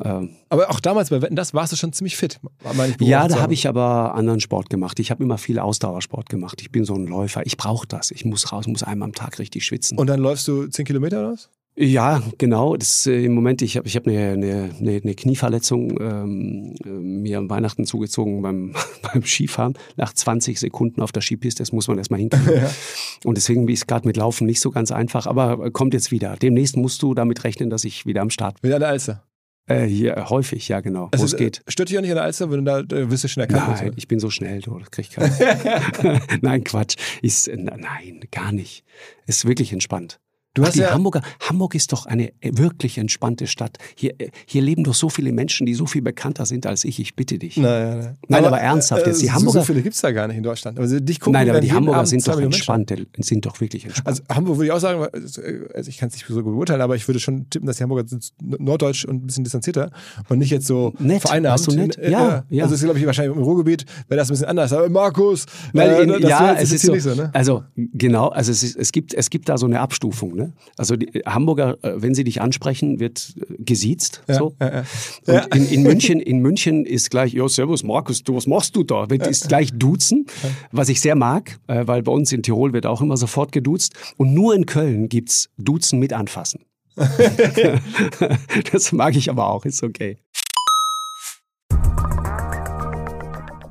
[0.00, 2.40] Äh, aber auch damals bei Wetten, das warst du schon ziemlich fit.
[2.98, 4.98] Ja, da habe ich aber anderen Sport gemacht.
[4.98, 6.60] Ich habe immer viel Ausdauersport gemacht.
[6.60, 7.46] Ich bin so ein Läufer.
[7.46, 8.10] Ich brauche das.
[8.10, 9.98] Ich muss raus, muss einmal am Tag richtig schwitzen.
[9.98, 11.50] Und dann läufst du 10 Kilometer oder was?
[11.76, 12.76] Ja, genau.
[12.76, 17.38] Das, äh, Im Moment, ich habe ich hab eine, eine, eine Knieverletzung ähm, äh, mir
[17.38, 19.74] am Weihnachten zugezogen beim, beim Skifahren.
[19.96, 22.44] Nach 20 Sekunden auf der Skipiste, das muss man erstmal hinkriegen.
[22.54, 22.70] Ja.
[23.24, 26.36] Und deswegen ist es gerade mit Laufen nicht so ganz einfach, aber kommt jetzt wieder.
[26.36, 28.68] Demnächst musst du damit rechnen, dass ich wieder am Start bin.
[28.68, 29.24] Wieder an der Alster?
[29.66, 31.08] Äh, hier, häufig, ja, genau.
[31.10, 31.62] Also, wo es geht.
[31.66, 33.80] Stört dich auch nicht an der Alster, wenn du da wirst du schnell erkannt?
[33.80, 36.20] Nein, ich bin so schnell, du, das krieg ich keinen.
[36.42, 36.96] nein, Quatsch.
[37.22, 38.84] Ist, nein, gar nicht.
[39.26, 40.20] Ist wirklich entspannt.
[40.54, 43.76] Du hast Ach, die ja Hamburger, Hamburg ist doch eine wirklich entspannte Stadt.
[43.96, 44.14] Hier,
[44.46, 47.00] hier leben doch so viele Menschen, die so viel bekannter sind als ich.
[47.00, 47.56] Ich bitte dich.
[47.56, 49.20] Nein, nein, nein aber, ernsthaft jetzt.
[49.20, 50.78] Die äh, Hamburger, so viele gibt es da gar nicht in Deutschland.
[50.78, 52.92] Also dich gucken nein, aber die Hamburger Abend sind doch entspannt.
[53.18, 54.06] Sind doch wirklich entspannt.
[54.06, 56.94] Also Hamburg würde ich auch sagen, also ich kann es nicht so gut beurteilen, aber
[56.94, 59.90] ich würde schon tippen, dass die Hamburger sind norddeutsch und ein bisschen distanzierter
[60.28, 61.66] und nicht jetzt so nett, vereinnahmt.
[61.66, 61.98] Du nett?
[62.00, 62.62] Ja, ja.
[62.62, 64.72] Also es ist, glaube ich, wahrscheinlich im Ruhrgebiet wäre das ein bisschen anders.
[64.72, 67.30] Aber Markus, Weil äh, in, ja, es ist so, so ne?
[67.32, 70.36] also genau, also es, ist, es, gibt, es gibt da so eine Abstufung.
[70.36, 70.43] Ne?
[70.76, 74.22] Also die, Hamburger, äh, wenn sie dich ansprechen, wird äh, gesiezt.
[74.28, 74.54] Ja, so.
[74.60, 74.84] Ja,
[75.26, 75.44] ja.
[75.44, 78.82] Und in, in, München, in München ist gleich, ja, servus Markus, du, was machst du
[78.82, 79.10] da?
[79.10, 80.26] Wird, ist gleich duzen,
[80.72, 83.94] was ich sehr mag, äh, weil bei uns in Tirol wird auch immer sofort geduzt.
[84.16, 86.60] Und nur in Köln gibt's Duzen mit anfassen.
[88.72, 90.18] das mag ich aber auch, ist okay.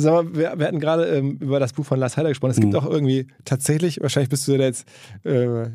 [0.00, 2.52] Sag mal, wir, wir hatten gerade ähm, über das Buch von Lars Heider gesprochen.
[2.52, 2.78] Es gibt mhm.
[2.78, 4.86] auch irgendwie tatsächlich, wahrscheinlich bist du da jetzt
[5.24, 5.66] äh,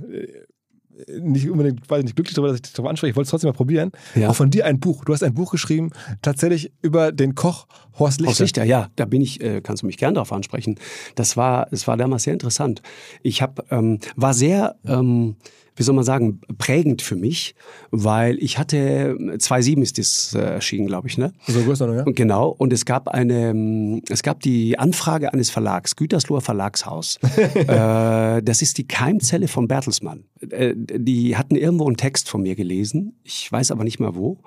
[1.19, 3.11] nicht unbedingt, weiß nicht glücklich darüber, dass ich dich darauf anspreche.
[3.11, 3.91] Ich wollte es trotzdem mal probieren.
[4.15, 4.29] Ja.
[4.29, 5.03] Auch von dir ein Buch.
[5.05, 7.67] Du hast ein Buch geschrieben, tatsächlich über den Koch
[7.99, 8.29] Horst Lichter.
[8.29, 10.79] Horst Lichter, ja, da bin ich, äh, kannst du mich gern darauf ansprechen.
[11.15, 12.81] Das war, es war damals sehr interessant.
[13.21, 15.35] Ich hab, ähm, war sehr, ähm,
[15.75, 17.55] wie soll man sagen, prägend für mich,
[17.91, 21.33] weil ich hatte 2007 ist das äh, erschienen, glaube ich, ne?
[21.47, 22.03] So größer, ja?
[22.03, 22.49] Genau.
[22.49, 27.17] Und es gab eine, ähm, es gab die Anfrage eines Verlags, Gütersloher Verlagshaus.
[27.55, 30.25] äh, das ist die Keimzelle von Bertelsmann.
[30.49, 33.19] Äh, die hatten irgendwo einen Text von mir gelesen.
[33.23, 34.39] Ich weiß aber nicht mehr wo.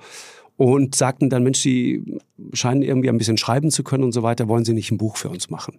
[0.57, 2.19] Und sagten dann, Mensch, Sie
[2.53, 5.17] scheinen irgendwie ein bisschen schreiben zu können und so weiter, wollen Sie nicht ein Buch
[5.17, 5.79] für uns machen?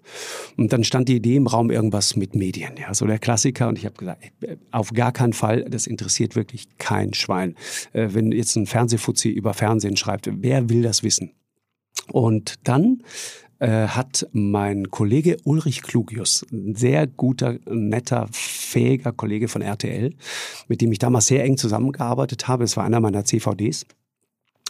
[0.56, 3.68] Und dann stand die Idee im Raum irgendwas mit Medien, ja, so der Klassiker.
[3.68, 7.56] Und ich habe gesagt, ey, auf gar keinen Fall, das interessiert wirklich kein Schwein.
[7.94, 11.32] Äh, wenn jetzt ein Fernsehfuzzi über Fernsehen schreibt, wer will das wissen?
[12.12, 13.02] Und dann
[13.60, 20.14] äh, hat mein Kollege Ulrich Klugius, ein sehr guter, netter, fähiger Kollege von RTL,
[20.68, 23.86] mit dem ich damals sehr eng zusammengearbeitet habe, es war einer meiner CVDs,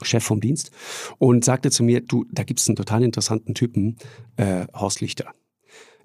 [0.05, 0.71] Chef vom Dienst,
[1.17, 3.97] und sagte zu mir, du, da gibt's einen total interessanten Typen,
[4.37, 5.33] äh, Horst Lichter.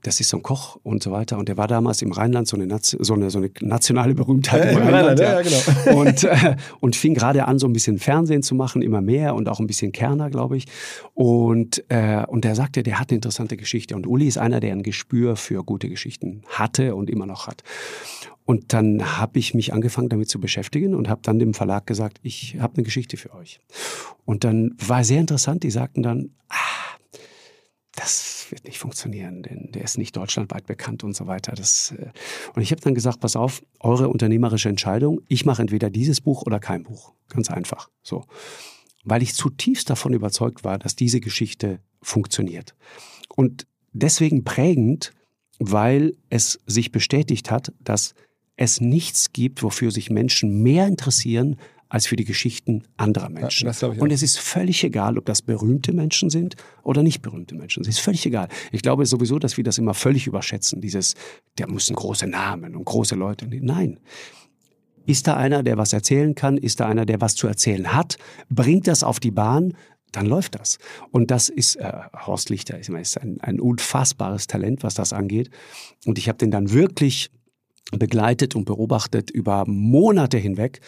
[0.04, 1.38] Das ist so ein Koch und so weiter.
[1.38, 4.64] Und der war damals im Rheinland so eine, so eine, so eine nationale Berühmtheit.
[4.64, 6.00] Ja, im im Rheinland, ja, ja, genau.
[6.00, 9.48] Und, äh, und fing gerade an, so ein bisschen Fernsehen zu machen, immer mehr und
[9.48, 10.66] auch ein bisschen Kerner, glaube ich.
[11.14, 13.94] Und, äh, und der sagte, der hat eine interessante Geschichte.
[13.94, 17.62] Und Uli ist einer, der ein Gespür für gute Geschichten hatte und immer noch hat.
[18.44, 22.18] Und dann habe ich mich angefangen, damit zu beschäftigen und habe dann dem Verlag gesagt,
[22.22, 23.60] ich habe eine Geschichte für euch.
[24.24, 26.56] Und dann war sehr interessant, die sagten dann, ah,
[27.94, 31.52] das wird nicht funktionieren, denn der ist nicht deutschlandweit bekannt und so weiter.
[31.52, 32.10] Das, äh
[32.54, 36.42] und ich habe dann gesagt, pass auf, eure unternehmerische Entscheidung, ich mache entweder dieses Buch
[36.42, 37.12] oder kein Buch.
[37.28, 37.90] Ganz einfach.
[38.02, 38.24] So.
[39.04, 42.74] Weil ich zutiefst davon überzeugt war, dass diese Geschichte funktioniert.
[43.28, 45.12] Und deswegen prägend,
[45.58, 48.14] weil es sich bestätigt hat, dass
[48.56, 51.56] es nichts gibt, wofür sich Menschen mehr interessieren
[51.92, 53.68] als für die Geschichten anderer Menschen.
[53.68, 53.96] auch.
[53.98, 57.82] Und es ist völlig egal, ob das berühmte Menschen sind oder nicht berühmte Menschen.
[57.82, 58.48] Es ist völlig egal.
[58.70, 60.80] Ich glaube sowieso, dass wir das immer völlig überschätzen.
[60.80, 61.14] Dieses,
[61.58, 63.46] der müssen große Namen und große Leute.
[63.46, 64.00] Nein.
[65.04, 66.56] Ist da einer, der was erzählen kann?
[66.56, 68.16] Ist da einer, der was zu erzählen hat?
[68.48, 69.74] Bringt das auf die Bahn?
[70.12, 70.78] Dann läuft das.
[71.10, 71.92] Und das ist, äh,
[72.26, 75.50] Horst Lichter ist, ist ein, ein unfassbares Talent, was das angeht.
[76.06, 77.30] Und ich habe den dann wirklich
[77.90, 80.80] begleitet und beobachtet über Monate hinweg.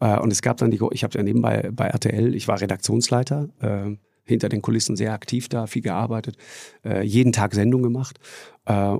[0.00, 3.48] Äh, und es gab dann die, ich habe ja nebenbei bei RTL, ich war Redaktionsleiter,
[3.60, 6.36] äh, hinter den Kulissen sehr aktiv da, viel gearbeitet,
[6.84, 8.18] äh, jeden Tag Sendung gemacht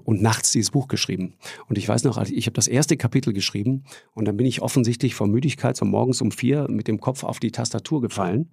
[0.05, 1.35] und nachts dieses Buch geschrieben.
[1.69, 3.85] Und ich weiß noch, ich habe das erste Kapitel geschrieben
[4.15, 7.39] und dann bin ich offensichtlich vor Müdigkeit so morgens um vier mit dem Kopf auf
[7.39, 8.49] die Tastatur gefallen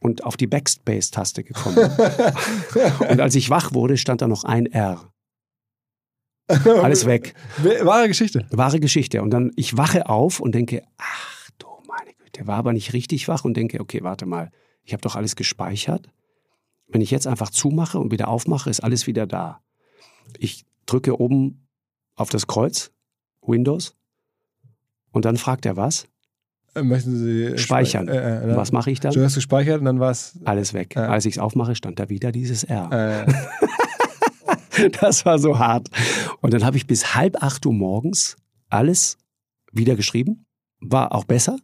[0.00, 1.76] und auf die Backspace-Taste gekommen.
[3.10, 5.12] und als ich wach wurde, stand da noch ein R.
[6.82, 7.34] Alles weg.
[7.82, 8.46] Wahre Geschichte.
[8.50, 9.22] Wahre Geschichte.
[9.22, 13.26] Und dann, ich wache auf und denke, ach du meine Güte, war aber nicht richtig
[13.28, 14.50] wach und denke, okay, warte mal,
[14.84, 16.08] ich habe doch alles gespeichert.
[16.88, 19.60] Wenn ich jetzt einfach zumache und wieder aufmache, ist alles wieder da.
[20.38, 21.66] Ich drücke oben
[22.14, 22.92] auf das Kreuz,
[23.42, 23.96] Windows,
[25.10, 26.06] und dann fragt er was?
[26.74, 28.06] Äh, Möchten Sie Speichern.
[28.06, 29.12] Äh, äh, Was mache ich dann?
[29.14, 30.38] Du hast gespeichert und dann war es.
[30.44, 30.94] Alles weg.
[30.94, 31.08] Ja.
[31.08, 33.26] Als ich es aufmache, stand da wieder dieses R.
[34.78, 35.88] Äh, Das war so hart.
[36.40, 38.36] Und dann habe ich bis halb acht Uhr morgens
[38.68, 39.16] alles
[39.72, 40.44] wieder geschrieben,
[40.80, 41.58] war auch besser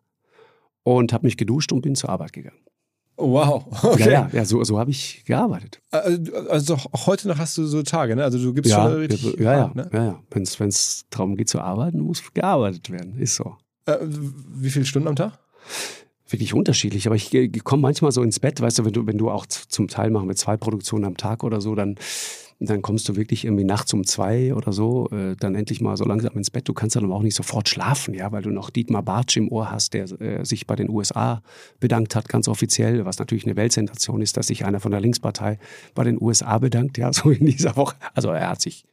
[0.82, 2.58] und habe mich geduscht und bin zur Arbeit gegangen.
[3.16, 3.64] wow.
[3.84, 4.00] Okay.
[4.04, 5.80] Ja, ja, ja so, so habe ich gearbeitet.
[5.90, 8.24] Also, also auch heute noch hast du so Tage, ne?
[8.24, 9.22] Also du gibst Ja, schon richtig.
[9.38, 9.90] ja, ja, Ne?
[9.92, 10.22] ja, ja.
[10.30, 13.18] Wenn es darum geht zu arbeiten, muss gearbeitet werden.
[13.18, 13.56] Ist so.
[13.86, 15.38] Äh, wie viele Stunden am Tag?
[16.28, 17.30] Wirklich unterschiedlich, aber ich,
[17.62, 20.28] komme manchmal so ins Bett, weißt du, wenn du, wenn du auch zum Teil machen
[20.28, 21.96] wir zwei Produktionen am Tag oder so, dann,
[22.66, 26.04] dann kommst du wirklich irgendwie nachts um zwei oder so, äh, dann endlich mal so
[26.04, 26.68] langsam ins Bett.
[26.68, 29.50] Du kannst dann aber auch nicht sofort schlafen, ja, weil du noch Dietmar Bartsch im
[29.50, 31.42] Ohr hast, der äh, sich bei den USA
[31.80, 35.58] bedankt hat, ganz offiziell, was natürlich eine Weltsensation ist, dass sich einer von der Linkspartei
[35.94, 37.96] bei den USA bedankt, ja, so in dieser Woche.
[38.14, 38.84] Also er hat sich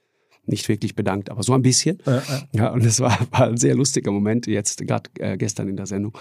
[0.50, 2.00] nicht wirklich bedankt, aber so ein bisschen.
[2.06, 2.22] Äh, äh.
[2.54, 5.86] Ja, und es war, war ein sehr lustiger Moment, jetzt gerade äh, gestern in der
[5.86, 6.14] Sendung.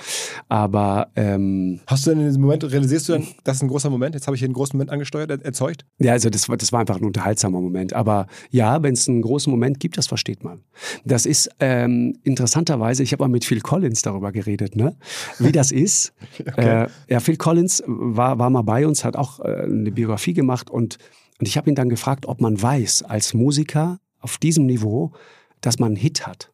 [0.48, 3.90] Aber ähm, Hast du denn in diesem Moment, realisierst du dann, das ist ein großer
[3.90, 5.84] Moment, jetzt habe ich hier einen großen Moment angesteuert, er- erzeugt?
[5.98, 7.92] ja, also das war, das war einfach ein unterhaltsamer Moment.
[7.92, 10.62] Aber ja, wenn es einen großen Moment gibt, das versteht man.
[11.04, 14.96] Das ist ähm, interessanterweise, ich habe mal mit Phil Collins darüber geredet, ne?
[15.38, 16.12] wie das ist.
[16.40, 16.84] Okay.
[16.84, 20.70] Äh, ja, Phil Collins war, war mal bei uns, hat auch äh, eine Biografie gemacht
[20.70, 20.98] und,
[21.40, 25.12] und ich habe ihn dann gefragt, ob man weiß, als Musiker auf diesem Niveau,
[25.60, 26.52] dass man einen Hit hat.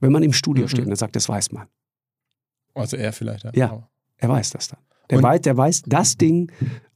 [0.00, 0.68] Wenn man im Studio Mhm.
[0.68, 1.66] steht und er sagt, das weiß man.
[2.74, 3.50] Also er vielleicht, ja.
[3.54, 3.88] Ja.
[4.18, 4.80] Er weiß das dann.
[5.10, 6.50] Der, Und- weiß, der weiß, das Ding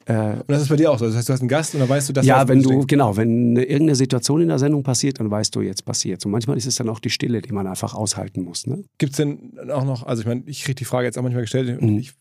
[0.08, 1.06] und das ist bei dir auch so.
[1.06, 3.16] Das heißt, du hast einen Gast und dann weißt du, dass ja, wenn du, genau,
[3.16, 6.24] wenn irgendeine Situation in der Sendung passiert, dann weißt du, jetzt passiert.
[6.24, 8.68] Und manchmal ist es dann auch die Stille, die man einfach aushalten muss.
[8.68, 8.84] Ne?
[8.98, 11.42] Gibt es denn auch noch, also ich meine, ich kriege die Frage jetzt auch manchmal
[11.42, 11.98] gestellt und Mhm.
[11.98, 12.12] ich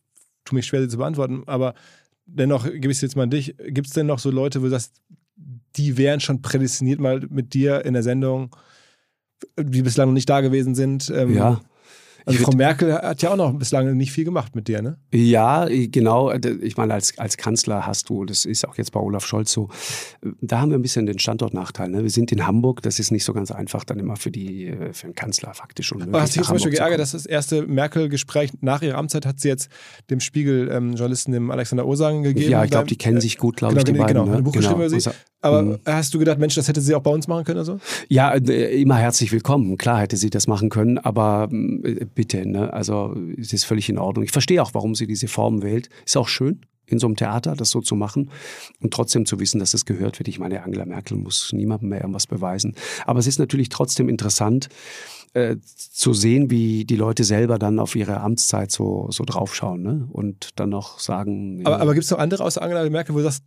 [0.46, 1.76] tue mich schwer, sie zu beantworten, aber
[2.26, 3.56] dennoch gebe ich es jetzt mal an dich.
[3.68, 5.00] Gibt es denn noch so Leute, wo du sagst,
[5.76, 8.56] die wären schon prädestiniert mal mit dir in der Sendung,
[9.60, 11.12] die bislang noch nicht da gewesen sind?
[11.14, 11.62] Ähm, Ja.
[12.26, 14.98] Also Frau Merkel hat ja auch noch bislang nicht viel gemacht mit dir, ne?
[15.14, 16.32] Ja, genau.
[16.34, 19.70] Ich meine, als, als Kanzler hast du, das ist auch jetzt bei Olaf Scholz so,
[20.42, 21.90] da haben wir ein bisschen den Standortnachteil.
[21.90, 22.04] Ne?
[22.04, 24.92] Wir sind in Hamburg, das ist nicht so ganz einfach dann immer für, die, äh,
[24.94, 26.16] für einen Kanzler faktisch unmöglich.
[26.16, 29.40] Aber hast du dich zum Beispiel geärgert, dass das erste Merkel-Gespräch nach ihrer Amtszeit hat
[29.40, 29.70] sie jetzt
[30.10, 32.52] dem Spiegel-Journalisten, dem Alexander Osagen gegeben?
[32.52, 34.22] Ja, ich glaube, die kennen sich gut, glaube genau, ich, die genau, beiden.
[34.24, 34.32] genau.
[34.32, 34.38] Ne?
[34.38, 35.10] Ein Buch geschrieben über sie.
[35.42, 35.80] Aber Mhm.
[35.86, 37.80] hast du gedacht, Mensch, das hätte sie auch bei uns machen können oder so?
[38.10, 39.78] Ja, äh, immer herzlich willkommen.
[39.78, 42.74] Klar hätte sie das machen können, aber äh, bitte, ne?
[42.74, 44.24] Also es ist völlig in Ordnung.
[44.24, 45.90] Ich verstehe auch, warum sie diese Form wählt.
[46.06, 48.32] Ist auch schön, in so einem Theater das so zu machen
[48.80, 50.28] und trotzdem zu wissen, dass es gehört wird.
[50.28, 52.76] Ich meine, Angela Merkel muss niemandem mehr irgendwas beweisen.
[53.06, 54.70] Aber es ist natürlich trotzdem interessant,
[55.34, 60.08] äh, zu sehen, wie die Leute selber dann auf ihre Amtszeit so, so draufschauen ne?
[60.12, 61.62] und dann noch sagen.
[61.66, 63.44] Aber, ja, aber gibt es noch andere außer Angela Merkel, wo du sagst,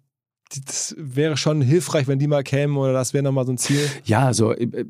[0.66, 3.86] das wäre schon hilfreich, wenn die mal kämen oder das wäre nochmal so ein Ziel?
[4.04, 4.86] Ja, also äh,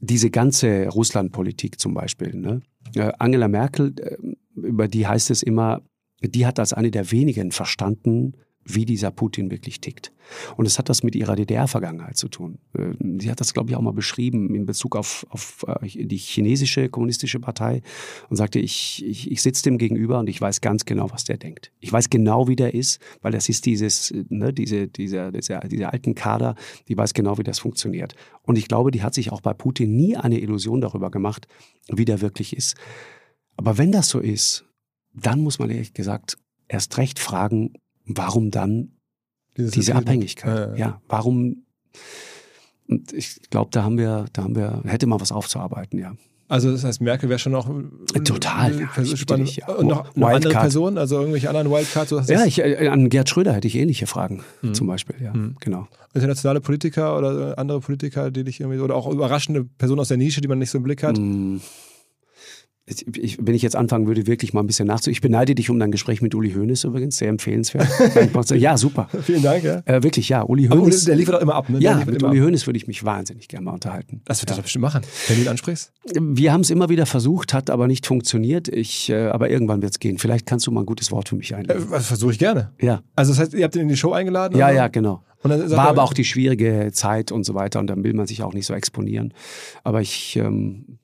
[0.00, 2.34] diese ganze Russlandpolitik zum Beispiel.
[2.34, 2.62] Ne?
[2.94, 4.16] Äh, Angela Merkel, äh,
[4.54, 5.82] über die heißt es immer,
[6.22, 8.34] die hat als eine der wenigen verstanden,
[8.66, 10.12] wie dieser Putin wirklich tickt.
[10.56, 12.58] Und es hat das mit ihrer DDR-Vergangenheit zu tun.
[12.76, 16.16] Äh, Sie hat das, glaube ich, auch mal beschrieben in Bezug auf, auf äh, die
[16.16, 17.82] chinesische kommunistische Partei
[18.28, 21.36] und sagte, ich, ich, ich sitze dem gegenüber und ich weiß ganz genau, was der
[21.36, 21.72] denkt.
[21.78, 25.92] Ich weiß genau, wie der ist, weil das ist dieses, ne, diese, diese, diese, diese
[25.92, 26.56] alten Kader,
[26.88, 28.16] die weiß genau, wie das funktioniert.
[28.42, 31.46] Und ich glaube, die hat sich auch bei Putin nie eine Illusion darüber gemacht,
[31.88, 32.74] wie der wirklich ist.
[33.56, 34.64] Aber wenn das so ist,
[35.14, 36.36] dann muss man ehrlich gesagt
[36.68, 37.72] erst recht fragen,
[38.06, 38.92] warum dann
[39.56, 40.74] Dieses diese Abhängigkeit?
[40.76, 41.64] Äh, Ja, warum?
[42.88, 46.14] Und ich glaube, da haben wir, da haben wir, hätte mal was aufzuarbeiten, ja.
[46.48, 47.68] Also das heißt, Merkel wäre schon noch
[48.14, 49.48] äh, Total, ja, Person- spannend.
[49.48, 49.68] dich, ja.
[49.74, 50.62] Und noch, noch andere Wildcard.
[50.62, 52.10] Personen, also irgendwelche anderen Wildcards?
[52.10, 54.74] So, Ja, ich, äh, an Gerd Schröder hätte ich ähnliche Fragen, Mhm.
[54.74, 55.56] zum Beispiel, ja, Mhm.
[55.58, 55.88] genau.
[56.14, 60.40] internationale Politiker oder andere Politiker, die dich irgendwie, oder auch überraschende Personen aus der Nische,
[60.40, 61.18] die man nicht so im Blick hat?
[61.18, 61.56] Mm.
[62.88, 65.10] Ich, wenn ich jetzt anfangen würde, wirklich mal ein bisschen nachzu...
[65.10, 67.88] Ich beneide dich um dein Gespräch mit Uli Hoeneß übrigens, sehr empfehlenswert.
[68.54, 69.08] ja, super.
[69.22, 69.82] Vielen Dank, ja.
[69.86, 71.04] Äh, wirklich, ja, Uli Hoeneß.
[71.06, 71.80] der liefert auch immer ab, ne?
[71.80, 72.44] Ja, mit Uli ab.
[72.46, 74.20] Hoeneß würde ich mich wahnsinnig gerne mal unterhalten.
[74.24, 75.92] Das wird er doch bestimmt machen, wenn du ihn ansprichst.
[76.20, 78.68] Wir haben es immer wieder versucht, hat aber nicht funktioniert.
[78.68, 80.18] Ich, äh, aber irgendwann wird es gehen.
[80.18, 81.88] Vielleicht kannst du mal ein gutes Wort für mich Äh, einlegen.
[81.90, 82.70] das versuche ich gerne.
[82.80, 84.56] Ja, Also das heißt, ihr habt ihn in die Show eingeladen?
[84.56, 84.74] ja, oder?
[84.76, 85.24] ja, genau.
[85.50, 88.42] War er- aber auch die schwierige Zeit und so weiter und dann will man sich
[88.42, 89.32] auch nicht so exponieren.
[89.84, 90.98] Aber ich, ähm,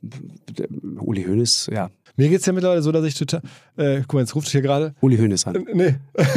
[1.00, 3.40] Uli Hoeneß, ja, Mir geht es ja mittlerweile so, dass ich total.
[3.76, 4.94] Äh, guck mal, jetzt ruft hier gerade.
[5.00, 5.54] Uli Hoeneß an.
[5.56, 5.94] Äh, Nee.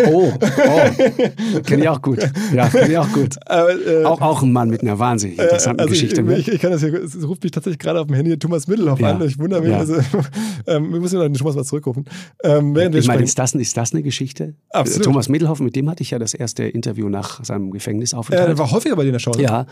[0.08, 2.20] Oh, oh, kenne ich auch gut.
[2.54, 3.36] Ja, kenne ich auch gut.
[3.46, 6.22] Aber, äh, Auch, auch ein Mann mit einer wahnsinnig interessanten also Geschichte.
[6.22, 6.38] Ich, ne?
[6.38, 9.00] ich, ich kann das hier, es ruft mich tatsächlich gerade auf dem Handy Thomas Middelhoff
[9.02, 9.12] Ja.
[9.12, 9.22] an.
[9.26, 9.72] Ich wundere mich.
[9.72, 9.80] Ja.
[9.80, 9.96] Also,
[10.68, 12.06] ähm, wir müssen den Thomas mal zurückrufen.
[12.44, 14.56] Ähm, während Ich meine, ist das, ist das eine Geschichte?
[14.70, 15.02] Absolut.
[15.02, 18.48] Äh, Thomas Middelhoff, mit dem hatte ich ja das erste Interview nach seinem Äh, Gefängnisaufenthalt.
[18.50, 19.34] der war häufiger bei dir in der Show.
[19.38, 19.66] Ja,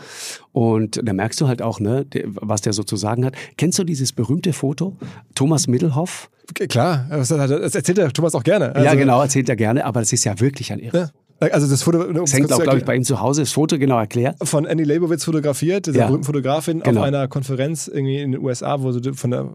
[0.52, 3.34] und da merkst du halt auch, ne, was der so zu sagen hat.
[3.56, 4.96] Kennst du dieses berühmte Foto?
[5.34, 6.28] Thomas Middelhoff?
[6.68, 8.74] Klar, das, erzählt der Thomas auch gerne.
[8.74, 11.10] Also, ja, genau, erzählt er gerne, aber das ist ja wirklich ein Irre.
[11.40, 11.48] Ja.
[11.50, 13.42] Also das Foto, um Das hängt auch, glaube ich, bei ihm zu Hause.
[13.42, 14.36] Das Foto genau erklärt.
[14.42, 16.06] von Annie Leibovitz fotografiert, dieser Ja.
[16.06, 17.00] berühmten Fotografin, Genau.
[17.00, 19.50] auf einer Konferenz irgendwie in den USA, wo so von der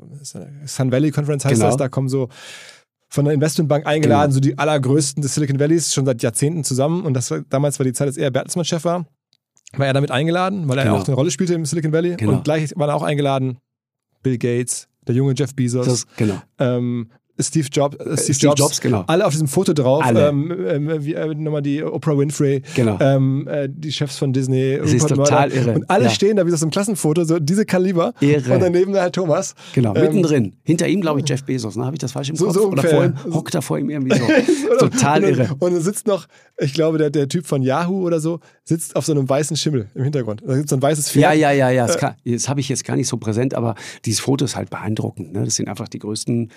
[0.66, 1.68] Sun Valley Conference heißt Genau.
[1.68, 2.28] das, da kommen so
[3.08, 4.34] von der Investmentbank eingeladen, Genau.
[4.36, 7.04] so die allergrößten des Silicon Valleys, schon seit Jahrzehnten zusammen.
[7.06, 9.06] Und das war, damals war die Zeit, als er Bertelsmann Chef war,
[9.78, 10.98] war er damit eingeladen, weil er Genau.
[10.98, 12.16] auch eine Rolle spielte im Silicon Valley.
[12.18, 12.34] Genau.
[12.34, 13.58] Und gleich waren auch eingeladen
[14.22, 16.42] Bill Gates, der junge Jeff Bezos, Das, genau.
[16.60, 17.08] ähm,
[17.42, 19.06] Steve, Jobs, äh, Steve, Steve Jobs, Jobs, genau.
[19.08, 20.04] alle auf diesem Foto drauf.
[20.04, 20.28] Alle.
[20.28, 22.98] Ähm, ähm, wie, äh, nochmal die Oprah Winfrey, Genau.
[23.00, 25.56] ähm, äh, die Chefs von Disney, Es ist total Murdoch.
[25.56, 25.74] irre.
[25.76, 26.10] Und alle Ja.
[26.10, 28.14] stehen da wie aus einem Klassenfoto, so diese Kaliber.
[28.20, 28.54] Irre.
[28.56, 29.56] Und daneben halt Thomas.
[29.74, 30.54] Genau, Ähm, mittendrin.
[30.64, 31.78] Hinter ihm, glaube ich, Jeff Bezos.
[31.78, 31.86] Ne?
[31.86, 32.56] Habe ich das falsch im So- Kopf?
[32.56, 34.26] so Oder vor ihm, hockt er vor ihm irgendwie so.
[34.80, 35.56] Total und, irre.
[35.60, 36.28] Und es sitzt noch,
[36.58, 39.90] ich glaube, der, der Typ von Yahoo oder so, sitzt auf so einem weißen Schimmel
[39.96, 40.42] im Hintergrund.
[40.46, 41.24] Da gibt so ein weißes Pferd.
[41.24, 41.76] Ja, ja, ja, Äh.
[41.76, 41.88] ja.
[41.88, 43.76] Das, kann- das habe ich jetzt gar nicht so präsent, aber
[44.06, 45.34] dieses Foto ist halt beeindruckend.
[45.34, 45.44] Ne?
[45.44, 46.52] Das sind einfach die größten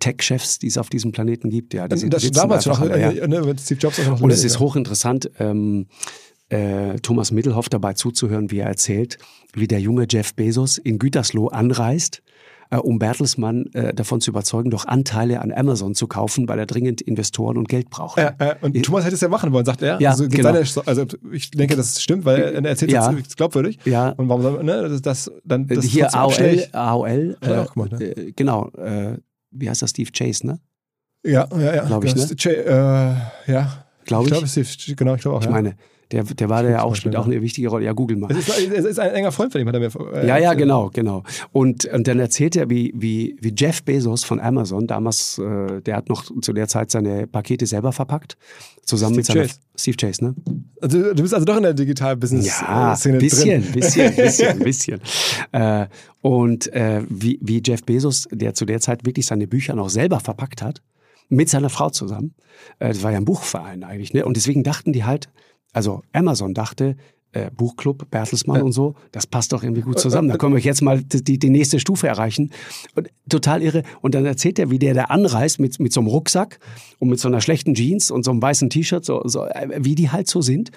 [0.00, 1.74] Tech-Chefs, die es auf diesem Planeten gibt.
[1.74, 3.10] Ja, die Und sind, das damals schon, alle, ja.
[3.10, 5.86] äh, ne, Steve Jobs auch noch Und es ist hochinteressant, ähm,
[6.50, 9.18] äh, Thomas Middelhoff dabei zuzuhören, wie er erzählt,
[9.52, 12.27] wie der junge Jeff Bezos in Gütersloh anreist, äh,
[12.76, 17.00] um Bertelsmann äh, davon zu überzeugen, doch Anteile an Amazon zu kaufen, weil er dringend
[17.00, 18.18] Investoren und Geld braucht.
[18.18, 20.00] Ja, äh, und Ich- Thomas hätte es ja machen wollen, sagt er.
[20.00, 20.52] Ja, also, genau.
[20.84, 23.10] also ich denke, das stimmt, weil er erzählt Ja.
[23.12, 23.78] es glaubwürdig.
[23.84, 24.10] Ja.
[24.10, 26.66] Und warum soll man, ne, das, das dann das Hier AOL.
[26.72, 28.04] AOL er äh, gemacht, ne?
[28.04, 29.16] äh, genau, äh,
[29.50, 30.60] wie heißt das, Steve Chase, ne?
[31.24, 31.84] Ja, ja, ja.
[31.86, 32.36] Glaub ich, Das- ne?
[32.38, 32.72] Jay, äh,
[33.52, 33.84] ja.
[34.04, 34.32] glaube ich.
[34.32, 35.40] Ich glaube, Steve, genau, ich glaube auch.
[35.42, 35.52] Ich ja.
[36.10, 37.84] Der, der war da ja auch, spielt auch eine wichtige Rolle.
[37.84, 38.30] Ja, google mal.
[38.30, 40.54] es, ist, es ist ein enger Freund von ihm, hat er mir äh, Ja, ja,
[40.54, 41.22] genau, genau.
[41.52, 45.96] Und, und dann erzählt er, wie, wie, wie Jeff Bezos von Amazon, damals, äh, der
[45.96, 48.38] hat noch zu der Zeit seine Pakete selber verpackt,
[48.84, 49.60] zusammen mit Steve seiner Chase.
[49.76, 50.34] Steve Chase, ne?
[50.80, 53.72] Also, du bist also doch in der Ja, Digital-Business-Szene bisschen, drin.
[53.72, 55.00] bisschen, bisschen, bisschen.
[55.52, 55.86] Äh,
[56.22, 60.20] und äh, wie, wie Jeff Bezos, der zu der Zeit wirklich seine Bücher noch selber
[60.20, 60.80] verpackt hat,
[61.28, 62.34] mit seiner Frau zusammen.
[62.78, 64.24] Äh, das war ja ein Buchverein eigentlich, ne?
[64.24, 65.28] Und deswegen dachten die halt,
[65.78, 66.96] also Amazon dachte,
[67.30, 70.28] äh, Buchclub, Bertelsmann und so, das passt doch irgendwie gut zusammen.
[70.28, 72.50] Da können wir jetzt mal die, die nächste Stufe erreichen.
[72.96, 73.84] Und total irre.
[74.00, 76.58] Und dann erzählt er, wie der da anreist mit, mit so einem Rucksack
[76.98, 79.94] und mit so einer schlechten Jeans und so einem weißen T-Shirt, so, so, äh, wie
[79.94, 80.72] die halt so sind.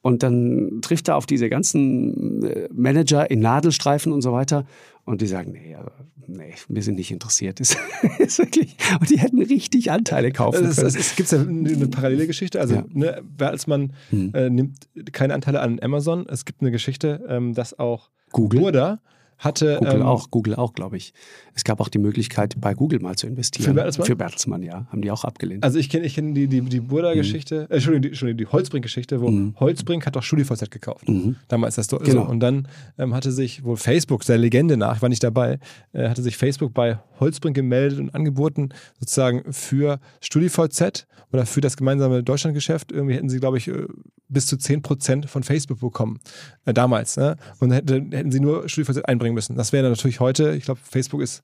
[0.00, 4.64] Und dann trifft er auf diese ganzen äh, Manager in Nadelstreifen und so weiter.
[5.06, 5.88] Und die sagen, nee, also,
[6.26, 7.58] nee, wir sind nicht interessiert.
[8.18, 10.88] Das ist wirklich, und die hätten richtig Anteile kaufen Es, können.
[10.88, 12.60] es, es gibt ja eine, eine parallele Geschichte.
[12.60, 12.84] Also, Ja.
[12.92, 14.32] ne, Bertelsmann Hm.
[14.34, 14.76] äh, nimmt
[15.12, 16.26] keine Anteile an Amazon.
[16.28, 18.60] Es gibt eine Geschichte, ähm, dass auch Google?
[18.60, 19.00] Burda
[19.38, 19.76] hatte.
[19.78, 21.12] Google ähm, auch, Google auch, glaube ich.
[21.54, 23.64] Es gab auch die Möglichkeit, bei Google mal zu investieren.
[23.64, 24.06] Für Bertelsmann?
[24.06, 24.86] Für Bertelsmann, ja.
[24.90, 25.64] Haben die auch abgelehnt.
[25.64, 29.20] Also ich kenne ich kenn die, die, die Burda-Geschichte, äh, Entschuldigung, die, Entschuldigung, die Holzbrink-Geschichte,
[29.20, 29.54] wo Mhm.
[29.58, 31.08] Holzbrink hat doch StudiVZ gekauft.
[31.08, 31.36] Mhm.
[31.48, 31.98] Damals das so.
[31.98, 32.28] Genau.
[32.28, 32.68] Und dann
[32.98, 35.58] ähm, hatte sich wohl Facebook, der Legende nach, ich war nicht dabei,
[35.92, 41.76] äh, hatte sich Facebook bei Holzbrink gemeldet und angeboten, sozusagen für StudiVZ oder für das
[41.76, 43.86] gemeinsame Deutschlandgeschäft, irgendwie hätten sie, glaube ich, äh,
[44.28, 46.18] bis zu 10% von Facebook bekommen.
[46.64, 47.16] Äh, damals.
[47.16, 47.36] Ne?
[47.60, 49.56] Und hätte, hätten sie nur StudiVZ einbringen müssen.
[49.56, 51.42] Das wäre natürlich heute, ich glaube, Facebook ist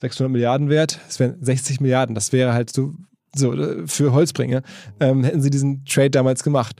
[0.00, 2.14] 600 Milliarden wert, es wären 60 Milliarden.
[2.14, 2.94] Das wäre halt so,
[3.34, 4.62] so äh, für Holzbringer.
[5.00, 6.76] Ähm, hätten sie diesen Trade damals gemacht,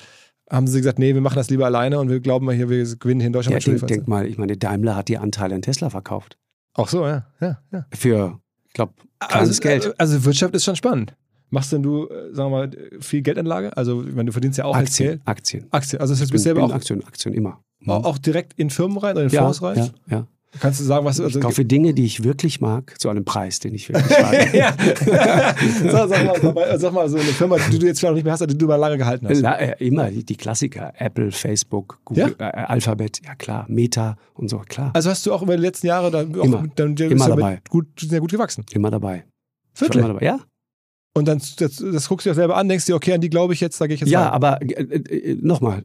[0.50, 2.84] haben sie gesagt, nee, wir machen das lieber alleine und wir glauben mal hier, wir
[2.96, 5.62] gewinnen hier in Deutschland ja, denk, denk mal, ich meine, Daimler hat die Anteile an
[5.62, 6.38] Tesla verkauft.
[6.74, 7.26] Auch so, ja.
[7.40, 7.86] ja, ja.
[7.92, 9.84] Für, ich glaube, kleines Also, Geld.
[9.86, 11.14] äh, Also Wirtschaft ist schon spannend.
[11.50, 12.70] Machst denn du, äh, sagen wir mal,
[13.00, 13.76] viel Geldanlage?
[13.76, 15.22] Also, meine, du verdienst ja auch Aktien, Geld.
[15.24, 15.66] Aktien.
[15.70, 16.00] Aktien.
[16.00, 17.60] Also, das heißt, du bist selber auch, Aktien, Aktien immer.
[17.86, 19.76] Auch, auch direkt in Firmen rein oder in ja, Fonds rein?
[19.76, 20.26] ja, ja.
[20.60, 23.60] Kannst du sagen, was also, Ich kaufe Dinge, die ich wirklich mag, zu einem Preis,
[23.60, 24.54] den ich wirklich mag.
[24.54, 24.74] ja.
[25.90, 28.32] sag, sag, mal, sag, mal, so eine Firma, die du jetzt vielleicht noch nicht mehr
[28.32, 29.40] hast, aber die du mal lange gehalten hast.
[29.40, 30.92] La, äh, immer die, die Klassiker.
[30.96, 34.90] Apple, Facebook, Google, äh, Alphabet, ja klar, Meta und so, klar.
[34.94, 36.64] Also hast du auch über die letzten Jahre dann auch Immer.
[36.74, 37.60] dann Immer dabei.
[37.68, 38.64] gut, sehr gut gewachsen.
[38.72, 39.24] Immer dabei.
[39.76, 40.02] Wirklich?
[40.02, 40.24] Immer dabei.
[40.24, 40.40] Ja,
[41.14, 43.54] Und dann das, das guckst du dir selber an, denkst dir, okay, an die glaube
[43.54, 44.32] ich jetzt, da gehe ich jetzt ja rein.
[44.32, 45.84] aber äh, äh, nochmal.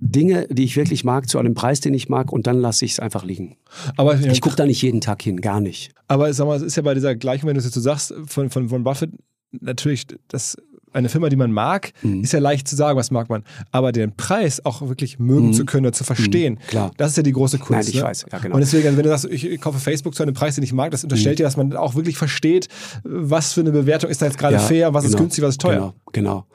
[0.00, 2.92] Dinge, die ich wirklich mag, zu einem Preis, den ich mag, und dann lasse ich
[2.92, 3.56] es einfach liegen.
[3.96, 5.92] Aber, Ich gucke da nicht jeden Tag hin, gar nicht.
[6.08, 8.12] aber sag mal, es ist ja bei dieser Gleichung, wenn du es jetzt so sagst,
[8.26, 9.12] von, von, von Buffett,
[9.52, 10.56] natürlich, das,
[10.94, 12.22] eine Firma, die man mag, Mhm.
[12.22, 13.42] ist ja leicht zu sagen, was mag man.
[13.72, 15.52] Aber den Preis auch wirklich mögen Mhm.
[15.52, 16.90] zu können oder zu verstehen, Mhm, klar.
[16.96, 17.70] das ist ja die große Kunst.
[17.70, 18.02] Nein, ich ne?
[18.02, 18.54] weiß, ja, genau.
[18.54, 20.90] Und deswegen, also wenn du sagst, ich kaufe Facebook zu einem Preis, den ich mag,
[20.90, 22.68] das unterstellt dir, dass man auch wirklich versteht,
[23.02, 25.50] was für eine Bewertung ist da jetzt gerade Ja, fair, was ist genau, günstig, was
[25.50, 25.94] ist teuer.
[26.12, 26.46] Genau, genau.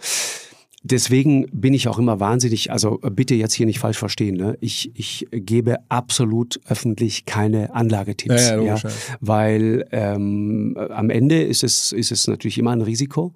[0.82, 4.58] Deswegen bin ich auch immer wahnsinnig, also bitte jetzt hier nicht falsch verstehen, ne?
[4.62, 8.90] ich, ich gebe absolut öffentlich keine Anlagetipps, Ja, ja, logisch, ja.
[9.20, 13.34] weil ähm, am Ende ist es, ist es natürlich immer ein Risiko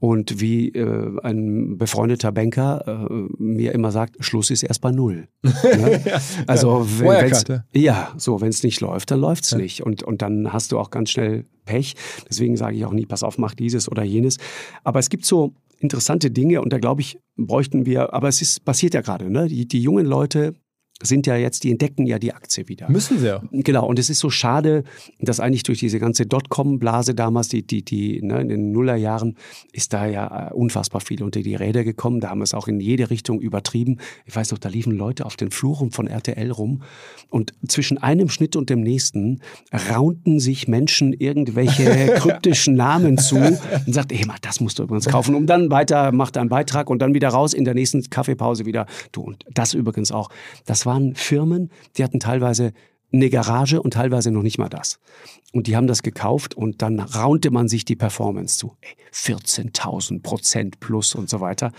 [0.00, 5.28] und wie äh, ein befreundeter Banker äh, mir immer sagt, Schluss ist erst bei Null.
[5.42, 6.02] ne?
[6.48, 9.82] Also wenn, wenn's, Wirecard, ja, so, wenn es nicht läuft, dann läuft's nicht.
[9.82, 11.94] Und, und dann hast du auch ganz schnell Pech.
[12.28, 14.38] Deswegen sage ich auch nie, pass auf, mach dieses oder jenes.
[14.82, 18.64] Aber es gibt so interessante Dinge und da glaube ich, bräuchten wir, aber es ist,
[18.64, 19.48] passiert ja gerade, ne?
[19.48, 20.54] Die, die jungen Leute
[21.02, 22.90] sind ja jetzt, die entdecken ja die Aktie wieder.
[22.90, 23.42] Müssen sie ja.
[23.52, 24.84] Genau, und es ist so schade,
[25.18, 29.36] dass eigentlich durch diese ganze Dotcom-Blase damals, die, die, die ne, in den Nullerjahren,
[29.72, 32.20] ist da ja äh, unfassbar viel unter die Räder gekommen.
[32.20, 33.98] Da haben wir es auch in jede Richtung übertrieben.
[34.26, 36.82] Ich weiß noch, da liefen Leute auf den Fluren von RTL rum
[37.28, 39.40] und zwischen einem Schnitt und dem nächsten
[39.72, 45.06] raunten sich Menschen irgendwelche kryptischen Namen zu und sagten, hey, mal, das musst du übrigens
[45.06, 48.66] kaufen, um dann weiter, macht einen Beitrag und dann wieder raus in der nächsten Kaffeepause
[48.66, 48.86] wieder.
[49.12, 50.28] Du, und das übrigens auch.
[50.66, 52.72] Das waren Firmen, die hatten teilweise
[53.12, 54.98] eine Garage und teilweise noch nicht mal das.
[55.52, 58.76] Und die haben das gekauft und dann raunte man sich die Performance zu.
[58.80, 61.72] Ey, 14.000 Prozent plus und so weiter.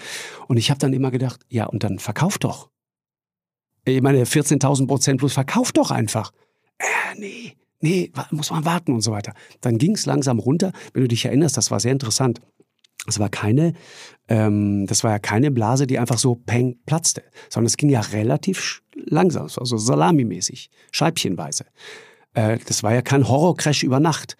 [0.47, 2.69] Und ich habe dann immer gedacht, ja, und dann verkauf doch.
[3.85, 6.31] Ich meine, 14.000 Prozent plus, verkauf doch einfach.
[6.77, 6.85] Äh,
[7.17, 9.33] nee, nee, muss man warten und so weiter.
[9.59, 10.71] Dann ging es langsam runter.
[10.93, 12.41] Wenn du dich erinnerst, das war sehr interessant.
[13.07, 13.73] Es war keine,
[14.27, 18.01] ähm, das war ja keine Blase, die einfach so peng platzte, sondern es ging ja
[18.01, 21.65] relativ langsam, es war so salamimäßig, scheibchenweise.
[22.33, 24.37] Äh, das war ja kein Horrorcrash über Nacht.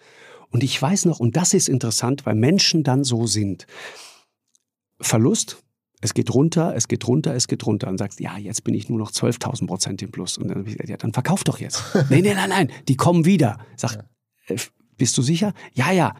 [0.50, 3.66] Und ich weiß noch, und das ist interessant, weil Menschen dann so sind.
[5.00, 5.62] Verlust,
[6.02, 7.88] es geht runter, es geht runter, es geht runter.
[7.88, 10.36] Und sagst, ja, jetzt bin ich nur noch 12.000 Prozent im Plus.
[10.36, 11.82] Und dann hab ich gesagt, ja, dann verkauf doch jetzt.
[12.10, 13.58] nee, nee, nein, nein, die kommen wieder.
[13.76, 14.04] Sag,
[14.46, 14.56] äh,
[14.98, 15.54] bist du sicher?
[15.72, 16.14] Ja, ja.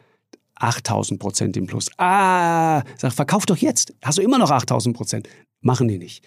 [0.56, 1.90] 8000 Prozent im Plus.
[1.98, 3.94] Ah, sag, verkauf doch jetzt.
[4.02, 5.28] Hast du immer noch 8000 Prozent?
[5.60, 6.24] Machen die nicht.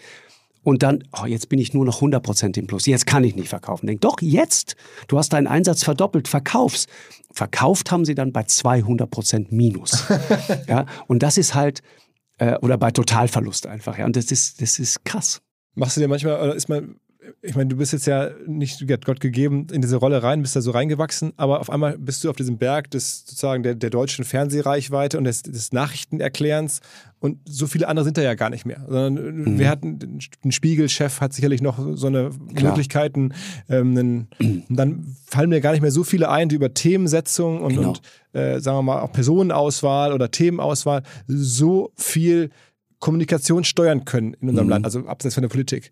[0.66, 2.88] Und dann, oh, jetzt bin ich nur noch 100 Prozent im Plus.
[2.88, 3.86] Jetzt kann ich nicht verkaufen.
[3.86, 4.76] Denk, doch, jetzt.
[5.08, 6.90] Du hast deinen Einsatz verdoppelt, verkaufst.
[7.32, 10.06] Verkauft haben sie dann bei 200 Prozent Minus.
[10.68, 11.84] ja, und das ist halt,
[12.40, 14.00] äh, oder bei Totalverlust einfach.
[14.00, 15.40] Ja, und das ist, das ist krass.
[15.76, 16.96] Machst du dir manchmal, oder ist man,
[17.42, 20.62] ich meine, du bist jetzt ja nicht Gott gegeben in diese Rolle rein, bist da
[20.62, 24.26] so reingewachsen, aber auf einmal bist du auf diesem Berg des sozusagen der, der deutschen
[24.26, 26.82] Fernsehreichweite und des, des Nachrichtenerklärens
[27.20, 28.86] und so viele andere sind da ja gar nicht mehr.
[28.88, 29.60] Sondern mhm.
[29.60, 32.72] wir hatten, ein Spiegelchef hat sicherlich noch so eine Klar.
[32.72, 33.34] Möglichkeiten.
[33.68, 34.28] Ähm, einen,
[34.70, 37.90] und dann fallen mir gar nicht mehr so viele ein, die über Themensetzung und, genau.
[37.90, 38.02] und
[38.34, 42.52] äh, sagen wir mal auch Personenauswahl oder Themenauswahl so viel
[43.00, 44.72] Kommunikation steuern können in unserem mhm.
[44.72, 45.92] Land, also abseits von der Politik.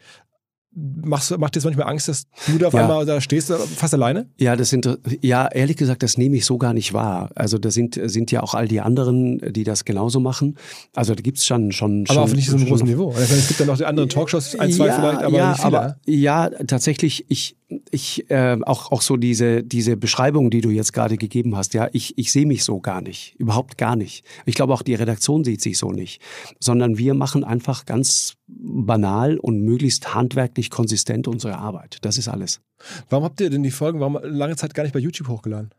[0.76, 2.82] Machst, macht dir das manchmal Angst, dass du da auf ja.
[2.82, 4.28] einmal da stehst, fast alleine?
[4.40, 7.30] Ja, das sind, ja, ehrlich gesagt, das nehme ich so gar nicht wahr.
[7.36, 10.56] Also da sind, sind ja auch all die anderen, die das genauso machen.
[10.96, 12.06] Also da gibt es schon, schon.
[12.08, 13.14] Aber schon, auf nicht so einem großen Niveau.
[13.16, 15.80] Es gibt ja noch die anderen Talkshows, ein, zwei ja, vielleicht, aber ja, nicht viele.
[15.80, 17.56] Aber, ja, tatsächlich, ich,
[17.92, 21.90] ich äh, auch, auch so diese, diese Beschreibung, die du jetzt gerade gegeben hast, ja,
[21.94, 23.36] ich, ich sehe mich so gar nicht.
[23.38, 24.26] Überhaupt gar nicht.
[24.46, 26.22] Ich glaube auch die Redaktion sieht sich so nicht.
[26.60, 31.98] Sondern wir machen einfach ganz banal und möglichst handwerklich konsistent unsere Arbeit.
[32.02, 32.62] Das ist alles.
[33.10, 35.74] Warum habt ihr denn die Folgen, warum lange Zeit gar nicht bei YouTube hochgeladen?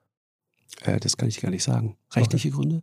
[0.82, 1.96] Äh, das kann ich gar nicht sagen.
[2.14, 2.56] Rechtliche okay.
[2.56, 2.82] Gründe?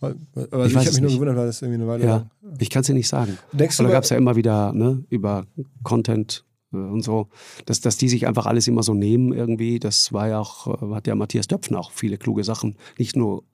[0.00, 0.16] Weil,
[0.50, 2.30] also ich, ich habe mich nur gewundert, weil das irgendwie eine Weile ja, lang.
[2.58, 3.38] Ich kann es dir nicht sagen.
[3.52, 5.46] Denkst du, da gab es ja immer wieder ne, über
[5.84, 7.28] Content äh, und so,
[7.66, 9.78] dass, dass die sich einfach alles immer so nehmen irgendwie.
[9.78, 13.44] Das war ja auch, äh, hat ja Matthias Döpfner auch viele kluge Sachen nicht nur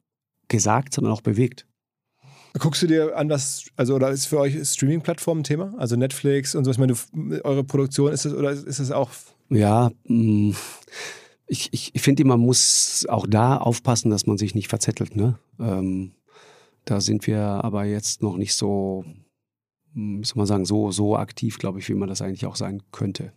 [0.49, 1.67] gesagt, sondern auch bewegt.
[2.55, 5.75] Guckst du dir an, was, also oder ist für euch Streaming-Plattformen ein Thema?
[5.79, 6.95] Also Netflix und so, ich meine,
[7.45, 9.11] eure Produktion ist es oder ist es auch.
[9.51, 10.53] Ja, mm,
[11.47, 15.17] ich, ich, finde, man muss auch da aufpassen, dass man sich nicht verzettelt.
[15.17, 15.39] Ne?
[15.61, 16.13] Ähm,
[16.85, 19.05] da sind wir aber jetzt noch nicht so
[20.23, 23.33] soll man sagen, so, so aktiv, glaube ich, wie man das eigentlich auch sein könnte.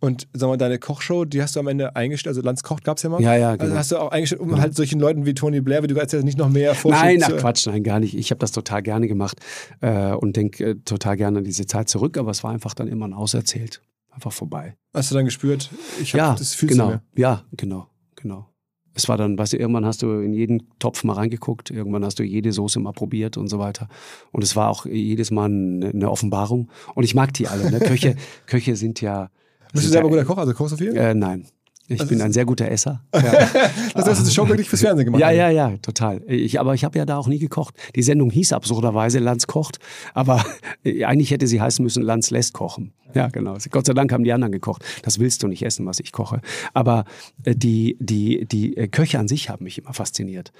[0.00, 2.96] Und sag mal, deine Kochshow, die hast du am Ende eingestellt, also Lanz kocht gab
[2.96, 3.20] es ja mal.
[3.20, 3.64] Ja, ja, genau.
[3.64, 4.60] Also hast du auch eingestellt, um genau.
[4.60, 7.66] halt solchen Leuten wie Tony Blair, wie du erzählst, nicht noch mehr Nein, ach Quatsch,
[7.66, 8.16] nein, gar nicht.
[8.16, 9.38] Ich habe das total gerne gemacht
[9.82, 12.88] äh, und denke äh, total gerne an diese Zeit zurück, aber es war einfach dann
[12.88, 13.82] immer ein Auserzählt.
[14.10, 14.74] Einfach vorbei.
[14.94, 15.70] Hast du dann gespürt,
[16.00, 16.98] ich habe ja, das Gefühl genau.
[17.14, 17.86] Ja, genau,
[18.16, 18.50] genau
[18.94, 22.18] es war dann, weißt du, irgendwann hast du in jeden Topf mal reingeguckt, irgendwann hast
[22.18, 23.88] du jede Soße mal probiert und so weiter.
[24.32, 26.70] Und es war auch jedes Mal eine, eine Offenbarung.
[26.94, 27.70] Und ich mag die alle.
[27.70, 27.78] Ne?
[27.78, 28.16] Köche,
[28.46, 29.30] Köche sind ja.
[29.72, 30.38] Bist du selber guter Koch?
[30.38, 30.96] Also kochst du viel?
[30.96, 31.46] Äh, nein.
[31.90, 33.02] Ich also bin ein sehr guter Esser.
[33.12, 33.20] Ja.
[33.22, 35.20] das heißt, du hast schon wirklich fürs Fernsehen gemacht.
[35.20, 36.22] Ja, ja, ja, total.
[36.28, 37.74] Ich, aber ich habe ja da auch nie gekocht.
[37.96, 39.80] Die Sendung hieß absurderweise Lanz kocht,
[40.14, 40.44] aber
[40.84, 42.92] eigentlich hätte sie heißen müssen Lanz lässt kochen.
[43.14, 43.56] Ja, genau.
[43.70, 44.84] Gott sei Dank haben die anderen gekocht.
[45.02, 46.40] Das willst du nicht essen, was ich koche.
[46.74, 47.04] Aber
[47.44, 50.52] äh, die, die, die äh, Köche an sich haben mich immer fasziniert.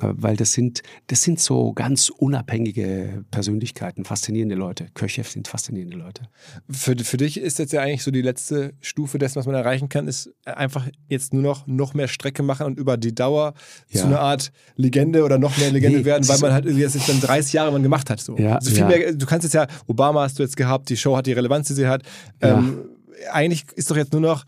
[0.00, 4.86] Äh, weil das sind, das sind so ganz unabhängige Persönlichkeiten, faszinierende Leute.
[4.94, 6.22] Köche sind faszinierende Leute.
[6.70, 9.88] Für, für dich ist jetzt ja eigentlich so die letzte Stufe dessen, was man erreichen
[9.88, 13.54] kann, ist einfach jetzt nur noch, noch mehr Strecke machen und über die Dauer
[13.88, 14.00] ja.
[14.00, 17.20] zu einer Art Legende oder noch mehr Legende nee, werden, weil man halt jetzt dann
[17.20, 18.20] 30 Jahre man gemacht hat.
[18.20, 18.36] So.
[18.36, 18.88] Ja, also viel ja.
[18.88, 21.68] mehr, du kannst jetzt ja, Obama hast du jetzt gehabt, die Show hat die Relevanz,
[21.68, 22.02] die sie hat.
[22.40, 22.90] Ähm,
[23.32, 24.44] eigentlich ist doch jetzt nur noch,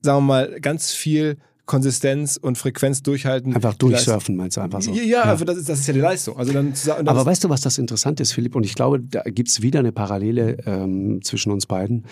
[0.00, 1.36] sagen wir mal, ganz viel
[1.66, 3.54] Konsistenz und Frequenz durchhalten.
[3.54, 4.92] Einfach durchsurfen, meinst du einfach so?
[4.92, 6.36] Ja, ja, Also das, ist, das ist ja die Leistung.
[6.36, 8.54] Also dann, dann Aber weißt du, was das Interessante ist, Philipp?
[8.54, 12.06] Und ich glaube, da gibt es wieder eine Parallele ähm, zwischen uns beiden.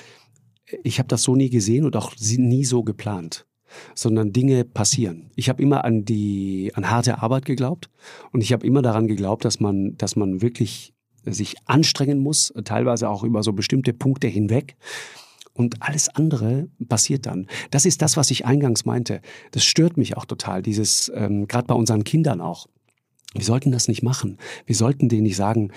[0.82, 3.46] Ich habe das so nie gesehen und auch nie so geplant
[3.94, 5.30] sondern Dinge passieren.
[5.34, 7.88] Ich habe immer an die an harte Arbeit geglaubt
[8.30, 10.92] und ich habe immer daran geglaubt, dass man dass man wirklich
[11.26, 14.76] sich anstrengen muss, teilweise auch über so bestimmte Punkte hinweg.
[15.54, 17.46] Und alles andere passiert dann.
[17.70, 19.20] Das ist das, was ich eingangs meinte.
[19.50, 22.66] Das stört mich auch total, dieses, ähm, gerade bei unseren Kindern auch.
[23.34, 24.38] Wir sollten das nicht machen.
[24.66, 25.70] Wir sollten denen nicht sagen,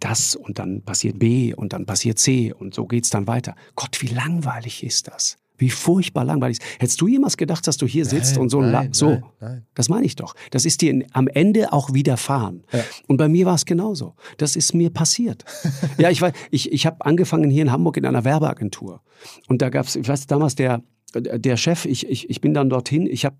[0.00, 3.54] das und dann passiert B und dann passiert C und so geht's dann weiter.
[3.74, 5.36] Gott, wie langweilig ist das?
[5.64, 6.58] Wie furchtbar langweilig.
[6.78, 9.08] Hättest du jemals gedacht, dass du hier sitzt nein, und so nein, so?
[9.08, 9.66] Nein, nein.
[9.74, 10.34] Das meine ich doch.
[10.50, 12.64] Das ist dir am Ende auch widerfahren.
[12.70, 12.84] Ja.
[13.06, 14.14] Und bei mir war es genauso.
[14.36, 15.44] Das ist mir passiert.
[15.98, 19.00] ja, ich weiß, ich, ich habe angefangen hier in Hamburg in einer Werbeagentur.
[19.48, 20.82] Und da gab es, ich weiß damals der
[21.20, 23.36] der Chef, ich, ich, ich bin dann dorthin, ich habe,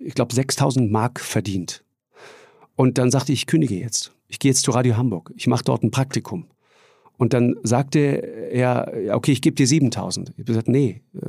[0.00, 1.84] ich glaube, 6000 Mark verdient.
[2.74, 4.12] Und dann sagte ich, ich kündige jetzt.
[4.26, 5.32] Ich gehe jetzt zu Radio Hamburg.
[5.36, 6.46] Ich mache dort ein Praktikum.
[7.18, 8.00] Und dann sagte
[8.50, 10.30] er, okay, ich gebe dir 7000.
[10.30, 11.26] Ich habe gesagt, nee, äh,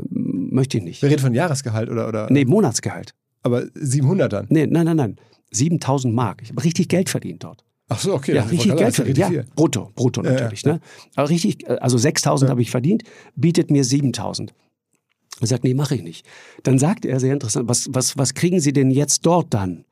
[0.53, 1.01] möchte ich nicht.
[1.01, 2.07] Wir reden von Jahresgehalt oder?
[2.07, 2.27] oder?
[2.29, 3.13] Nee, Monatsgehalt.
[3.41, 4.47] Aber 700 dann?
[4.49, 5.15] Nee, nein, nein, nein.
[5.51, 6.41] 7000 Mark.
[6.41, 7.63] Ich habe richtig Geld verdient dort.
[7.89, 8.35] Ach so, okay.
[8.35, 9.17] Ja, richtig Geld verdient.
[9.17, 10.63] Ja, brutto, brutto natürlich.
[10.63, 10.75] Ja, ja.
[10.75, 10.81] Ne?
[11.15, 12.51] Aber richtig, also 6000 ja.
[12.51, 13.03] habe ich verdient,
[13.35, 14.53] bietet mir 7000.
[15.41, 16.25] Er sagt, nee, mache ich nicht.
[16.63, 19.85] Dann sagt er, sehr interessant, was, was, was kriegen Sie denn jetzt dort dann?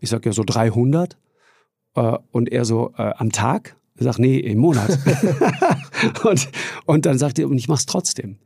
[0.00, 1.16] Ich sage ja so 300
[1.94, 3.76] äh, und er so äh, am Tag.
[3.96, 4.98] Ich sage, nee, im Monat.
[6.24, 6.48] und,
[6.86, 8.38] und dann sagt er, und ich mach's trotzdem.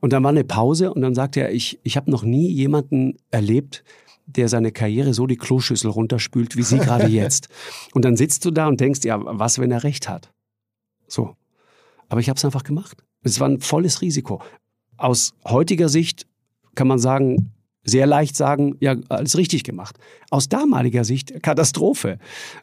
[0.00, 3.16] Und dann war eine Pause und dann sagt er, ich, ich habe noch nie jemanden
[3.30, 3.84] erlebt,
[4.26, 7.48] der seine Karriere so die Kloschüssel runterspült, wie Sie gerade jetzt.
[7.94, 10.32] Und dann sitzt du da und denkst, ja, was, wenn er recht hat?
[11.06, 11.36] So.
[12.08, 13.02] Aber ich habe es einfach gemacht.
[13.22, 14.42] Es war ein volles Risiko.
[14.96, 16.26] Aus heutiger Sicht
[16.74, 17.52] kann man sagen,
[17.84, 19.96] sehr leicht sagen, ja, alles richtig gemacht.
[20.30, 22.18] Aus damaliger Sicht Katastrophe.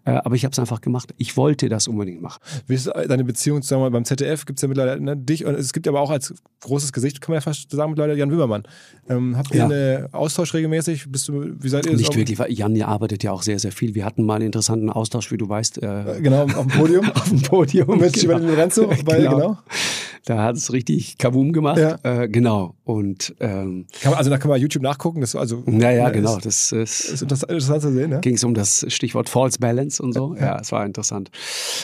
[0.05, 1.13] Äh, aber ich habe es einfach gemacht.
[1.17, 2.39] Ich wollte das unbedingt machen.
[2.67, 4.45] Wie ist deine Beziehung wir, beim ZDF?
[4.45, 7.33] Gibt es ja mittlerweile ne, dich und es gibt aber auch als großes Gesicht, kann
[7.33, 8.63] man ja fast sagen, mittlerweile Jan Wimmermann.
[9.09, 9.65] Ähm, habt ihr ja.
[9.65, 11.11] einen Austausch regelmäßig?
[11.11, 13.95] Bist du, wie seid ihr Nicht wirklich, weil Jan arbeitet ja auch sehr, sehr viel.
[13.95, 15.81] Wir hatten mal einen interessanten Austausch, wie du weißt.
[15.83, 17.11] Äh, äh genau, auf dem Podium.
[17.13, 17.99] auf dem Podium.
[17.99, 18.37] Mit genau.
[18.37, 19.35] Lorenzo, weil, genau.
[19.35, 19.57] genau.
[20.25, 21.79] Da hat es richtig Kavum gemacht.
[21.79, 21.97] Ja.
[22.03, 22.75] Äh, genau.
[22.83, 25.21] Und ähm, man, also da kann man YouTube nachgucken.
[25.21, 26.37] Das also ja, ja, genau.
[26.37, 28.11] das ist, ist interessant zu sehen.
[28.11, 28.19] Ja?
[28.19, 30.35] Ging es um das Stichwort False Balance und so.
[30.39, 31.29] Ja, es war interessant.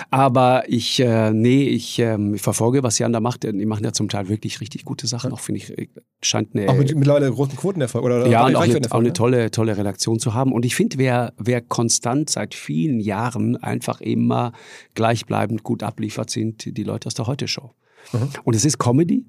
[0.10, 3.44] Aber ich, äh, nee, ich, ähm, ich verfolge, was Jan da macht.
[3.44, 5.32] Die machen ja zum Teil wirklich richtig gute Sachen.
[5.32, 5.90] Auch finde ich,
[6.22, 6.70] scheint eine.
[6.70, 8.28] Auch mit mittlerweile großen Quotenerfolg oder?
[8.28, 10.52] Ja, und auch, eine, auch eine tolle, tolle Redaktion zu haben.
[10.52, 14.54] Und ich finde, wer, wer konstant seit vielen Jahren einfach immer
[14.94, 17.72] gleichbleibend gut abliefert, sind die Leute aus der Heute-Show.
[18.14, 18.30] Mhm.
[18.44, 19.26] Und es ist Comedy,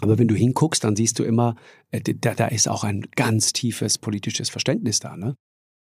[0.00, 1.56] aber wenn du hinguckst, dann siehst du immer,
[1.90, 5.16] äh, da, da ist auch ein ganz tiefes politisches Verständnis da.
[5.16, 5.34] Ne?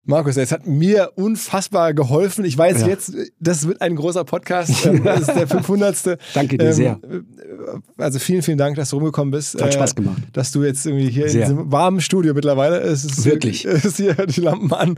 [0.07, 2.45] Markus, es hat mir unfassbar geholfen.
[2.45, 2.89] Ich weiß ja.
[2.89, 4.73] jetzt, das wird ein großer Podcast.
[4.85, 6.19] Ähm, das ist der 500.
[6.35, 7.01] Danke dir ähm, sehr.
[7.97, 9.61] Also vielen, vielen Dank, dass du rumgekommen bist.
[9.61, 10.19] Hat Spaß gemacht.
[10.19, 11.47] Äh, dass du jetzt irgendwie hier sehr.
[11.47, 14.97] in diesem warmen Studio mittlerweile, es ist wirklich, es ist hier die Lampen an,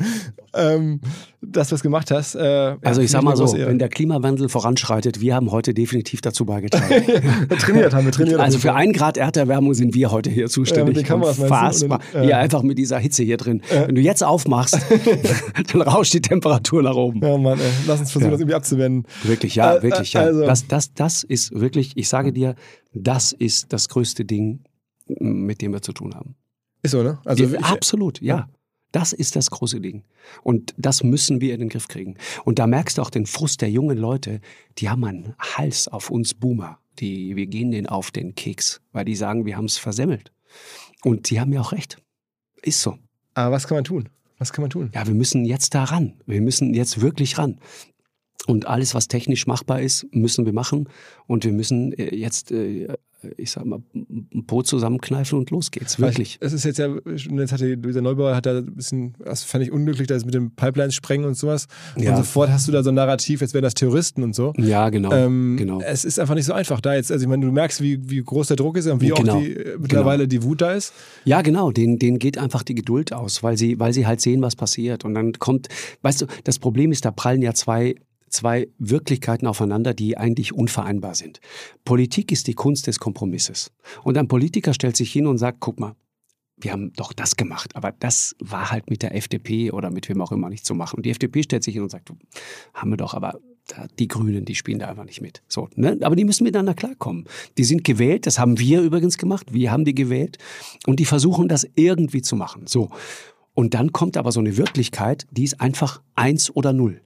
[0.54, 1.00] ähm,
[1.40, 2.34] dass du es gemacht hast.
[2.34, 6.44] Äh, also ich sag mal so, wenn der Klimawandel voranschreitet, wir haben heute definitiv dazu
[6.46, 7.04] beigetragen.
[7.60, 8.40] trainiert haben wir trainiert.
[8.40, 10.78] Also für einen Grad Erderwärmung sind wir heute hier zuständig.
[10.78, 12.00] Ja, mit den Kameras Unfassbar.
[12.12, 13.62] Dann, äh, hier einfach mit dieser Hitze hier drin.
[13.70, 14.78] Wenn du jetzt aufmachst,
[15.72, 17.22] dann rauscht die Temperatur nach oben.
[17.22, 17.70] Ja, Mann, ey.
[17.86, 18.30] lass uns versuchen, ja.
[18.32, 19.06] das irgendwie abzuwenden.
[19.22, 20.22] Wirklich, ja, äh, wirklich, ja.
[20.22, 20.40] Also.
[20.42, 22.54] Das, das, das ist wirklich, ich sage dir,
[22.92, 24.64] das ist das größte Ding,
[25.06, 26.36] mit dem wir zu tun haben.
[26.82, 27.18] Ist so, ne?
[27.24, 28.48] Also ich, absolut, ja.
[28.92, 30.04] Das ist das große Ding.
[30.42, 32.16] Und das müssen wir in den Griff kriegen.
[32.44, 34.40] Und da merkst du auch den Frust der jungen Leute,
[34.78, 36.78] die haben einen Hals auf uns Boomer.
[36.98, 40.32] Die, wir gehen denen auf den Keks, weil die sagen, wir haben es versemmelt.
[41.02, 41.98] Und die haben ja auch recht.
[42.62, 42.96] Ist so.
[43.34, 44.08] Aber was kann man tun?
[44.38, 44.90] Was kann man tun?
[44.94, 46.14] Ja, wir müssen jetzt da ran.
[46.26, 47.58] Wir müssen jetzt wirklich ran.
[48.46, 50.88] Und alles, was technisch machbar ist, müssen wir machen.
[51.26, 52.88] Und wir müssen äh, jetzt äh,
[53.36, 55.98] ich sag mal, ein Po zusammenkneifen und los geht's.
[55.98, 56.38] Wirklich.
[56.40, 59.72] Es ist jetzt ja, jetzt hatte Luisa Neubauer hat da ein bisschen, das fand ich
[59.72, 61.66] unglücklich, das mit dem Pipelines sprengen und sowas.
[61.96, 62.10] Ja.
[62.10, 64.52] Und sofort hast du da so ein Narrativ, jetzt wären das Terroristen und so.
[64.58, 65.12] Ja, genau.
[65.12, 65.80] Ähm, genau.
[65.80, 67.10] Es ist einfach nicht so einfach da jetzt.
[67.10, 69.36] Also ich meine, du merkst, wie, wie groß der Druck ist und wie genau.
[69.36, 70.42] auch die, äh, mittlerweile genau.
[70.42, 70.92] die Wut da ist.
[71.24, 71.70] Ja, genau.
[71.70, 75.04] Denen, denen geht einfach die Geduld aus, weil sie, weil sie halt sehen, was passiert.
[75.04, 75.68] Und dann kommt,
[76.02, 77.96] weißt du, das Problem ist, da prallen ja zwei
[78.36, 81.40] zwei Wirklichkeiten aufeinander, die eigentlich unvereinbar sind.
[81.84, 83.72] Politik ist die Kunst des Kompromisses.
[84.04, 85.94] Und ein Politiker stellt sich hin und sagt, guck mal,
[86.58, 90.22] wir haben doch das gemacht, aber das war halt mit der FDP oder mit wem
[90.22, 90.96] auch immer nicht zu machen.
[90.96, 92.10] Und die FDP stellt sich hin und sagt,
[92.72, 93.38] haben wir doch, aber
[93.98, 95.42] die Grünen, die spielen da einfach nicht mit.
[95.48, 95.98] So, ne?
[96.02, 97.24] Aber die müssen miteinander klarkommen.
[97.58, 100.38] Die sind gewählt, das haben wir übrigens gemacht, wir haben die gewählt
[100.86, 102.66] und die versuchen das irgendwie zu machen.
[102.66, 102.90] So.
[103.54, 107.02] Und dann kommt aber so eine Wirklichkeit, die ist einfach eins oder null.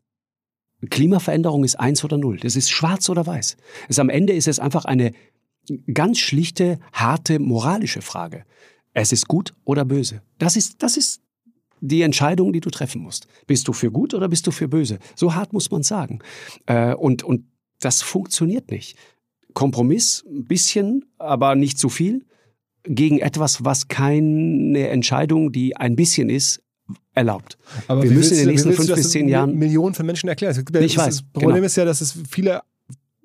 [0.88, 2.38] Klimaveränderung ist eins oder null.
[2.38, 3.56] Das ist schwarz oder weiß.
[3.88, 5.12] Es, am Ende ist es einfach eine
[5.92, 8.44] ganz schlichte, harte moralische Frage.
[8.92, 10.22] Es ist gut oder böse.
[10.38, 11.20] Das ist, das ist
[11.80, 13.26] die Entscheidung, die du treffen musst.
[13.46, 14.98] Bist du für gut oder bist du für böse?
[15.14, 16.20] So hart muss man sagen.
[16.66, 17.44] Äh, und, und
[17.80, 18.96] das funktioniert nicht.
[19.54, 22.24] Kompromiss, ein bisschen, aber nicht zu viel,
[22.84, 26.62] gegen etwas, was keine Entscheidung, die ein bisschen ist,
[27.14, 27.58] erlaubt.
[27.88, 30.54] Aber wir müssen in den nächsten fünf bis zehn Jahren Millionen von Menschen erklären.
[30.72, 31.06] Ja, ich weiß.
[31.06, 31.66] Das Problem genau.
[31.66, 32.62] ist ja, dass es viele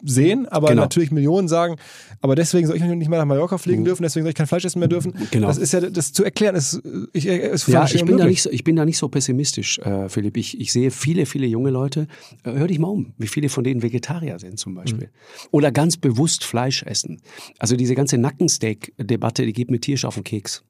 [0.06, 0.84] sehen, aber genau.
[0.84, 1.76] natürlich Millionen sagen,
[2.22, 3.86] aber deswegen soll ich nicht mehr nach Mallorca fliegen mhm.
[3.86, 5.14] dürfen, deswegen soll ich kein Fleisch essen mehr dürfen.
[5.32, 5.48] Genau.
[5.48, 6.82] Das ist ja, das zu erklären, ist,
[7.14, 10.10] ich, ist ja, ich bin, da nicht so, ich bin da nicht so pessimistisch, äh,
[10.10, 10.38] Philipp.
[10.38, 12.08] Ich, ich sehe viele, viele junge Leute,
[12.44, 15.08] äh, hör dich mal um, wie viele von denen Vegetarier sind zum Beispiel.
[15.08, 15.50] Mhm.
[15.52, 17.22] Oder ganz bewusst Fleisch essen.
[17.58, 20.64] Also diese ganze Nackensteak-Debatte, die geht mir tierisch auf den Keks.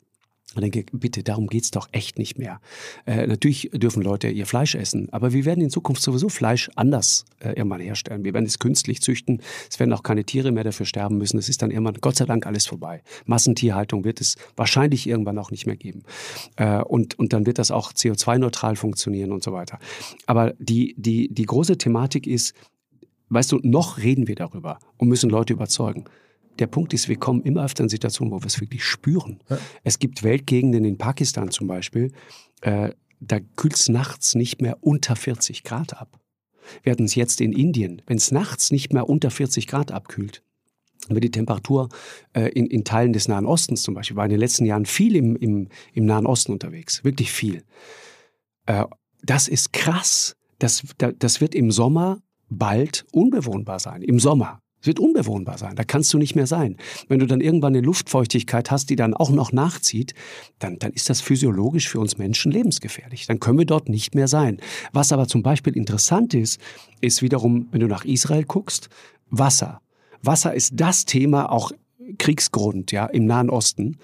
[0.53, 2.61] Ich denke, bitte, darum geht's doch echt nicht mehr.
[3.05, 7.25] Äh, natürlich dürfen Leute ihr Fleisch essen, aber wir werden in Zukunft sowieso Fleisch anders
[7.39, 8.23] äh, irgendwann herstellen.
[8.23, 9.41] Wir werden es künstlich züchten.
[9.69, 11.37] Es werden auch keine Tiere mehr dafür sterben müssen.
[11.37, 13.01] Es ist dann irgendwann, Gott sei Dank, alles vorbei.
[13.25, 16.03] Massentierhaltung wird es wahrscheinlich irgendwann auch nicht mehr geben.
[16.55, 19.79] Äh, und, und dann wird das auch CO2-neutral funktionieren und so weiter.
[20.25, 22.53] Aber die, die, die große Thematik ist,
[23.29, 26.05] weißt du, noch reden wir darüber und müssen Leute überzeugen.
[26.59, 29.39] Der Punkt ist, wir kommen immer öfter in Situationen, wo wir es wirklich spüren.
[29.49, 29.57] Ja.
[29.83, 32.11] Es gibt Weltgegenden in Pakistan zum Beispiel,
[32.61, 36.19] äh, da kühlt es nachts nicht mehr unter 40 Grad ab.
[36.83, 40.41] Wir hatten es jetzt in Indien, wenn es nachts nicht mehr unter 40 Grad abkühlt,
[41.09, 41.89] aber die Temperatur
[42.33, 45.15] äh, in, in Teilen des Nahen Ostens zum Beispiel war in den letzten Jahren viel
[45.15, 47.63] im, im, im Nahen Osten unterwegs, wirklich viel.
[48.65, 48.85] Äh,
[49.23, 50.35] das ist krass.
[50.59, 54.01] Das, das wird im Sommer bald unbewohnbar sein.
[54.01, 54.61] Im Sommer.
[54.85, 55.75] Es wird unbewohnbar sein.
[55.75, 56.77] Da kannst du nicht mehr sein.
[57.07, 60.13] Wenn du dann irgendwann eine Luftfeuchtigkeit hast, die dann auch noch nachzieht,
[60.59, 63.25] dann, dann ist das physiologisch für uns Menschen lebensgefährlich.
[63.25, 64.59] Dann können wir dort nicht mehr sein.
[64.93, 66.61] Was aber zum Beispiel interessant ist,
[67.01, 68.89] ist wiederum, wenn du nach Israel guckst,
[69.31, 69.81] Wasser.
[70.21, 71.71] Wasser ist das Thema, auch
[72.19, 73.97] Kriegsgrund, ja, im Nahen Osten.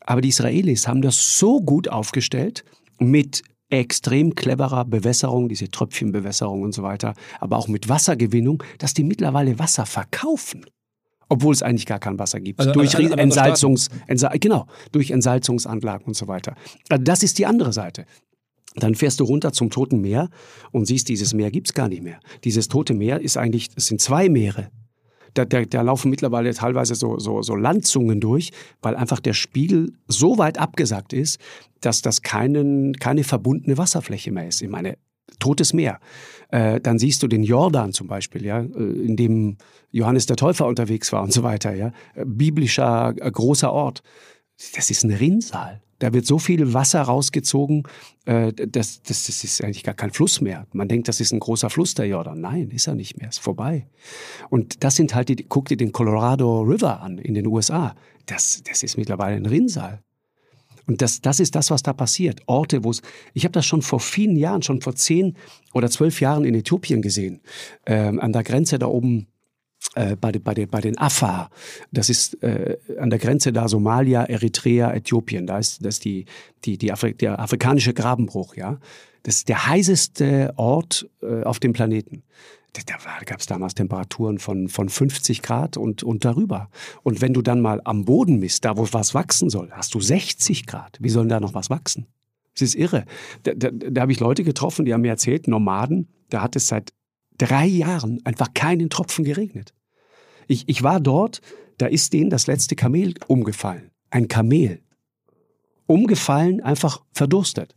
[0.00, 2.64] Aber die Israelis haben das so gut aufgestellt
[2.98, 3.42] mit
[3.78, 9.58] extrem cleverer Bewässerung, diese Tröpfchenbewässerung und so weiter, aber auch mit Wassergewinnung, dass die mittlerweile
[9.58, 10.64] Wasser verkaufen.
[11.28, 12.60] Obwohl es eigentlich gar kein Wasser gibt.
[12.60, 16.54] Also, durch also, Entsalzungs, Entsal genau, durch Entsalzungsanlagen und so weiter.
[16.90, 18.04] Also das ist die andere Seite.
[18.76, 20.28] Dann fährst du runter zum Toten Meer
[20.72, 22.20] und siehst, dieses Meer gibt es gar nicht mehr.
[22.44, 24.70] Dieses Tote Meer ist eigentlich, es sind zwei Meere
[25.34, 28.52] da, da, da laufen mittlerweile teilweise so, so, so Landzungen durch,
[28.82, 31.40] weil einfach der Spiegel so weit abgesackt ist,
[31.80, 34.62] dass das keinen, keine verbundene Wasserfläche mehr ist.
[34.62, 34.96] Ich meine,
[35.38, 36.00] Totes Meer.
[36.50, 39.56] Äh, dann siehst du den Jordan zum Beispiel, ja, äh, in dem
[39.90, 41.92] Johannes der Täufer unterwegs war und so weiter, ja.
[42.24, 44.02] Biblischer äh, großer Ort.
[44.74, 45.82] Das ist ein Rinnsal.
[46.04, 47.84] Da wird so viel Wasser rausgezogen,
[48.26, 50.66] äh, das, das, das ist eigentlich gar kein Fluss mehr.
[50.74, 52.42] Man denkt, das ist ein großer Fluss, der Jordan.
[52.42, 53.86] Nein, ist er nicht mehr, ist vorbei.
[54.50, 57.96] Und das sind halt die, guck dir den Colorado River an in den USA.
[58.26, 60.02] Das, das ist mittlerweile ein Rinnsal.
[60.86, 62.42] Und das, das ist das, was da passiert.
[62.44, 63.00] Orte, wo es,
[63.32, 65.38] ich habe das schon vor vielen Jahren, schon vor zehn
[65.72, 67.40] oder zwölf Jahren in Äthiopien gesehen,
[67.86, 69.26] ähm, an der Grenze da oben
[69.94, 71.50] äh, bei, bei, den, bei den Afar.
[71.92, 75.46] Das ist äh, an der Grenze da Somalia, Eritrea, Äthiopien.
[75.46, 76.26] Da ist das ist die,
[76.64, 78.56] die, die Afri der afrikanische Grabenbruch.
[78.56, 78.78] Ja,
[79.22, 82.22] das ist der heißeste Ort äh, auf dem Planeten.
[82.72, 86.70] Da, gab es damals Temperaturen von, von 50 Grad und, und darüber.
[87.04, 90.00] Und wenn du dann mal am Boden misst, da wo was wachsen soll, hast du
[90.00, 90.98] 60 Grad.
[91.00, 92.06] Wie soll da noch was wachsen?
[92.54, 93.04] Das ist irre.
[93.44, 96.66] Da, da, da habe ich Leute getroffen, die haben mir erzählt, Nomaden, da hat es
[96.66, 96.92] seit
[97.38, 99.74] drei Jahren einfach keinen Tropfen geregnet.
[100.46, 101.40] Ich, ich war dort,
[101.78, 103.90] da ist denen das letzte Kamel umgefallen.
[104.10, 104.80] Ein Kamel.
[105.86, 107.74] Umgefallen, einfach verdurstet.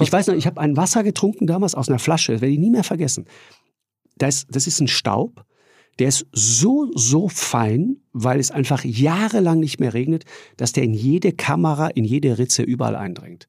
[0.00, 2.58] Ich weiß noch, ich habe ein Wasser getrunken damals aus einer Flasche, das werde ich
[2.58, 3.24] nie mehr vergessen.
[4.16, 5.44] Das, das ist ein Staub,
[5.98, 10.24] der ist so, so fein, weil es einfach jahrelang nicht mehr regnet,
[10.56, 13.48] dass der in jede Kamera, in jede Ritze überall eindringt.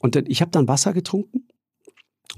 [0.00, 1.47] Und ich habe dann Wasser getrunken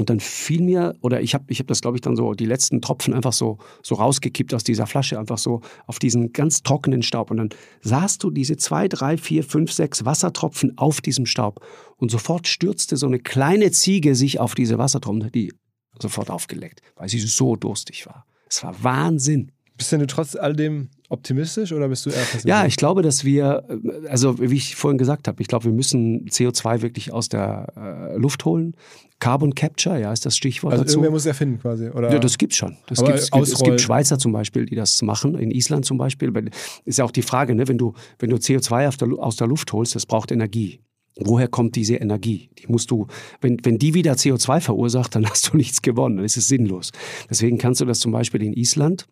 [0.01, 2.47] und dann fiel mir, oder ich habe ich hab das, glaube ich, dann so, die
[2.47, 7.03] letzten Tropfen einfach so, so rausgekippt aus dieser Flasche, einfach so auf diesen ganz trockenen
[7.03, 7.31] Staub.
[7.31, 7.51] Und dann
[7.83, 11.63] sahst du diese zwei, drei, vier, fünf, sechs Wassertropfen auf diesem Staub.
[11.99, 15.53] Und sofort stürzte so eine kleine Ziege sich auf diese Wassertropfen, die
[16.01, 18.25] sofort aufgeleckt, weil sie so durstig war.
[18.49, 19.53] Es war Wahnsinn.
[19.77, 22.49] Bist denn du trotz all dem optimistisch oder bist du eher pessimistisch?
[22.49, 23.65] Ja, ich glaube, dass wir,
[24.09, 28.17] also wie ich vorhin gesagt habe, ich glaube, wir müssen CO2 wirklich aus der äh,
[28.17, 28.75] Luft holen.
[29.21, 30.95] Carbon Capture, ja, ist das Stichwort also dazu.
[30.95, 32.11] irgendwer muss es erfinden quasi, oder?
[32.11, 32.77] Ja, das gibt's schon.
[32.87, 35.99] Das gibt's, es, gibt, es gibt Schweizer zum Beispiel, die das machen, in Island zum
[35.99, 36.33] Beispiel.
[36.85, 39.73] Ist ja auch die Frage, ne, wenn du, wenn du CO2 der, aus der Luft
[39.73, 40.81] holst, das braucht Energie.
[41.17, 42.51] Woher kommt diese Energie?
[42.59, 43.07] Die musst du,
[43.41, 46.91] wenn, wenn die wieder CO2 verursacht, dann hast du nichts gewonnen, dann ist es sinnlos.
[47.29, 49.07] Deswegen kannst du das zum Beispiel in Island,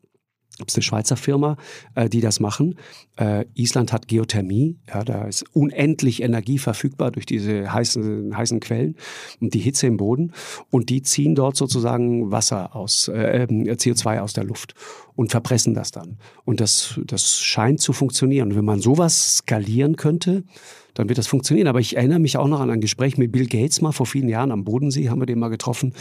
[0.56, 1.56] gibt es eine Schweizer Firma,
[1.94, 2.76] äh, die das machen.
[3.18, 8.96] Äh, Island hat Geothermie, ja, da ist unendlich Energie verfügbar durch diese heißen, heißen Quellen
[9.40, 10.32] und die Hitze im Boden.
[10.70, 14.74] Und die ziehen dort sozusagen Wasser aus, äh, CO2 aus der Luft
[15.16, 16.18] und verpressen das dann.
[16.44, 18.50] Und das, das scheint zu funktionieren.
[18.50, 20.44] Und wenn man sowas skalieren könnte,
[20.94, 21.68] dann wird das funktionieren.
[21.68, 24.28] Aber ich erinnere mich auch noch an ein Gespräch mit Bill Gates mal vor vielen
[24.28, 25.92] Jahren am Bodensee, haben wir den mal getroffen.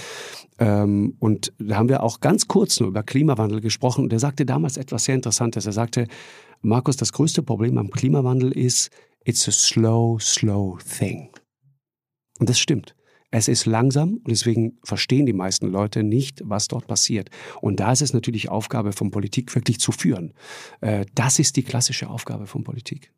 [0.60, 4.04] Ähm, und da haben wir auch ganz kurz nur über Klimawandel gesprochen.
[4.04, 5.66] Und er sagte damals etwas sehr Interessantes.
[5.66, 6.08] Er sagte,
[6.62, 8.90] Markus, das größte Problem am Klimawandel ist,
[9.24, 11.30] it's a slow, slow thing.
[12.40, 12.96] Und das stimmt.
[13.30, 17.30] Es ist langsam und deswegen verstehen die meisten Leute nicht, was dort passiert.
[17.60, 20.34] Und da ist es natürlich Aufgabe von Politik, wirklich zu führen.
[20.80, 23.12] Äh, das ist die klassische Aufgabe von Politik.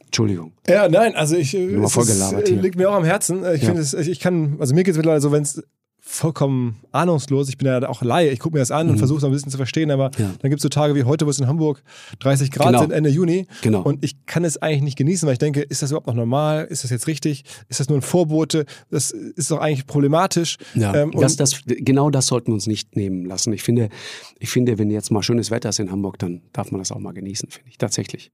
[0.00, 0.54] Entschuldigung.
[0.66, 3.44] Ja, nein, also ich äh, Nur es ist, äh, liegt mir auch am Herzen.
[3.54, 3.66] Ich ja.
[3.68, 5.62] finde es, ich kann, also mir geht es mittlerweile so, wenn es
[6.10, 7.48] vollkommen ahnungslos.
[7.48, 8.30] Ich bin ja auch Laie.
[8.30, 8.92] Ich gucke mir das an mhm.
[8.92, 9.90] und versuche es ein bisschen zu verstehen.
[9.90, 10.30] Aber ja.
[10.40, 11.82] dann gibt es so Tage wie heute, wo es in Hamburg
[12.20, 12.80] 30 Grad genau.
[12.80, 13.46] sind, Ende Juni.
[13.60, 13.82] Genau.
[13.82, 16.64] Und ich kann es eigentlich nicht genießen, weil ich denke, ist das überhaupt noch normal?
[16.64, 17.44] Ist das jetzt richtig?
[17.68, 18.64] Ist das nur ein Vorbote?
[18.90, 20.56] Das ist doch eigentlich problematisch.
[20.74, 23.52] Ja, ähm, das, das, genau das sollten wir uns nicht nehmen lassen.
[23.52, 23.90] Ich finde,
[24.38, 27.00] ich finde, wenn jetzt mal schönes Wetter ist in Hamburg, dann darf man das auch
[27.00, 27.76] mal genießen, finde ich.
[27.76, 28.32] Tatsächlich.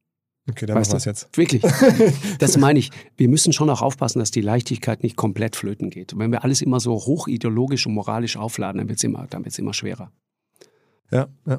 [0.48, 1.36] Okay, dann Weißt machen wir jetzt.
[1.36, 1.62] Wirklich.
[2.38, 2.90] Das meine ich.
[3.16, 6.12] Wir müssen schon auch aufpassen, dass die Leichtigkeit nicht komplett flöten geht.
[6.12, 9.44] Und wenn wir alles immer so hochideologisch und moralisch aufladen, dann wird es immer, dann
[9.44, 10.12] wird's immer schwerer.
[11.10, 11.58] Ja, ja.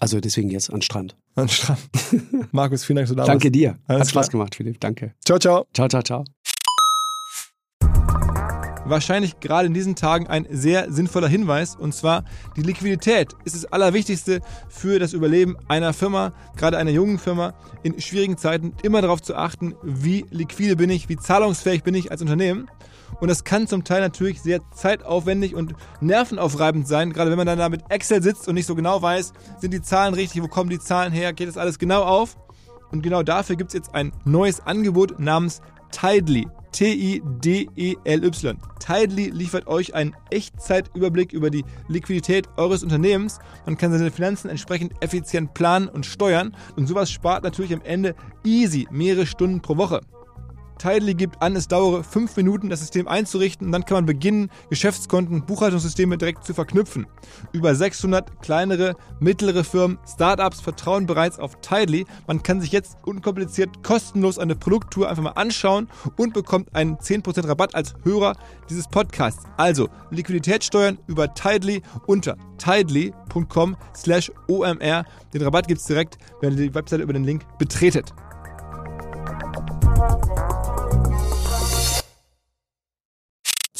[0.00, 1.16] Also deswegen jetzt an Strand.
[1.34, 1.80] An Strand.
[2.52, 3.78] Markus, vielen Dank, dass du da Danke dir.
[3.86, 4.40] Alles Hat Spaß klar.
[4.40, 4.80] gemacht, Philipp.
[4.80, 5.14] Danke.
[5.24, 5.66] Ciao, ciao.
[5.72, 6.24] Ciao, ciao, ciao.
[8.84, 11.76] Wahrscheinlich gerade in diesen Tagen ein sehr sinnvoller Hinweis.
[11.76, 12.24] Und zwar,
[12.56, 18.00] die Liquidität ist das Allerwichtigste für das Überleben einer Firma, gerade einer jungen Firma, in
[18.00, 22.20] schwierigen Zeiten immer darauf zu achten, wie liquide bin ich, wie zahlungsfähig bin ich als
[22.20, 22.68] Unternehmen.
[23.20, 27.58] Und das kann zum Teil natürlich sehr zeitaufwendig und nervenaufreibend sein, gerade wenn man dann
[27.58, 30.70] da mit Excel sitzt und nicht so genau weiß, sind die Zahlen richtig, wo kommen
[30.70, 32.36] die Zahlen her, geht das alles genau auf.
[32.90, 36.46] Und genau dafür gibt es jetzt ein neues Angebot namens Tidely.
[36.74, 38.58] T-I-D-E-L-Y.
[38.80, 43.38] Tidely liefert euch einen Echtzeitüberblick über die Liquidität eures Unternehmens.
[43.64, 46.56] Man kann seine Finanzen entsprechend effizient planen und steuern.
[46.74, 50.00] Und sowas spart natürlich am Ende easy mehrere Stunden pro Woche.
[50.78, 54.50] Tidely gibt an, es dauere fünf Minuten, das System einzurichten und dann kann man beginnen,
[54.70, 57.06] Geschäftskonten, Buchhaltungssysteme direkt zu verknüpfen.
[57.52, 62.06] Über 600 kleinere, mittlere Firmen, Startups vertrauen bereits auf Tidely.
[62.26, 67.48] Man kann sich jetzt unkompliziert kostenlos eine Produkttour einfach mal anschauen und bekommt einen 10%
[67.48, 68.36] Rabatt als Hörer
[68.68, 69.44] dieses Podcasts.
[69.56, 75.04] Also Liquidität steuern über Tidely unter tidely.com slash omr.
[75.32, 78.12] Den Rabatt gibt es direkt, wenn ihr die Webseite über den Link betretet.